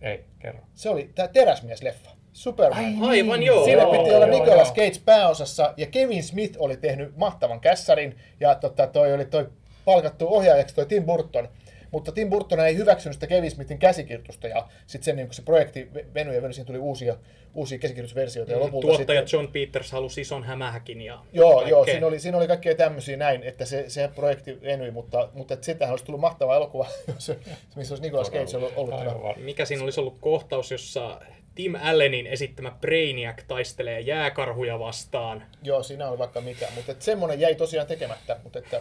Ei, 0.00 0.24
kerro. 0.38 0.60
Se 0.74 0.88
oli 0.88 1.10
tämä 1.14 1.28
Teräsmies-leffa. 1.28 2.10
Superman. 2.32 2.84
Aivan 3.02 3.42
joo. 3.42 3.64
Siinä 3.64 3.82
Joo, 3.82 3.92
piti 3.92 4.14
olla 4.14 4.26
joo, 4.26 4.38
Nicolas 4.38 4.68
joo. 4.68 4.74
Cage 4.76 5.00
pääosassa 5.04 5.74
ja 5.76 5.86
Kevin 5.86 6.22
Smith 6.24 6.56
oli 6.58 6.76
tehnyt 6.76 7.16
mahtavan 7.16 7.60
kässarin 7.60 8.18
ja 8.40 8.54
tota, 8.54 8.86
toi 8.86 9.14
oli 9.14 9.24
toi 9.24 9.50
palkattu 9.84 10.34
ohjaajaksi 10.34 10.74
toi 10.74 10.86
Tim 10.86 11.04
Burton. 11.04 11.48
Mutta 11.90 12.12
Tim 12.12 12.30
Burton 12.30 12.60
ei 12.60 12.76
hyväksynyt 12.76 13.14
sitä 13.14 13.26
Kevin 13.26 13.50
Smithin 13.50 13.78
käsikirjoitusta 13.78 14.48
ja 14.48 14.68
sitten 14.86 15.04
sen, 15.04 15.16
niin 15.16 15.26
kun 15.26 15.34
se 15.34 15.42
projekti 15.42 15.88
ve- 15.94 16.14
venyi 16.14 16.34
ja 16.34 16.42
venyi, 16.42 16.54
siinä 16.54 16.66
tuli 16.66 16.78
uusia, 16.78 17.16
uusia 17.54 17.78
käsikirjoitusversioita 17.78 18.52
ja 18.52 18.60
lopulta 18.60 18.86
Mm, 18.86 18.96
Tuottaja 18.96 19.20
sitten... 19.20 19.38
John 19.38 19.52
Peters 19.52 19.92
halusi 19.92 20.20
ison 20.20 20.44
hämähäkin 20.44 21.00
ja 21.00 21.18
Joo, 21.32 21.68
joo 21.68 21.84
siinä, 21.84 22.06
oli, 22.06 22.20
siinä 22.20 22.36
oli 22.38 22.46
kaikkea 22.46 22.74
tämmöisiä 22.74 23.16
näin, 23.16 23.42
että 23.42 23.64
se, 23.64 23.84
se 23.88 24.08
projekti 24.14 24.60
venyi, 24.62 24.90
mutta, 24.90 25.28
mutta 25.32 25.54
että 25.54 25.66
sitähän 25.66 25.92
olisi 25.92 26.04
tullut 26.04 26.20
mahtava 26.20 26.56
elokuva, 26.56 26.86
jos, 27.14 27.32
missä 27.76 27.94
olisi 27.94 28.02
Nicolas 28.02 28.30
Cage 28.30 28.56
ollut. 28.56 28.72
ollut. 28.76 29.36
Mikä 29.36 29.64
siinä 29.64 29.84
olisi 29.84 30.00
ollut 30.00 30.18
kohtaus, 30.20 30.70
jossa 30.70 31.20
Tim 31.54 31.74
Allenin 31.82 32.26
esittämä 32.26 32.72
Brainiac 32.80 33.42
taistelee 33.48 34.00
jääkarhuja 34.00 34.78
vastaan. 34.78 35.42
Joo, 35.62 35.82
siinä 35.82 36.08
oli 36.08 36.18
vaikka 36.18 36.40
mikä, 36.40 36.68
mutta 36.74 36.92
että 36.92 37.04
semmoinen 37.04 37.40
jäi 37.40 37.54
tosiaan 37.54 37.86
tekemättä, 37.86 38.36
mutta 38.42 38.58
että... 38.58 38.80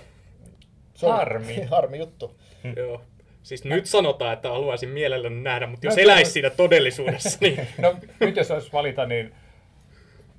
se 1.04 1.08
oli- 1.08 1.18
Harmi. 1.18 1.62
harmi 1.72 1.98
juttu. 1.98 2.40
Joo. 2.78 3.02
Siis 3.44 3.64
nyt 3.66 3.86
sanotaan, 3.86 4.34
että 4.34 4.50
haluaisin 4.50 4.90
mielelläni 4.90 5.42
nähdä, 5.42 5.68
mutta 5.68 5.88
jos 5.88 5.96
Mä- 5.96 6.02
eläisi 6.02 6.32
siinä 6.32 6.50
todellisuudessa, 6.50 7.38
niin 7.42 7.68
No 7.78 7.96
nyt 8.20 8.36
jos 8.36 8.52
olisi 8.52 8.70
valita, 8.74 9.06
niin 9.06 9.34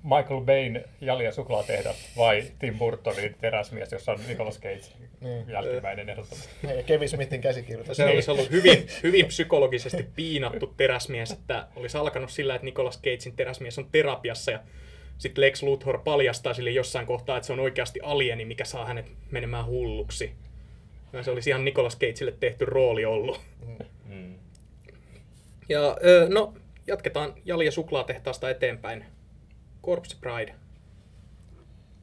Michael 0.02 0.40
Bain 0.40 0.84
Jali 1.00 1.24
ja 1.24 1.32
suklaatehdas 1.32 1.96
vai 2.16 2.42
Tim 2.58 2.78
Burtonin 2.78 3.36
teräsmies, 3.40 3.92
jossa 3.92 4.12
on 4.12 4.18
Nicolas 4.28 4.60
Cage 4.60 4.80
Niin. 5.20 5.48
jälkimmäinen 5.48 6.08
ehdottomasti. 6.08 6.48
Ja 6.76 6.82
Kevin 6.82 7.08
Smithin 7.08 7.40
käsikirjoitus. 7.40 7.96
se 7.96 8.04
olisi 8.04 8.30
ollut 8.30 8.50
hyvin, 8.50 8.86
hyvin 9.02 9.26
psykologisesti 9.26 10.06
piinattu 10.16 10.74
teräsmies, 10.76 11.30
että 11.30 11.66
olisi 11.76 11.98
alkanut 11.98 12.30
sillä, 12.30 12.54
että 12.54 12.64
Nicolas 12.64 12.98
Cagein 12.98 13.36
teräsmies 13.36 13.78
on 13.78 13.88
terapiassa 13.92 14.50
ja 14.50 14.60
sitten 15.18 15.42
Lex 15.42 15.62
Luthor 15.62 15.98
paljastaa 16.04 16.54
sille 16.54 16.70
jossain 16.70 17.06
kohtaa, 17.06 17.36
että 17.36 17.46
se 17.46 17.52
on 17.52 17.60
oikeasti 17.60 18.00
alieni, 18.02 18.44
mikä 18.44 18.64
saa 18.64 18.86
hänet 18.86 19.12
menemään 19.30 19.66
hulluksi. 19.66 20.32
Ja 21.14 21.22
se 21.22 21.30
olisi 21.30 21.50
ihan 21.50 21.64
Nicolas 21.64 21.98
Cageille 21.98 22.36
tehty 22.40 22.64
rooli 22.64 23.04
ollut. 23.04 23.40
Mm. 24.04 24.34
Ja 25.68 25.96
no, 26.28 26.54
jatketaan 26.86 27.34
Jali 27.44 27.64
ja 27.64 27.72
suklaatehtaasta 27.72 28.50
eteenpäin. 28.50 29.04
Corpse 29.82 30.16
Bride. 30.20 30.54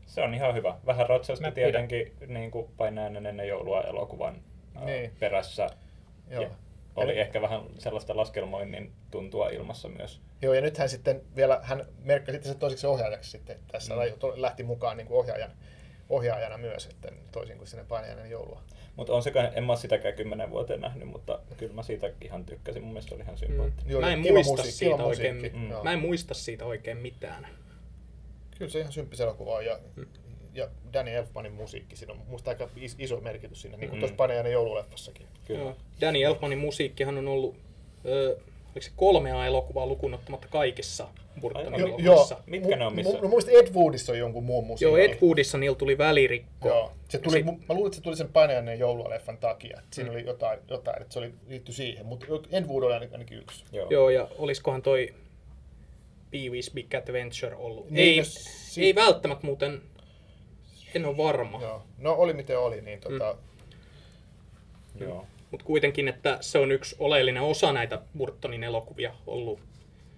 Se 0.05 0.21
on 0.21 0.33
ihan 0.33 0.55
hyvä. 0.55 0.75
Vähän 0.85 1.07
pidän. 1.39 1.53
tietenkin 1.53 2.13
niin 2.27 2.51
kuin 2.51 2.67
painajainen 2.77 3.25
ennen 3.25 3.47
joulua 3.47 3.81
elokuvan 3.81 4.41
ää, 4.75 4.85
Niin. 4.85 5.11
perässä. 5.19 5.67
Joo. 6.29 6.43
Ja 6.43 6.49
oli 6.95 7.19
ehkä 7.19 7.41
vähän 7.41 7.61
sellaista 7.77 8.17
laskelmoinnin 8.17 8.91
tuntua 9.11 9.49
ilmassa 9.49 9.89
myös. 9.89 10.21
Joo, 10.41 10.53
ja 10.53 10.61
nyt 10.61 10.77
hän 10.77 10.89
sitten 10.89 11.21
vielä, 11.35 11.59
hän 11.63 11.85
merkkasi 12.03 12.37
itse 12.37 12.55
toiseksi 12.55 12.87
ohjaajaksi 12.87 13.31
sitten. 13.31 13.59
Tässä 13.71 13.93
mm. 13.93 13.99
lähti 14.35 14.63
mukaan 14.63 14.97
niin 14.97 15.07
kuin 15.07 15.17
ohjaajan, 15.17 15.51
ohjaajana 16.09 16.57
myös, 16.57 16.85
että 16.85 17.11
toisin 17.31 17.57
kuin 17.57 17.67
sinne 17.67 17.85
painajainen 17.85 18.29
joulua. 18.29 18.61
Mutta 18.95 19.13
on 19.13 19.23
sekä, 19.23 19.51
en 19.55 19.63
mä 19.63 19.75
sitäkään 19.75 20.13
kymmenen 20.13 20.49
vuoteen 20.51 20.81
nähnyt, 20.81 21.07
mutta 21.07 21.39
kyllä 21.57 21.73
mä 21.73 21.83
siitä 21.83 22.11
ihan 22.21 22.45
tykkäsin. 22.45 22.81
Mun 22.83 22.91
mielestä 22.91 23.09
se 23.09 23.15
oli 23.15 23.23
ihan 23.23 23.37
sympaattinen. 23.37 23.91
Joo, 23.91 24.01
Mä 24.01 24.13
en 24.13 24.19
muista 24.19 24.51
musiikki, 24.51 24.71
siitä 24.71 25.03
oikein, 25.03 25.35
musiikki, 25.35 25.59
joo. 25.69 25.83
mä 25.83 25.91
en 25.93 25.99
muista 25.99 26.33
siitä 26.33 26.65
oikein 26.65 26.97
mitään. 26.97 27.47
Kyllä 28.57 28.71
se 28.71 28.79
ihan 28.79 28.93
symppis 28.93 29.19
elokuva 29.19 29.55
on, 29.55 29.65
ja, 29.65 29.79
ja 30.53 30.67
Danny 30.93 31.11
Elfmanin 31.11 31.53
musiikki, 31.53 31.95
siinä 31.95 32.13
on 32.13 32.19
musta 32.27 32.51
aika 32.51 32.69
is- 32.75 32.95
iso 32.99 33.19
merkitys 33.21 33.61
siinä, 33.61 33.77
niin 33.77 33.89
kuin 33.89 33.97
Mm. 33.97 33.99
tuossa 33.99 34.15
painajainen 34.15 34.51
joululeffassakin. 34.51 35.27
Kyllä. 35.47 35.61
Joo. 35.61 35.75
Danny 36.01 36.23
Elfmanin 36.23 36.57
musiikkihan 36.59 37.17
on 37.17 37.27
ollut, 37.27 37.55
ö, 38.05 38.37
oliko 38.75 38.81
se 38.81 38.91
kolmea 38.95 39.45
elokuvaa 39.45 39.85
lukuun 39.87 40.13
ottamatta 40.13 40.47
kaikissa 40.47 41.07
Burtonin 41.41 41.71
Jo, 41.71 41.77
elokuvissa. 41.87 42.35
joo, 42.35 42.41
Mitkä 42.45 42.75
ne 42.75 42.85
on 42.85 42.95
missä? 42.95 43.13
Mu, 43.13 43.21
no, 43.21 43.27
muista 43.27 43.51
Ed 43.51 43.73
Woodissa 43.73 44.11
on 44.11 44.17
jonkun 44.19 44.43
muun 44.43 44.67
musiikki. 44.67 44.85
Joo, 44.85 44.97
Ed 44.97 45.17
Woodissa 45.21 45.57
niillä 45.57 45.75
tuli 45.77 45.97
välirikko. 45.97 46.67
Joo, 46.67 46.91
se 47.09 47.17
tuli, 47.19 47.35
Sit- 47.37 47.45
mä 47.45 47.73
luulen, 47.73 47.87
että 47.87 47.95
se 47.95 48.01
tuli 48.03 48.15
sen 48.15 48.29
painajainen 48.29 48.79
joululeffan 48.79 49.37
takia. 49.37 49.77
Että 49.79 49.95
siinä 49.95 50.11
oli 50.11 50.25
jotain, 50.25 50.59
jotain, 50.69 51.01
että 51.01 51.13
se 51.13 51.19
oli 51.19 51.33
liitty 51.47 51.71
siihen, 51.71 52.05
mutta 52.05 52.25
Ed 52.51 52.65
Wood 52.65 52.83
oli 52.83 52.93
ainakin- 52.93 53.37
yksi. 53.37 53.63
Joo. 53.71 53.87
Joo, 53.89 54.09
ja 54.09 54.27
oliskohan 54.37 54.81
toi 54.81 55.13
Pee-wee's 56.31 56.73
Big 56.73 56.95
Adventure 56.95 57.55
ollut? 57.55 57.89
Niin, 57.89 58.09
ei, 58.09 58.17
no 58.17 58.23
si- 58.27 58.85
ei 58.85 58.95
välttämättä 58.95 59.45
muuten, 59.47 59.81
en 60.95 61.05
ole 61.05 61.17
varma. 61.17 61.61
Joo. 61.61 61.83
No 61.97 62.13
oli 62.13 62.33
miten 62.33 62.59
oli, 62.59 62.81
niin 62.81 62.99
tota, 62.99 63.35
Joo. 64.99 65.25
Mutta 65.51 65.65
kuitenkin, 65.65 66.07
että 66.07 66.37
se 66.41 66.59
on 66.59 66.71
yksi 66.71 66.95
oleellinen 66.99 67.43
osa 67.43 67.73
näitä 67.73 68.01
Burtonin 68.17 68.63
elokuvia 68.63 69.13
ollut 69.27 69.59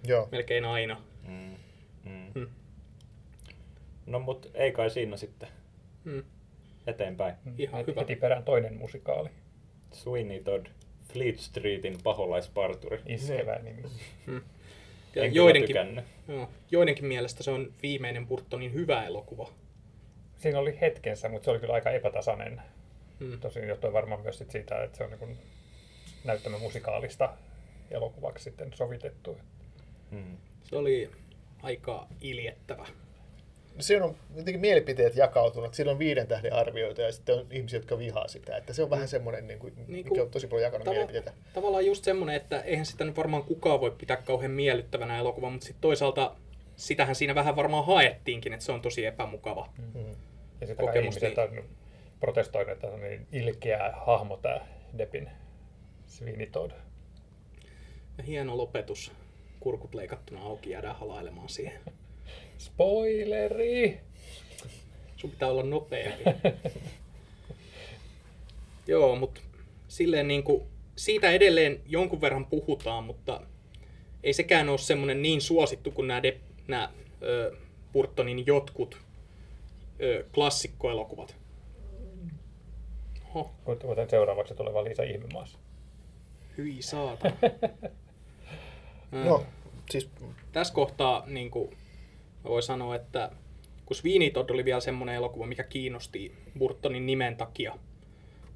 joo. 0.06 0.28
melkein 0.32 0.64
aina. 0.64 1.02
Mm. 1.28 1.54
Mm. 2.04 2.30
Mm. 2.34 2.48
No 4.06 4.18
mut 4.18 4.50
ei 4.54 4.72
kai 4.72 4.90
siinä 4.90 5.16
sitten. 5.16 5.48
Mm. 6.04 6.22
Eteenpäin. 6.86 7.34
Ihan 7.58 7.78
Heti, 7.78 7.90
hyvä. 7.90 8.00
heti 8.00 8.16
perään 8.16 8.44
toinen 8.44 8.76
musikaali. 8.76 9.28
Sweeney 9.92 10.42
Todd, 10.42 10.66
Fleet 11.12 11.38
Streetin 11.38 11.98
paholaisparturi. 12.04 13.00
Iskevä 13.06 13.58
nimi. 13.62 13.82
Ja 15.14 15.22
En 15.22 15.30
kyllä 15.30 15.44
joidenkin, 15.44 16.02
joo, 16.28 16.48
joidenkin 16.70 17.04
mielestä 17.04 17.42
se 17.42 17.50
on 17.50 17.72
viimeinen 17.82 18.26
Burtonin 18.26 18.72
hyvä 18.72 19.04
elokuva. 19.06 19.50
Siinä 20.36 20.58
oli 20.58 20.78
hetkensä, 20.80 21.28
mutta 21.28 21.44
se 21.44 21.50
oli 21.50 21.60
kyllä 21.60 21.74
aika 21.74 21.90
epätasainen. 21.90 22.62
Mm. 23.20 23.40
Tosin 23.40 23.68
johtuen 23.68 23.92
varmaan 23.92 24.20
myös 24.20 24.38
sit 24.38 24.50
siitä, 24.50 24.82
että 24.84 24.98
se 24.98 25.04
on 25.04 25.10
niin 25.10 25.38
näyttämö 26.24 26.58
musikaalista 26.58 27.32
elokuvaksi 27.90 28.44
sitten 28.44 28.72
sovitettu. 28.74 29.38
Mm. 30.10 30.36
Se 30.64 30.76
oli 30.76 31.10
aika 31.62 32.06
iljettävä. 32.20 32.86
Siinä 33.80 34.04
on 34.04 34.16
jotenkin 34.36 34.60
mielipiteet 34.60 35.16
jakautunut. 35.16 35.74
Siinä 35.74 35.90
on 35.90 35.98
viiden 35.98 36.26
tähden 36.26 36.52
arvioita 36.52 37.02
ja 37.02 37.12
sitten 37.12 37.34
on 37.34 37.46
ihmisiä, 37.50 37.78
jotka 37.78 37.98
vihaa 37.98 38.28
sitä. 38.28 38.56
Että 38.56 38.72
se 38.72 38.82
on 38.82 38.90
vähän 38.90 39.08
semmoinen, 39.08 39.46
niin 39.46 39.58
kuin, 39.58 39.74
Niin 39.76 39.86
mikä 39.90 40.08
kuin- 40.08 40.20
on 40.20 40.30
tosi 40.30 40.46
paljon 40.46 40.62
jakanut 40.62 40.86
Tava- 40.86 40.90
mielipiteitä. 40.92 41.32
tavallaan 41.54 41.86
just 41.86 42.04
semmoinen, 42.04 42.36
että 42.36 42.60
eihän 42.60 42.86
sitä 42.86 43.04
nyt 43.04 43.16
varmaan 43.16 43.42
kukaan 43.44 43.80
voi 43.80 43.90
pitää 43.90 44.16
kauhean 44.16 44.50
miellyttävänä 44.52 45.18
elokuva, 45.18 45.50
mutta 45.50 45.66
sitten 45.66 45.80
toisaalta 45.80 46.36
sitähän 46.76 47.14
siinä 47.14 47.34
vähän 47.34 47.56
varmaan 47.56 47.86
haettiinkin, 47.86 48.52
että 48.52 48.64
se 48.66 48.72
on 48.72 48.82
tosi 48.82 49.06
epämukava. 49.06 49.68
Mm. 49.94 50.10
Ja 50.60 50.66
sitten 50.66 50.86
Kokemus, 50.86 51.16
ihmiset 51.16 51.38
protestoinut, 52.24 52.72
että 52.72 52.86
on 52.86 53.00
niin 53.00 53.26
ilkeä 53.32 53.92
hahmo 54.06 54.36
tämä 54.36 54.60
Depin 54.98 55.28
Sweeney. 56.06 56.50
Ja 58.18 58.24
hieno 58.24 58.56
lopetus 58.56 59.12
kurkut 59.60 59.94
leikattuna 59.94 60.42
auki, 60.42 60.70
jäädään 60.70 60.96
halailemaan 60.96 61.48
siihen. 61.48 61.80
Spoileri! 62.58 64.00
Sun 65.16 65.30
pitää 65.30 65.48
olla 65.48 65.62
nopeampi. 65.62 66.24
Joo, 68.86 69.16
mutta 69.16 69.40
silleen 69.88 70.28
niin 70.28 70.42
kuin, 70.42 70.62
siitä 70.96 71.30
edelleen 71.30 71.80
jonkun 71.86 72.20
verran 72.20 72.46
puhutaan, 72.46 73.04
mutta 73.04 73.40
ei 74.22 74.32
sekään 74.32 74.68
ole 74.68 74.78
semmoinen 74.78 75.22
niin 75.22 75.40
suosittu 75.40 75.90
kuin 75.90 76.08
nämä, 76.08 76.22
de, 76.22 76.40
nämä 76.68 76.92
ö, 77.22 77.56
Burtonin 77.92 78.46
jotkut 78.46 78.98
ö, 80.02 80.24
klassikkoelokuvat. 80.34 81.43
Oho, 83.34 83.50
Kuten 83.82 84.10
seuraavaksi 84.10 84.54
tuleva 84.54 84.84
Liisa 84.84 85.02
Ihmemaassa. 85.02 85.58
hyi 86.58 86.82
saatana. 86.82 87.36
Ö, 89.12 89.24
No, 89.24 89.44
siis 89.90 90.10
tässä 90.52 90.74
kohtaa 90.74 91.22
niin 91.26 91.50
kuin, 91.50 91.70
mä 92.44 92.50
voin 92.50 92.62
sanoa, 92.62 92.94
että 92.96 93.30
kun 93.86 93.96
Sweeney 93.96 94.30
Todd 94.30 94.50
oli 94.50 94.64
vielä 94.64 94.80
semmoinen 94.80 95.14
elokuva, 95.14 95.46
mikä 95.46 95.62
kiinnosti 95.64 96.32
Burtonin 96.58 97.06
nimen 97.06 97.36
takia, 97.36 97.78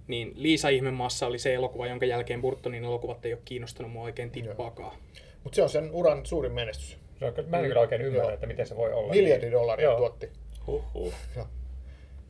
niin 0.07 0.33
Liisa 0.37 0.69
Ihmemaassa 0.69 1.27
oli 1.27 1.39
se 1.39 1.55
elokuva, 1.55 1.87
jonka 1.87 2.07
jälkeen 2.07 2.41
Burtonin 2.41 2.85
elokuvat 2.85 3.25
ei 3.27 3.33
ole 3.33 3.43
kiinnostanut 3.45 3.93
mua 3.93 4.03
oikein 4.05 4.31
tippaakaan. 4.31 4.97
Mutta 5.45 5.57
se 5.57 5.63
on 5.63 5.69
sen 5.71 5.91
uran 5.93 6.27
suurin 6.27 6.53
menestys. 6.53 6.99
Se 7.19 7.25
on, 7.25 7.33
mä 7.47 7.57
en 7.59 7.67
kyllä 7.67 7.81
oikein 7.81 8.03
ymmärrä, 8.03 8.25
Joo. 8.27 8.35
että 8.35 8.47
miten 8.47 8.67
se 8.67 8.77
voi 8.77 8.93
olla. 8.93 9.13
Miljardi 9.15 9.51
dollaria 9.51 9.85
Joo. 9.85 9.97
tuotti. 9.97 10.29
Huhhuh. 10.67 11.15
Joo. 11.37 11.47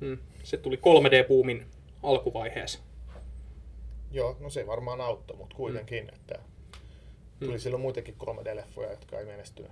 Mm. 0.00 0.18
Se 0.42 0.56
tuli 0.56 0.76
3D-buumin 0.76 1.64
alkuvaiheessa. 2.02 2.78
Joo, 4.10 4.36
no 4.40 4.50
se 4.50 4.66
varmaan 4.66 5.00
auttoi, 5.00 5.36
mutta 5.36 5.56
kuitenkin, 5.56 6.04
Mm. 6.04 6.14
että 6.14 6.38
tuli 7.46 7.58
silloin 7.58 7.80
muitakin 7.80 8.14
3D-leffoja, 8.18 8.90
jotka 8.90 9.18
ei 9.18 9.24
menestynyt 9.26 9.70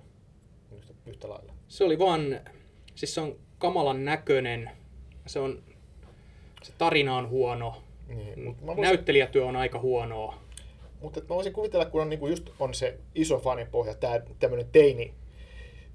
yhtä, 0.71 0.93
yhtä 1.05 1.29
lailla. 1.29 1.53
Se 1.67 1.83
oli 1.83 1.99
vaan, 1.99 2.39
siis 2.95 3.15
se 3.15 3.21
on 3.21 3.35
kamalan 3.57 4.05
näköinen, 4.05 4.71
se 5.25 5.39
on, 5.39 5.63
se 6.63 6.73
tarina 6.77 7.15
on 7.17 7.29
huono, 7.29 7.83
Niin, 8.07 8.43
mutta 8.43 8.61
mä 8.61 8.67
voisin, 8.67 8.81
näyttelijätyö 8.81 9.45
on 9.45 9.55
aika 9.55 9.79
huonoa. 9.79 10.39
mutta 11.01 11.19
mä 11.21 11.27
voisin 11.29 11.53
kuvitella, 11.53 11.85
kun 11.85 12.01
on 12.01 12.09
niinku 12.09 12.27
just 12.27 12.49
on 12.59 12.73
se 12.73 12.97
iso 13.15 13.39
fanipohja, 13.39 13.93
tää 13.95 14.21
tämmönen 14.39 14.69
teini, 14.71 15.13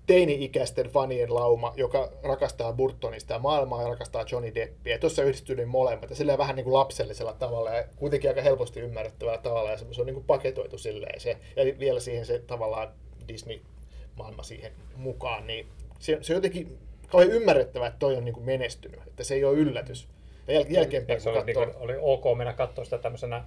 teini-ikäisten 0.07 0.89
fanien 0.89 1.35
lauma, 1.35 1.75
joka 1.77 2.13
rakastaa 2.23 2.73
Burtonista 2.73 3.33
ja 3.33 3.39
maailmaa 3.39 3.83
ja 3.83 3.89
rakastaa 3.89 4.25
Johnny 4.33 4.55
Deppia. 4.55 4.99
Tuossa 4.99 5.23
yhdistyy 5.23 5.57
ne 5.57 5.67
molemmat 5.67 6.11
ja 6.11 6.17
silleen 6.17 6.39
vähän 6.39 6.57
niin 6.57 6.65
kuin 6.65 6.75
lapsellisella 6.75 7.33
tavalla 7.33 7.71
ja 7.71 7.85
kuitenkin 7.97 8.31
aika 8.31 8.43
helposti 8.43 8.81
ymmärrettävällä 8.81 9.39
tavalla 9.39 9.71
ja 9.71 9.77
se, 9.77 10.01
on 10.01 10.07
niin 10.07 10.15
kuin 10.15 10.27
paketoitu 10.27 10.79
silleen 10.79 11.21
se, 11.21 11.37
ja 11.57 11.79
vielä 11.79 12.01
siihen 12.01 12.27
se 12.27 12.39
tavallaan 12.39 12.89
Disney-maailma 13.29 14.43
siihen 14.43 14.73
mukaan, 14.97 15.47
niin 15.47 15.67
se, 15.99 16.19
se 16.21 16.33
on 16.33 16.37
jotenkin 16.37 16.79
kauhean 17.09 17.33
ymmärrettävää, 17.33 17.89
että 17.89 17.99
toi 17.99 18.17
on 18.17 18.25
niin 18.25 18.35
kuin 18.35 18.47
menestynyt, 18.47 19.01
että 19.07 19.25
se 19.25 19.35
ei 19.35 19.45
ole 19.45 19.59
yllätys. 19.59 20.09
Ja 20.47 20.55
jäl, 20.55 20.65
jälkeenpäin, 20.69 21.21
se 21.21 21.31
oli, 21.31 21.45
niin 21.45 21.55
kuin, 21.55 21.71
oli 21.77 21.95
ok 22.01 22.25
mennä 22.37 22.53
katsoa 22.53 22.85
sitä 22.85 22.99
tämmöisenä 22.99 23.45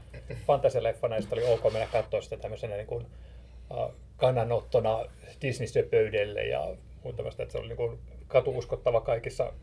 fantasialeffana, 0.47 1.15
ja 1.15 1.21
sitten 1.21 1.39
oli 1.39 1.53
ok 1.53 1.73
mennä 1.73 1.87
katsoa 1.91 2.21
sitä 2.21 2.37
tämmöisenä 2.37 2.75
niin 2.75 2.87
kuin, 2.87 3.05
uh, 3.71 3.91
kannanottona 4.17 5.05
Disney-pöydelle 5.41 6.43
ja 6.43 6.75
muuta 7.03 7.23
että 7.29 7.51
se 7.51 7.57
oli 7.57 7.67
niin 7.67 7.77
kuin 7.77 7.99
katuuskottava 8.27 9.01
kaikissa 9.01 9.53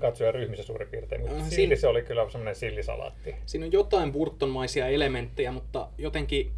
katsojaryhmissä 0.00 0.64
suurin 0.64 0.88
piirtein, 0.88 1.20
mutta 1.20 1.36
silti 1.38 1.54
siinä- 1.54 1.76
se 1.76 1.86
oli 1.86 2.02
kyllä 2.02 2.30
semmoinen 2.30 2.54
sillisalaatti. 2.54 3.34
Siinä 3.46 3.66
on 3.66 3.72
jotain 3.72 4.12
Burtonmaisia 4.12 4.88
elementtejä, 4.88 5.52
mutta 5.52 5.88
jotenkin 5.98 6.50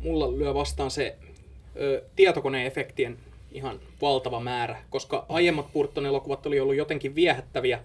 mulla 0.00 0.38
lyö 0.38 0.54
vastaan 0.54 0.90
se 0.90 1.16
ö, 1.80 2.02
tietokoneefektien 2.16 3.18
ihan 3.52 3.80
valtava 4.02 4.40
määrä, 4.40 4.82
koska 4.90 5.26
aiemmat 5.28 5.72
Burton-elokuvat 5.72 6.46
oli 6.46 6.60
ollut 6.60 6.76
jotenkin 6.76 7.14
viehättäviä, 7.14 7.80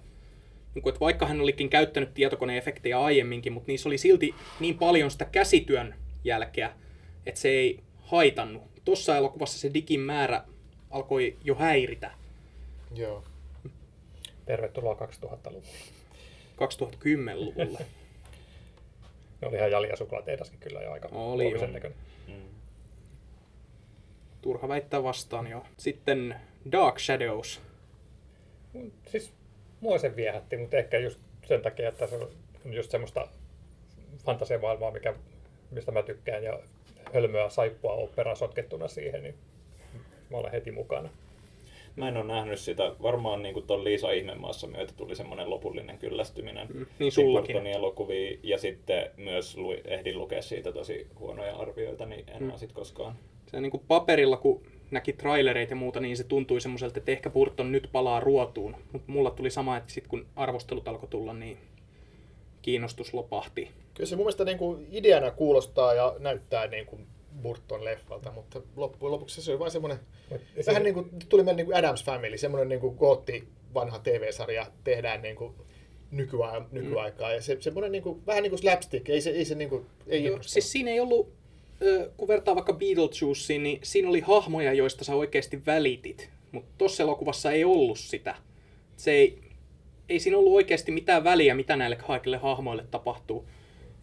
niin 0.76 0.84
kuin, 0.84 0.92
että 0.94 1.00
vaikka 1.00 1.26
hän 1.26 1.42
olikin 1.42 1.70
käyttänyt 1.70 2.14
tietokoneefektejä 2.14 3.02
aiemminkin, 3.02 3.54
mutta 3.54 3.68
niissä 3.68 3.90
oli 3.90 3.98
silti 3.98 4.36
niin 4.60 4.78
paljon 4.78 5.12
sitä 5.12 5.26
käsityön 5.26 5.96
jälkeä, 6.24 6.72
että 7.26 7.42
se 7.42 7.50
ei 7.50 7.80
haitannut. 8.00 8.73
Tuossa 8.86 9.18
elokuvassa 9.18 9.60
se 9.60 9.74
digin 9.74 10.00
määrä 10.00 10.44
alkoi 10.92 11.38
jo 11.44 11.56
häiritä 11.56 12.12
joo. 12.96 13.24
Tervetuloa 14.46 14.94
2000-luvulle. 14.94 15.68
2010-luvulla. 16.56 17.80
Ne 19.42 19.48
oli 19.48 19.58
ihan 19.58 19.72
Jalia 19.72 19.96
suklaatehdaskin 19.96 20.60
kyllä 20.60 20.82
jo 20.82 20.92
aika 20.92 21.10
Oli 21.12 21.52
joo. 21.52 21.68
näköinen. 21.68 22.00
Turha 24.42 24.68
väittää 24.68 25.04
vastaan 25.04 25.48
jo. 25.48 25.66
Sitten 25.78 26.36
Dark 26.72 27.00
Shadows. 27.00 27.62
Siis 29.08 29.34
mua 29.82 29.98
se 29.98 30.16
viehätti, 30.16 30.58
mutta 30.58 30.78
ehkä 30.78 30.98
just 31.00 31.20
sen 31.48 31.62
takia, 31.62 31.90
että 31.90 32.08
se 32.08 32.16
on 32.16 32.30
just 32.74 32.92
semmoista 32.92 33.28
fantasiamaailmaa, 34.26 34.92
mikä, 34.92 35.14
mistä 35.72 35.92
mä 35.92 36.04
tykkään, 36.04 36.44
ja 36.44 36.60
hölmöä 37.14 37.50
saippua 37.50 37.94
operaa 37.94 38.36
sotkettuna 38.36 38.88
siihen, 38.88 39.24
niin 39.24 39.36
mä 40.32 40.38
olen 40.38 40.52
heti 40.52 40.72
mukana. 40.72 41.10
Mä 41.96 42.08
en 42.08 42.18
ole 42.18 42.26
nähnyt 42.26 42.60
sitä. 42.60 42.96
Varmaan 43.02 43.44
niin 43.44 43.54
kuin 43.54 43.68
ton 43.68 43.84
Liisa 43.84 44.12
Ihmemaassa 44.12 44.68
myötä 44.68 44.94
tuli 44.98 45.16
semmoinen 45.16 45.50
lopullinen 45.50 45.98
kyllästyminen. 45.98 46.68
Mm, 46.74 46.86
niin 47.00 47.12
sullakin. 47.12 47.68
Elokuviin 47.68 48.40
ja 48.44 48.58
sitten 48.58 49.12
myös 49.18 49.58
lu- 49.58 49.82
ehdin 49.86 50.18
lukea 50.18 50.42
siitä 50.42 50.72
tosi 50.72 51.08
huonoja 51.20 51.56
arvioita, 51.56 52.06
niin 52.06 52.26
en 52.30 52.44
mm. 52.44 52.50
ole 52.50 52.58
sit 52.58 52.72
koskaan. 52.72 53.16
Se 53.48 53.62
niin 53.62 53.72
kuin 53.72 53.84
paperilla, 53.88 54.38
kun 54.38 54.62
näki 54.92 55.14
trailereita 55.14 55.72
ja 55.72 55.76
muuta, 55.76 56.00
niin 56.00 56.18
se 56.18 56.24
tuntui 56.24 56.62
semmoiselta, 56.62 57.00
että 57.00 57.12
ehkä 57.12 57.30
Burton 57.30 57.72
nyt 57.72 57.90
palaa 57.92 58.20
ruotuun. 58.20 58.76
Mutta 58.92 59.12
mulla 59.12 59.32
tuli 59.32 59.50
sama, 59.50 59.78
että 59.78 59.94
sitten 59.94 60.10
kun 60.10 60.26
arvostelut 60.36 60.88
alkoi 60.88 61.10
tulla, 61.10 61.34
niin 61.34 61.58
kiinnostus 62.62 63.14
lopahti. 63.14 63.72
Kyllä 63.94 64.08
se 64.08 64.16
mun 64.16 64.26
mielestä 64.26 64.46
niin 64.46 64.58
kuin 64.58 64.88
ideana 64.92 65.32
kuulostaa 65.32 65.94
ja 65.94 66.16
näyttää 66.20 66.68
niin 66.68 66.86
kuin 66.86 67.08
Burton-leffalta, 67.44 68.32
mutta 68.32 68.62
loppujen 68.76 69.12
lopuksi 69.12 69.42
se 69.42 69.52
oli 69.52 69.60
vain 69.60 69.72
semmoinen, 69.72 70.00
Mut 70.30 70.42
vähän 70.68 70.82
se- 70.82 70.84
niin 70.84 70.94
kuin 70.94 71.10
tuli 71.30 71.44
meille 71.44 71.58
niin 71.58 71.66
kuin 71.66 71.78
Adams 71.78 72.04
Family, 72.04 72.38
semmoinen 72.38 72.70
niin 72.70 72.80
kuin 72.80 72.96
gootti 72.96 73.48
vanha 73.74 74.00
TV-sarja 74.00 74.66
tehdään 74.84 75.22
niin 75.22 75.36
kuin 75.36 75.54
nykyään, 76.12 76.66
nykyaikaa 76.72 77.34
ja 77.34 77.42
se, 77.42 77.58
semmoinen 77.60 77.92
niin 77.92 78.04
kuin, 78.04 78.26
vähän 78.28 78.44
niin 78.44 78.52
kuin 78.52 78.60
slapstick, 78.60 79.10
ei 79.10 79.22
se, 79.22 79.30
ei 79.30 79.46
se 79.46 79.56
niin 79.56 79.70
kuin, 79.70 79.86
ei 80.08 80.26
innosta. 80.26 80.52
siis 80.52 80.72
siinä 80.72 80.92
ei 80.92 81.00
ollut, 81.00 81.34
kun 82.18 82.28
vertaa 82.28 82.56
vaikka 82.56 82.74
Beetlejuiceen, 82.74 83.64
niin 83.64 83.80
siinä 83.84 84.10
oli 84.10 84.20
hahmoja, 84.20 84.74
joista 84.74 85.04
sä 85.04 85.16
oikeasti 85.16 85.66
välitit. 85.66 86.30
Mutta 86.52 86.72
tuossa 86.78 87.04
elokuvassa 87.04 87.52
ei 87.52 87.64
ollut 87.64 88.00
sitä. 88.00 88.36
Se 88.98 89.12
ei, 89.12 89.40
ei 90.10 90.20
siinä 90.20 90.38
ollut 90.38 90.54
oikeasti 90.54 90.92
mitään 90.92 91.24
väliä, 91.24 91.56
mitä 91.56 91.76
näille 91.76 91.96
kaikille 91.96 92.38
hahmoille 92.38 92.86
tapahtuu. 92.92 93.46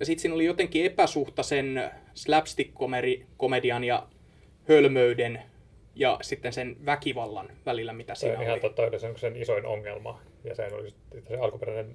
Ja 0.01 0.07
sitten 0.07 0.23
siinä 0.23 0.35
oli 0.35 0.45
jotenkin 0.45 0.87
epäsuhta 0.87 1.43
sen 1.43 1.91
slapstick-komedian 2.15 3.85
ja 3.85 4.07
hölmöyden 4.69 5.43
ja 5.95 6.19
sitten 6.23 6.53
sen 6.53 6.77
väkivallan 6.87 7.49
välillä, 7.67 7.93
mitä 7.93 8.15
Se 8.15 8.27
on 8.27 8.31
siinä 8.31 8.43
ihan 8.43 8.53
oli. 8.53 8.61
totta, 8.61 8.83
oli 8.83 8.99
sen, 8.99 9.19
sen 9.19 9.37
isoin 9.37 9.67
ongelma. 9.67 10.21
Ja 10.45 10.55
sehän 10.55 10.75
oli 10.75 10.91
se 11.29 11.37
alkuperäinen 11.41 11.95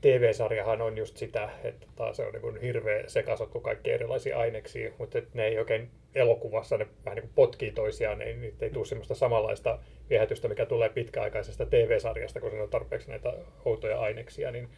TV-sarjahan 0.00 0.82
on 0.82 0.98
just 0.98 1.16
sitä, 1.16 1.48
että 1.64 1.86
taas 1.96 2.16
se 2.16 2.26
on 2.26 2.32
niin 2.32 2.42
kuin 2.42 2.60
hirveä 2.60 3.04
sekasotku 3.06 3.60
kaikki 3.60 3.90
erilaisia 3.90 4.38
aineksia, 4.38 4.92
mutta 4.98 5.18
et 5.18 5.34
ne 5.34 5.46
ei 5.46 5.58
oikein 5.58 5.90
elokuvassa, 6.14 6.78
ne 6.78 6.86
vähän 7.04 7.16
niin 7.16 7.22
kuin 7.22 7.34
potkii 7.34 7.72
toisiaan, 7.72 8.18
niin 8.18 8.40
niitä 8.40 8.64
ei 8.64 8.70
tule 8.70 8.86
semmoista 8.86 9.14
samanlaista 9.14 9.78
viehätystä, 10.10 10.48
mikä 10.48 10.66
tulee 10.66 10.88
pitkäaikaisesta 10.88 11.66
TV-sarjasta, 11.66 12.40
kun 12.40 12.50
siinä 12.50 12.64
on 12.64 12.70
tarpeeksi 12.70 13.10
näitä 13.10 13.32
outoja 13.64 14.00
aineksia. 14.00 14.50
Niin, 14.50 14.68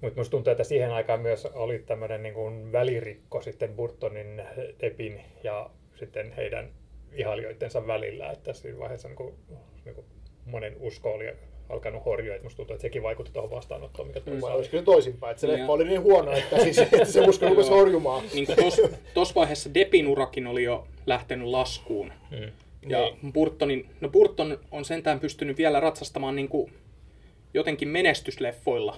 mutta 0.00 0.20
musta 0.20 0.30
tuntuu, 0.30 0.50
että 0.50 0.64
siihen 0.64 0.90
aikaan 0.90 1.20
myös 1.20 1.46
oli 1.46 1.78
tämmöinen 1.78 2.22
niin 2.22 2.34
kuin 2.34 2.72
välirikko 2.72 3.42
sitten 3.42 3.74
Burtonin, 3.74 4.42
Deppin 4.80 5.20
ja 5.44 5.70
sitten 5.94 6.32
heidän 6.32 6.70
ihailijoidensa 7.12 7.86
välillä, 7.86 8.30
että 8.30 8.52
siinä 8.52 8.78
vaiheessa 8.78 9.08
niin 9.08 9.16
kuin, 9.16 9.34
niin 9.84 9.94
kuin 9.94 10.06
monen 10.44 10.76
usko 10.80 11.12
oli 11.12 11.32
alkanut 11.68 12.04
horjua, 12.04 12.34
että 12.34 12.44
musta 12.44 12.56
tuntuu, 12.56 12.74
että 12.74 12.82
sekin 12.82 13.02
vaikutti 13.02 13.32
tuohon 13.32 13.50
vastaanottoon, 13.50 14.08
mikä 14.08 14.20
tuli 14.20 14.40
Vai 14.40 14.50
mm. 14.50 14.56
olisiko 14.56 14.76
se 14.76 14.82
toisinpäin, 14.82 15.30
että 15.30 15.40
se 15.40 15.46
Niin. 15.46 15.58
leffa 15.58 15.72
oli 15.72 15.84
niin 15.84 16.02
huono, 16.02 16.32
että, 16.32 16.62
siis, 16.62 16.78
että 16.78 17.04
se 17.04 17.20
usko 17.20 17.48
rupesi 17.48 17.70
horjumaan. 17.70 18.24
Niin 18.34 18.46
kuin 18.46 18.56
tuossa 19.14 19.34
vaiheessa 19.34 19.74
Depin 19.74 20.08
urakin 20.08 20.46
oli 20.46 20.64
jo 20.64 20.86
lähtenyt 21.06 21.48
laskuun. 21.48 22.12
Mm. 22.30 22.52
Ja 22.88 23.16
Burtonin, 23.32 23.88
no 24.00 24.08
Burton 24.08 24.58
on 24.70 24.84
sentään 24.84 25.20
pystynyt 25.20 25.58
vielä 25.58 25.80
ratsastamaan 25.80 26.36
niin 26.36 26.48
kuin 26.48 26.72
jotenkin 27.54 27.88
menestysleffoilla. 27.88 28.96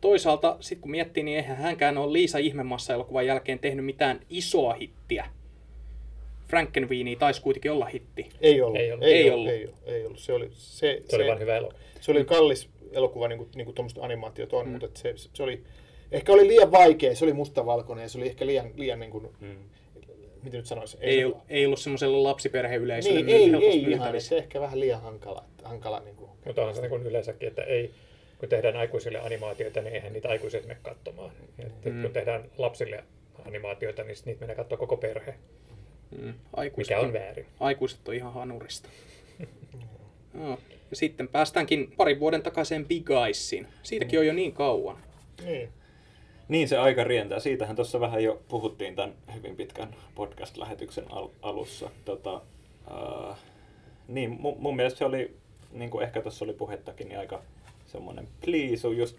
Toisaalta, 0.00 0.56
sitten 0.60 0.80
kun 0.82 0.90
miettii, 0.90 1.22
niin 1.22 1.36
eihän 1.36 1.56
hänkään 1.56 1.98
ole 1.98 2.12
Liisa 2.12 2.38
Ihmemassa 2.38 2.94
elokuvan 2.94 3.26
jälkeen 3.26 3.58
tehnyt 3.58 3.84
mitään 3.84 4.20
isoa 4.30 4.74
hittiä. 4.74 5.26
Frankenweenie 6.48 7.16
taisi 7.16 7.42
kuitenkin 7.42 7.70
olla 7.72 7.84
hitti. 7.86 8.28
Ei 8.40 8.62
ollut. 8.62 8.80
Ei 8.80 8.92
ollut. 8.92 9.04
Ei, 9.06 9.12
Ei 9.14 9.30
ollut. 9.30 9.38
ollut. 9.48 9.52
Ei, 9.60 9.64
ollut. 9.66 9.78
ei 9.86 10.06
ollut. 10.06 10.18
Se 10.18 10.32
oli, 10.32 10.48
se, 10.52 11.02
Se 11.08 11.16
oli 11.16 11.26
vain 11.26 11.38
hyvä 11.38 11.56
elokuva. 11.56 11.78
se 12.00 12.10
oli 12.10 12.24
kallis 12.24 12.68
elokuva, 12.92 13.28
niin 13.28 13.38
kuin, 13.38 13.48
niin 13.54 13.64
kuin 13.64 13.74
tuommoiset 13.74 13.98
animaatiot 14.02 14.52
on, 14.52 14.66
mm. 14.66 14.70
mutta 14.72 14.86
et 14.86 14.96
se, 14.96 15.14
se, 15.34 15.42
oli, 15.42 15.62
ehkä 16.12 16.32
oli 16.32 16.48
liian 16.48 16.72
vaikea, 16.72 17.14
se 17.16 17.24
oli 17.24 17.32
mustavalkoinen 17.32 18.02
ja 18.02 18.08
se 18.08 18.18
oli 18.18 18.26
ehkä 18.26 18.46
liian, 18.46 18.70
liian 18.76 19.00
niin 19.00 19.10
kuin, 19.10 19.28
Mm. 19.40 19.56
miten 20.42 20.58
nyt 20.58 20.66
sanoisi? 20.66 20.96
Ei, 21.00 21.18
se- 21.18 21.26
ollut, 21.26 21.38
ei 21.48 21.66
ollut 21.66 21.78
semmoiselle 21.78 22.16
lapsiperheyleisölle 22.16 23.22
Niin, 23.22 23.54
ei, 23.54 23.66
ei 23.66 23.90
ihan, 23.92 24.20
se 24.20 24.36
ehkä 24.38 24.60
vähän 24.60 24.80
liian 24.80 25.00
hankala. 25.02 25.44
hankala 25.64 26.00
niin 26.00 26.16
kuin, 26.16 26.30
Mutta 26.44 26.60
onhan 26.62 26.74
se 26.74 26.80
niin 26.80 26.90
kuin 26.90 27.02
yleensäkin, 27.06 27.48
että 27.48 27.62
ei, 27.62 27.90
kun 28.38 28.48
tehdään 28.48 28.76
aikuisille 28.76 29.18
animaatioita, 29.20 29.80
niin 29.80 29.94
eihän 29.94 30.12
niitä 30.12 30.28
aikuiset 30.28 30.66
mene 30.66 30.78
katsomaan. 30.82 31.30
Et 31.58 31.84
Mm. 31.84 32.02
Kun 32.02 32.12
tehdään 32.12 32.44
lapsille 32.58 33.04
animaatioita, 33.46 34.02
niin 34.04 34.16
niitä 34.24 34.40
menee 34.40 34.56
katsoa 34.56 34.78
koko 34.78 34.96
perhe, 34.96 35.34
Mm. 36.22 36.34
Aikuiset, 36.56 36.96
mikä 36.96 37.06
on 37.06 37.12
väärin. 37.12 37.46
aikuiset 37.60 38.08
on 38.08 38.14
ihan 38.14 38.32
hanurista. 38.32 38.88
Joo. 40.40 40.58
Ja 40.90 40.96
sitten 40.96 41.28
päästäänkin 41.28 41.92
parin 41.96 42.20
vuoden 42.20 42.42
takaiseen 42.42 42.86
Big 42.86 43.10
Eyesiin. 43.10 43.66
Siitäkin 43.82 44.18
on 44.18 44.26
jo 44.26 44.32
niin 44.32 44.52
kauan. 44.52 44.96
niin. 45.44 45.68
Niin 46.48 46.68
se 46.68 46.78
aika 46.78 47.04
rientää. 47.04 47.40
Siitähän 47.40 47.76
tuossa 47.76 48.00
vähän 48.00 48.22
jo 48.24 48.42
puhuttiin 48.48 48.94
tämän 48.96 49.14
hyvin 49.34 49.56
pitkän 49.56 49.96
podcast-lähetyksen 50.14 51.04
al- 51.12 51.28
alussa. 51.42 51.90
Tota, 52.04 52.34
uh, 52.90 53.36
niin, 54.08 54.30
mun, 54.30 54.56
mun 54.58 54.76
mielestä 54.76 54.98
se 54.98 55.04
oli, 55.04 55.36
niin 55.72 55.90
kuin 55.90 56.04
ehkä 56.04 56.22
tuossa 56.22 56.44
oli 56.44 56.52
puhettakin, 56.52 57.08
niin 57.08 57.18
aika 57.18 57.42
semmoinen 57.96 58.28
pliisu. 58.44 58.92
Just 58.92 59.16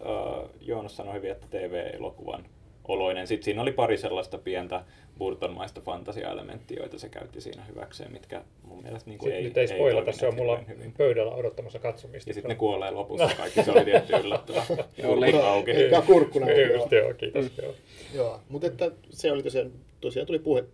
uh, 0.00 0.50
Joonas 0.60 0.96
sanoi 0.96 1.14
hyvin, 1.14 1.30
että 1.30 1.46
TV-elokuvan 1.50 2.44
oloinen. 2.88 3.26
Sitten 3.26 3.44
siinä 3.44 3.62
oli 3.62 3.72
pari 3.72 3.98
sellaista 3.98 4.38
pientä 4.38 4.84
Burtonmaista 5.18 5.80
fantasiaelementtiä, 5.80 6.80
joita 6.80 6.98
se 6.98 7.08
käytti 7.08 7.40
siinä 7.40 7.64
hyväkseen, 7.64 8.12
mitkä 8.12 8.42
mun 8.62 8.82
mielestä 8.82 9.10
niin 9.10 9.18
kuin 9.18 9.26
Sitten 9.32 9.38
ei, 9.38 9.44
nyt 9.44 9.58
ei 9.58 9.66
spoilata, 9.68 10.12
se 10.12 10.28
on 10.28 10.34
mulla 10.34 10.60
hyvin. 10.68 10.92
pöydällä 10.92 11.32
odottamassa 11.34 11.78
katsomista. 11.78 12.30
Ja 12.30 12.34
sitten 12.34 12.48
ne 12.48 12.54
kuolee 12.54 12.90
lopussa 12.90 13.30
kaikki, 13.36 13.62
se 13.62 13.70
oli 13.72 13.84
tietty 13.84 14.12
yllättävä. 14.16 14.62
Joo, 14.68 14.86
Kurkut 15.14 15.20
leik- 15.24 15.34
auki. 15.44 15.70
Eikä 15.70 16.02
kurkkuna. 16.02 16.46
Just, 16.50 16.92
joo, 16.92 17.14
kiitos. 17.14 17.58
Joo. 17.62 17.74
Joo, 18.14 18.40
mutta 18.48 18.66
että 18.66 18.90
se 19.10 19.32
oli 19.32 19.42
tosiaan, 19.42 19.72
tosiaan 20.00 20.26
tuli 20.26 20.38
puhe, 20.38 20.64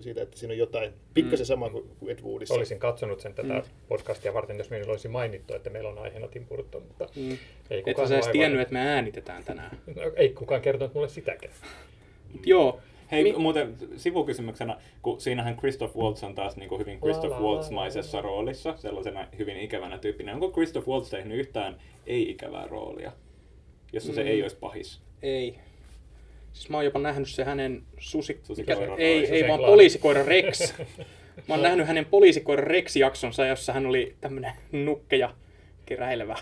siitä, 0.00 0.22
että 0.22 0.38
siinä 0.38 0.52
on 0.52 0.58
jotain 0.58 0.92
pikkasen 1.14 1.46
sama 1.46 1.70
kuin, 1.70 1.84
kuin 1.98 2.10
Ed 2.12 2.18
Woodissa. 2.22 2.54
Olisin 2.54 2.78
katsonut 2.78 3.20
sen 3.20 3.34
tätä 3.34 3.62
podcastia 3.88 4.34
varten, 4.34 4.58
jos 4.58 4.70
meillä 4.70 4.90
olisi 4.90 5.08
mainittu, 5.08 5.54
että 5.54 5.70
meillä 5.70 5.88
on 5.90 5.98
aiheena 5.98 6.28
Tim 6.28 6.46
Burton, 6.46 6.82
mutta 6.82 7.06
Mm. 7.16 7.30
ei 7.30 7.38
Että 7.78 7.90
kukaan 7.90 8.08
sä 8.08 8.14
edes 8.14 8.28
tiennyt, 8.28 8.60
että 8.60 8.72
me 8.74 8.80
äänitetään 8.80 9.44
tänään. 9.44 9.78
No, 9.96 10.02
ei 10.16 10.28
kukaan 10.28 10.60
kertonut 10.62 10.94
mulle 10.94 11.08
sitäkään. 11.08 11.52
Mut 12.32 12.46
joo, 12.46 12.80
Hei, 13.10 13.22
Mi- 13.22 13.32
muuten 13.32 13.74
sivukysymyksenä, 13.96 14.76
kun 15.02 15.20
siinähän 15.20 15.56
Christoph 15.56 15.96
Waltz 15.96 16.22
on 16.22 16.34
taas 16.34 16.56
niin 16.56 16.68
kuin 16.68 16.78
hyvin 16.78 16.98
Christoph 17.00 17.30
La, 17.32 17.36
la, 17.42 17.42
la, 17.42 17.56
Waltz-maisessa 17.56 18.20
roolissa, 18.22 18.74
sellaisena 18.76 19.26
hyvin 19.38 19.56
ikävänä 19.56 19.98
tyyppinä. 19.98 20.34
Onko 20.34 20.50
Christoph 20.50 20.88
Waltz 20.88 21.10
tehnyt 21.10 21.38
yhtään 21.38 21.76
ei-ikävää 22.06 22.66
roolia, 22.66 23.12
jossa 23.92 24.12
se 24.14 24.22
Mm. 24.22 24.28
ei 24.28 24.42
olisi 24.42 24.56
pahis? 24.56 25.00
ei. 25.22 25.58
Siis 26.52 26.70
mä 26.70 26.76
oon 26.76 26.84
jopa 26.84 26.98
nähnyt 26.98 27.28
se 27.28 27.44
hänen 27.44 27.82
susi... 27.98 28.40
Susikoira 28.42 28.80
mikä 28.80 28.96
se- 28.96 29.02
ei, 29.02 29.18
ei 29.18 29.26
Susien 29.26 29.48
vaan 29.48 29.60
poliisikoira 29.60 30.22
Rex. 30.22 30.74
Mä 31.48 31.54
oon 31.54 31.62
nähnyt 31.62 31.86
hänen 31.86 32.04
poliisikoira 32.04 32.64
Rex-jaksonsa, 32.64 33.46
jossa 33.46 33.72
hän 33.72 33.86
oli 33.86 34.16
tämmönen 34.20 34.52
nukke 34.72 35.16
ja 35.16 35.34
keräilevä 35.86 36.36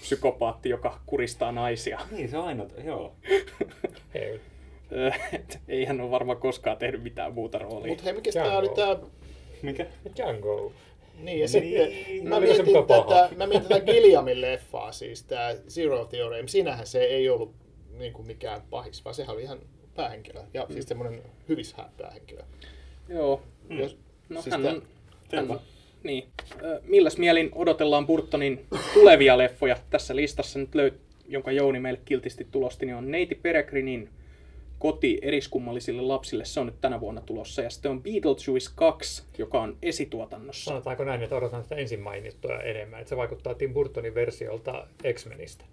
psykopaatti, 0.00 0.68
joka 0.68 1.00
kuristaa 1.06 1.52
naisia. 1.52 2.00
Niin, 2.10 2.28
se 2.28 2.38
on 2.38 2.44
aina, 2.44 2.64
joo. 2.84 3.12
Ei. 4.92 5.12
Et 5.32 5.58
Ei 5.68 5.84
hän 5.84 6.00
ole 6.00 6.10
varmaan 6.10 6.38
koskaan 6.38 6.76
tehnyt 6.76 7.02
mitään 7.02 7.34
muuta 7.34 7.58
roolia. 7.58 7.88
Mutta 7.88 8.04
hei, 8.04 8.12
mikä 8.12 8.32
tämä 8.32 8.58
oli 8.58 8.68
tämä... 8.68 8.96
Mikä? 9.62 9.86
Django. 10.16 10.72
Niin, 11.22 11.40
ja 11.40 11.48
sitten 11.48 11.88
Niin. 11.88 12.28
mä, 12.28 12.36
se 12.36 12.62
mietin 12.62 12.84
paha? 12.88 13.22
tätä, 13.22 13.34
mä 13.36 13.46
mietin 13.46 13.68
tätä 13.68 13.84
Gilliamin 13.84 14.40
leffaa, 14.40 14.92
siis 14.92 15.22
tämä 15.22 15.54
Zero 15.68 16.04
Theorem. 16.04 16.46
Siinähän 16.48 16.86
se 16.86 17.02
ei 17.02 17.28
ollut 17.28 17.54
niin 17.98 18.12
kuin 18.12 18.26
mikään 18.26 18.62
pahis, 18.70 19.04
vaan 19.04 19.14
sehän 19.14 19.34
oli 19.34 19.42
ihan 19.42 19.58
päähenkilö. 19.94 20.40
Ja 20.54 20.66
siis 20.70 20.88
semmoinen 20.88 21.22
hyvissä 21.48 21.76
päähenkilö. 21.96 22.42
Joo. 23.08 23.42
Jos, 23.70 23.96
No 24.28 24.42
siis 24.42 24.52
hän 24.52 24.66
on... 24.66 24.72
Hän, 25.32 25.46
Selvä. 25.46 25.60
niin. 26.02 26.24
Milläs 26.82 27.18
mielin 27.18 27.50
odotellaan 27.54 28.06
Burtonin 28.06 28.66
tulevia 28.94 29.38
leffoja? 29.38 29.76
Tässä 29.90 30.16
listassa 30.16 30.58
nyt 30.58 30.74
löyt, 30.74 30.94
jonka 31.28 31.52
Jouni 31.52 31.80
meille 31.80 32.00
kiltisti 32.04 32.46
tulosti, 32.50 32.86
niin 32.86 32.96
on 32.96 33.10
Neiti 33.10 33.34
Peregrinin 33.34 34.08
koti 34.80 35.18
eriskummallisille 35.22 36.02
lapsille. 36.02 36.44
Se 36.44 36.60
on 36.60 36.66
nyt 36.66 36.80
tänä 36.80 37.00
vuonna 37.00 37.20
tulossa. 37.20 37.62
Ja 37.62 37.70
sitten 37.70 37.90
on 37.90 38.02
Beetlejuice 38.02 38.70
2, 38.74 39.22
joka 39.38 39.60
on 39.62 39.76
esituotannossa. 39.82 40.64
Sanotaanko 40.64 41.04
näin, 41.04 41.22
että 41.22 41.36
odotan 41.36 41.62
sitä 41.62 41.74
ensin 41.74 42.00
mainittua 42.00 42.58
enemmän, 42.60 43.00
että 43.00 43.08
se 43.08 43.16
vaikuttaa 43.16 43.54
Tim 43.54 43.72
Burtonin 43.72 44.14
versiolta 44.14 44.86
X-Menistä. 45.12 45.64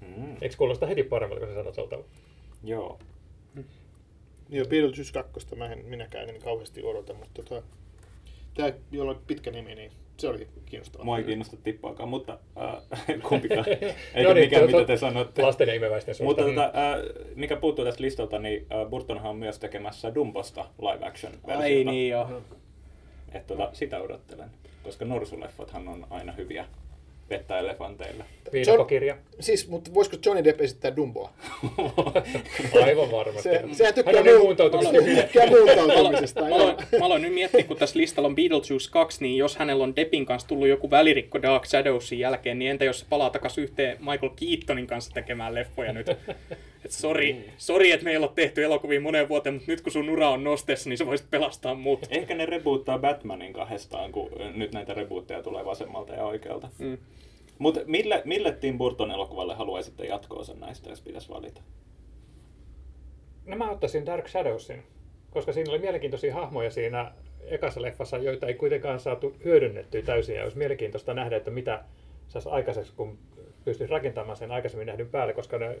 Mm, 0.00 0.36
Eikö 0.40 0.56
kuulosta 0.58 0.86
heti 0.86 1.02
paremmalta, 1.02 1.40
kun 1.40 1.48
se 1.48 1.54
sanot 1.54 1.74
tuolta? 1.74 1.98
joo. 2.64 2.98
Joo, 4.48 4.66
Beetlejuice 4.66 5.12
2, 5.12 5.56
mä 5.56 5.72
en 5.72 5.84
minäkään 5.84 6.28
en 6.28 6.40
kauheasti 6.42 6.82
odota, 6.82 7.14
mutta 7.14 7.42
tota, 7.42 7.62
tämä, 8.54 8.72
jolla 8.90 9.10
on 9.10 9.20
pitkä 9.26 9.50
nimi, 9.50 9.74
niin 9.74 9.92
se 10.22 10.28
oli 10.28 10.48
kiinnostavaa. 10.66 11.04
Mua 11.04 11.18
ei 11.18 11.24
kiinnosta 11.24 11.56
tippaakaan, 11.56 12.08
mutta 12.08 12.38
äh, 12.60 13.20
kumpikaan. 13.28 13.64
Eikä 13.68 14.28
No 14.28 14.34
niin, 14.34 14.44
mikään, 14.46 14.66
mitä 14.66 14.84
te 14.84 14.96
sanotte. 14.96 15.42
Lasten 15.42 15.68
ja 15.68 15.74
imeväisten 15.74 16.14
Mutta 16.22 16.42
suhteen. 16.42 16.66
tota, 16.66 16.92
äh, 16.92 16.98
mikä 17.34 17.56
puuttuu 17.56 17.84
tästä 17.84 18.02
listalta, 18.02 18.38
niin 18.38 18.66
äh, 18.72 18.90
Burtonhan 18.90 19.30
on 19.30 19.36
myös 19.36 19.58
tekemässä 19.58 20.14
Dumbosta 20.14 20.64
live 20.78 21.06
action 21.06 21.32
versiota. 21.32 21.58
Ai 21.62 21.84
niin 21.84 22.10
joo. 22.10 22.42
Et 23.32 23.46
tota, 23.46 23.70
sitä 23.72 24.00
odottelen, 24.00 24.50
koska 24.82 25.04
norsuleffathan 25.04 25.88
on 25.88 26.06
aina 26.10 26.32
hyviä 26.32 26.66
vettä 27.30 27.58
elefanteille. 27.58 28.24
Viidakokirja. 28.52 29.16
Siis, 29.40 29.68
mutta 29.68 29.94
voisiko 29.94 30.16
Johnny 30.26 30.44
Depp 30.44 30.60
esittää 30.60 30.96
Dumboa? 30.96 31.32
Aivan 32.84 33.10
varmasti. 33.10 33.42
Se, 33.42 33.62
sehän 33.72 33.94
tykkää, 33.94 34.22
muu- 34.22 34.38
muuntautumisesta. 34.38 35.22
tykkää 35.22 35.46
muuntautumisesta. 35.46 36.40
Mä 36.40 36.54
aloin, 36.54 36.76
mä 36.98 37.04
aloin 37.04 37.22
nyt 37.22 37.34
miettiä, 37.34 37.64
kun 37.64 37.76
tässä 37.76 37.98
listalla 37.98 38.26
on 38.26 38.34
Beetlejuice 38.34 38.90
2, 38.90 39.24
niin 39.24 39.36
jos 39.36 39.56
hänellä 39.56 39.84
on 39.84 39.96
Deppin 39.96 40.26
kanssa 40.26 40.48
tullut 40.48 40.68
joku 40.68 40.90
välirikko 40.90 41.42
Dark 41.42 41.66
Shadowsin 41.66 42.18
jälkeen, 42.18 42.58
niin 42.58 42.70
entä 42.70 42.84
jos 42.84 43.00
se 43.00 43.06
palaa 43.08 43.30
takaisin 43.30 43.64
yhteen 43.64 43.96
Michael 43.98 44.32
Keatonin 44.36 44.86
kanssa 44.86 45.10
tekemään 45.14 45.54
leffoja 45.54 45.92
nyt? 45.92 46.06
Et 46.84 46.90
sori, 46.90 47.50
sori, 47.56 47.90
että 47.90 48.04
me 48.04 48.10
ei 48.10 48.16
olla 48.16 48.28
tehty 48.28 48.64
elokuvia 48.64 49.00
moneen 49.00 49.28
vuoteen, 49.28 49.54
mutta 49.54 49.70
nyt 49.70 49.80
kun 49.80 49.92
sun 49.92 50.10
ura 50.10 50.30
on 50.30 50.44
nosteessa, 50.44 50.88
niin 50.88 50.98
sä 50.98 51.06
voisit 51.06 51.30
pelastaa 51.30 51.74
mut. 51.74 52.06
Ehkä 52.10 52.34
ne 52.34 52.46
reboottaa 52.46 52.98
Batmanin 52.98 53.52
kahdestaan, 53.52 54.12
kun 54.12 54.30
nyt 54.54 54.72
näitä 54.72 54.94
rebootteja 54.94 55.42
tulee 55.42 55.64
vasemmalta 55.64 56.14
ja 56.14 56.24
oikealta. 56.24 56.68
Mm. 56.78 56.98
Mutta 57.58 57.80
mille, 57.86 58.22
mille 58.24 58.52
Tim 58.52 58.78
Burton 58.78 59.10
elokuvalle 59.10 59.54
haluaisitte 59.54 60.04
jatkoa 60.04 60.42
näistä, 60.60 60.90
jos 60.90 61.00
pitäisi 61.00 61.28
valita? 61.28 61.60
No 63.46 63.56
mä 63.56 63.70
ottaisin 63.70 64.06
Dark 64.06 64.28
Shadowsin, 64.28 64.82
koska 65.30 65.52
siinä 65.52 65.70
oli 65.70 65.78
mielenkiintoisia 65.78 66.34
hahmoja 66.34 66.70
siinä 66.70 67.12
ekassa 67.44 67.82
leffassa, 67.82 68.18
joita 68.18 68.46
ei 68.46 68.54
kuitenkaan 68.54 69.00
saatu 69.00 69.36
hyödynnettyä 69.44 70.02
täysin. 70.02 70.36
Ja 70.36 70.42
olisi 70.42 70.58
mielenkiintoista 70.58 71.14
nähdä, 71.14 71.36
että 71.36 71.50
mitä 71.50 71.84
saisi 72.28 72.48
aikaiseksi, 72.48 72.92
kun 72.96 73.18
pystyisi 73.64 73.90
rakentamaan 73.92 74.36
sen 74.36 74.50
aikaisemmin 74.50 74.86
nähdyn 74.86 75.08
päälle, 75.08 75.32
koska 75.32 75.58
ne, 75.58 75.78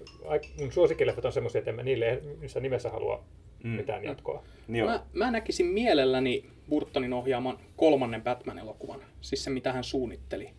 mun 0.60 0.72
suosikkileffat 0.72 1.24
on 1.24 1.32
semmoisia, 1.32 1.58
että 1.58 1.70
en 1.70 1.74
mä 1.76 1.82
niille 1.82 2.22
missä 2.40 2.60
nimessä 2.60 2.90
halua 2.90 3.24
Mm. 3.64 3.70
mitään 3.70 4.04
jatkoa. 4.04 4.42
Niin 4.68 4.84
Mä, 4.84 5.02
mä 5.12 5.30
näkisin 5.30 5.66
mielelläni 5.66 6.50
Burtonin 6.68 7.12
ohjaaman 7.12 7.58
kolmannen 7.76 8.22
Batman-elokuvan, 8.22 9.00
siis 9.20 9.44
se 9.44 9.50
mitä 9.50 9.72
hän 9.72 9.84
suunnitteli. 9.84 10.50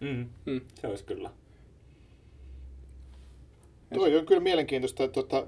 Mm. 0.00 0.28
Mm. 0.46 0.60
Se 0.74 0.86
olisi 0.86 1.04
kyllä. 1.04 1.30
Toi 3.94 4.16
on 4.16 4.26
kyllä 4.26 4.40
mielenkiintoista. 4.40 5.04
Että, 5.04 5.14
tota, 5.14 5.46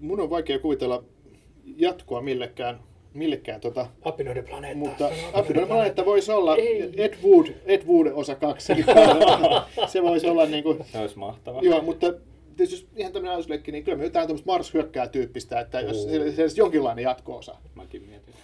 mun 0.00 0.20
on 0.20 0.30
vaikea 0.30 0.58
kuvitella 0.58 1.04
jatkoa 1.76 2.20
millekään, 2.20 2.80
millekään 3.14 3.60
tota, 3.60 3.86
Apinoiden 4.04 4.44
planeetta. 4.44 4.78
mutta 4.78 5.10
Apinoiden 5.32 5.68
planeetta 5.68 6.04
voisi 6.04 6.32
olla 6.32 6.56
Ei. 6.56 6.90
Ed 6.96 7.14
Wood, 7.24 7.46
Ed 7.66 7.82
Wood 7.86 8.06
osa 8.14 8.34
kaksi. 8.34 8.72
se 9.86 10.02
voisi 10.02 10.26
olla 10.26 10.46
niin 10.46 10.62
kuin, 10.64 10.78
Se 10.92 10.98
olisi 10.98 11.18
mahtava. 11.18 11.60
joo, 11.62 11.82
mutta 11.82 12.12
tietysti 12.56 12.76
jos 12.76 12.86
ihan 12.96 13.12
tämmöinen 13.12 13.30
ajatusleikki, 13.30 13.72
niin 13.72 13.84
kyllä 13.84 13.98
me 13.98 14.04
jotain 14.04 14.26
tämmöistä 14.28 14.46
Mars 14.46 14.74
hyökkää 14.74 15.08
tyyppistä, 15.08 15.60
että 15.60 15.80
jos 15.80 16.02
se, 16.04 16.32
se 16.32 16.42
olisi 16.42 16.60
jonkinlainen 16.60 17.02
jatko-osa. 17.02 17.54
Mäkin 17.74 18.02
mietin. 18.02 18.34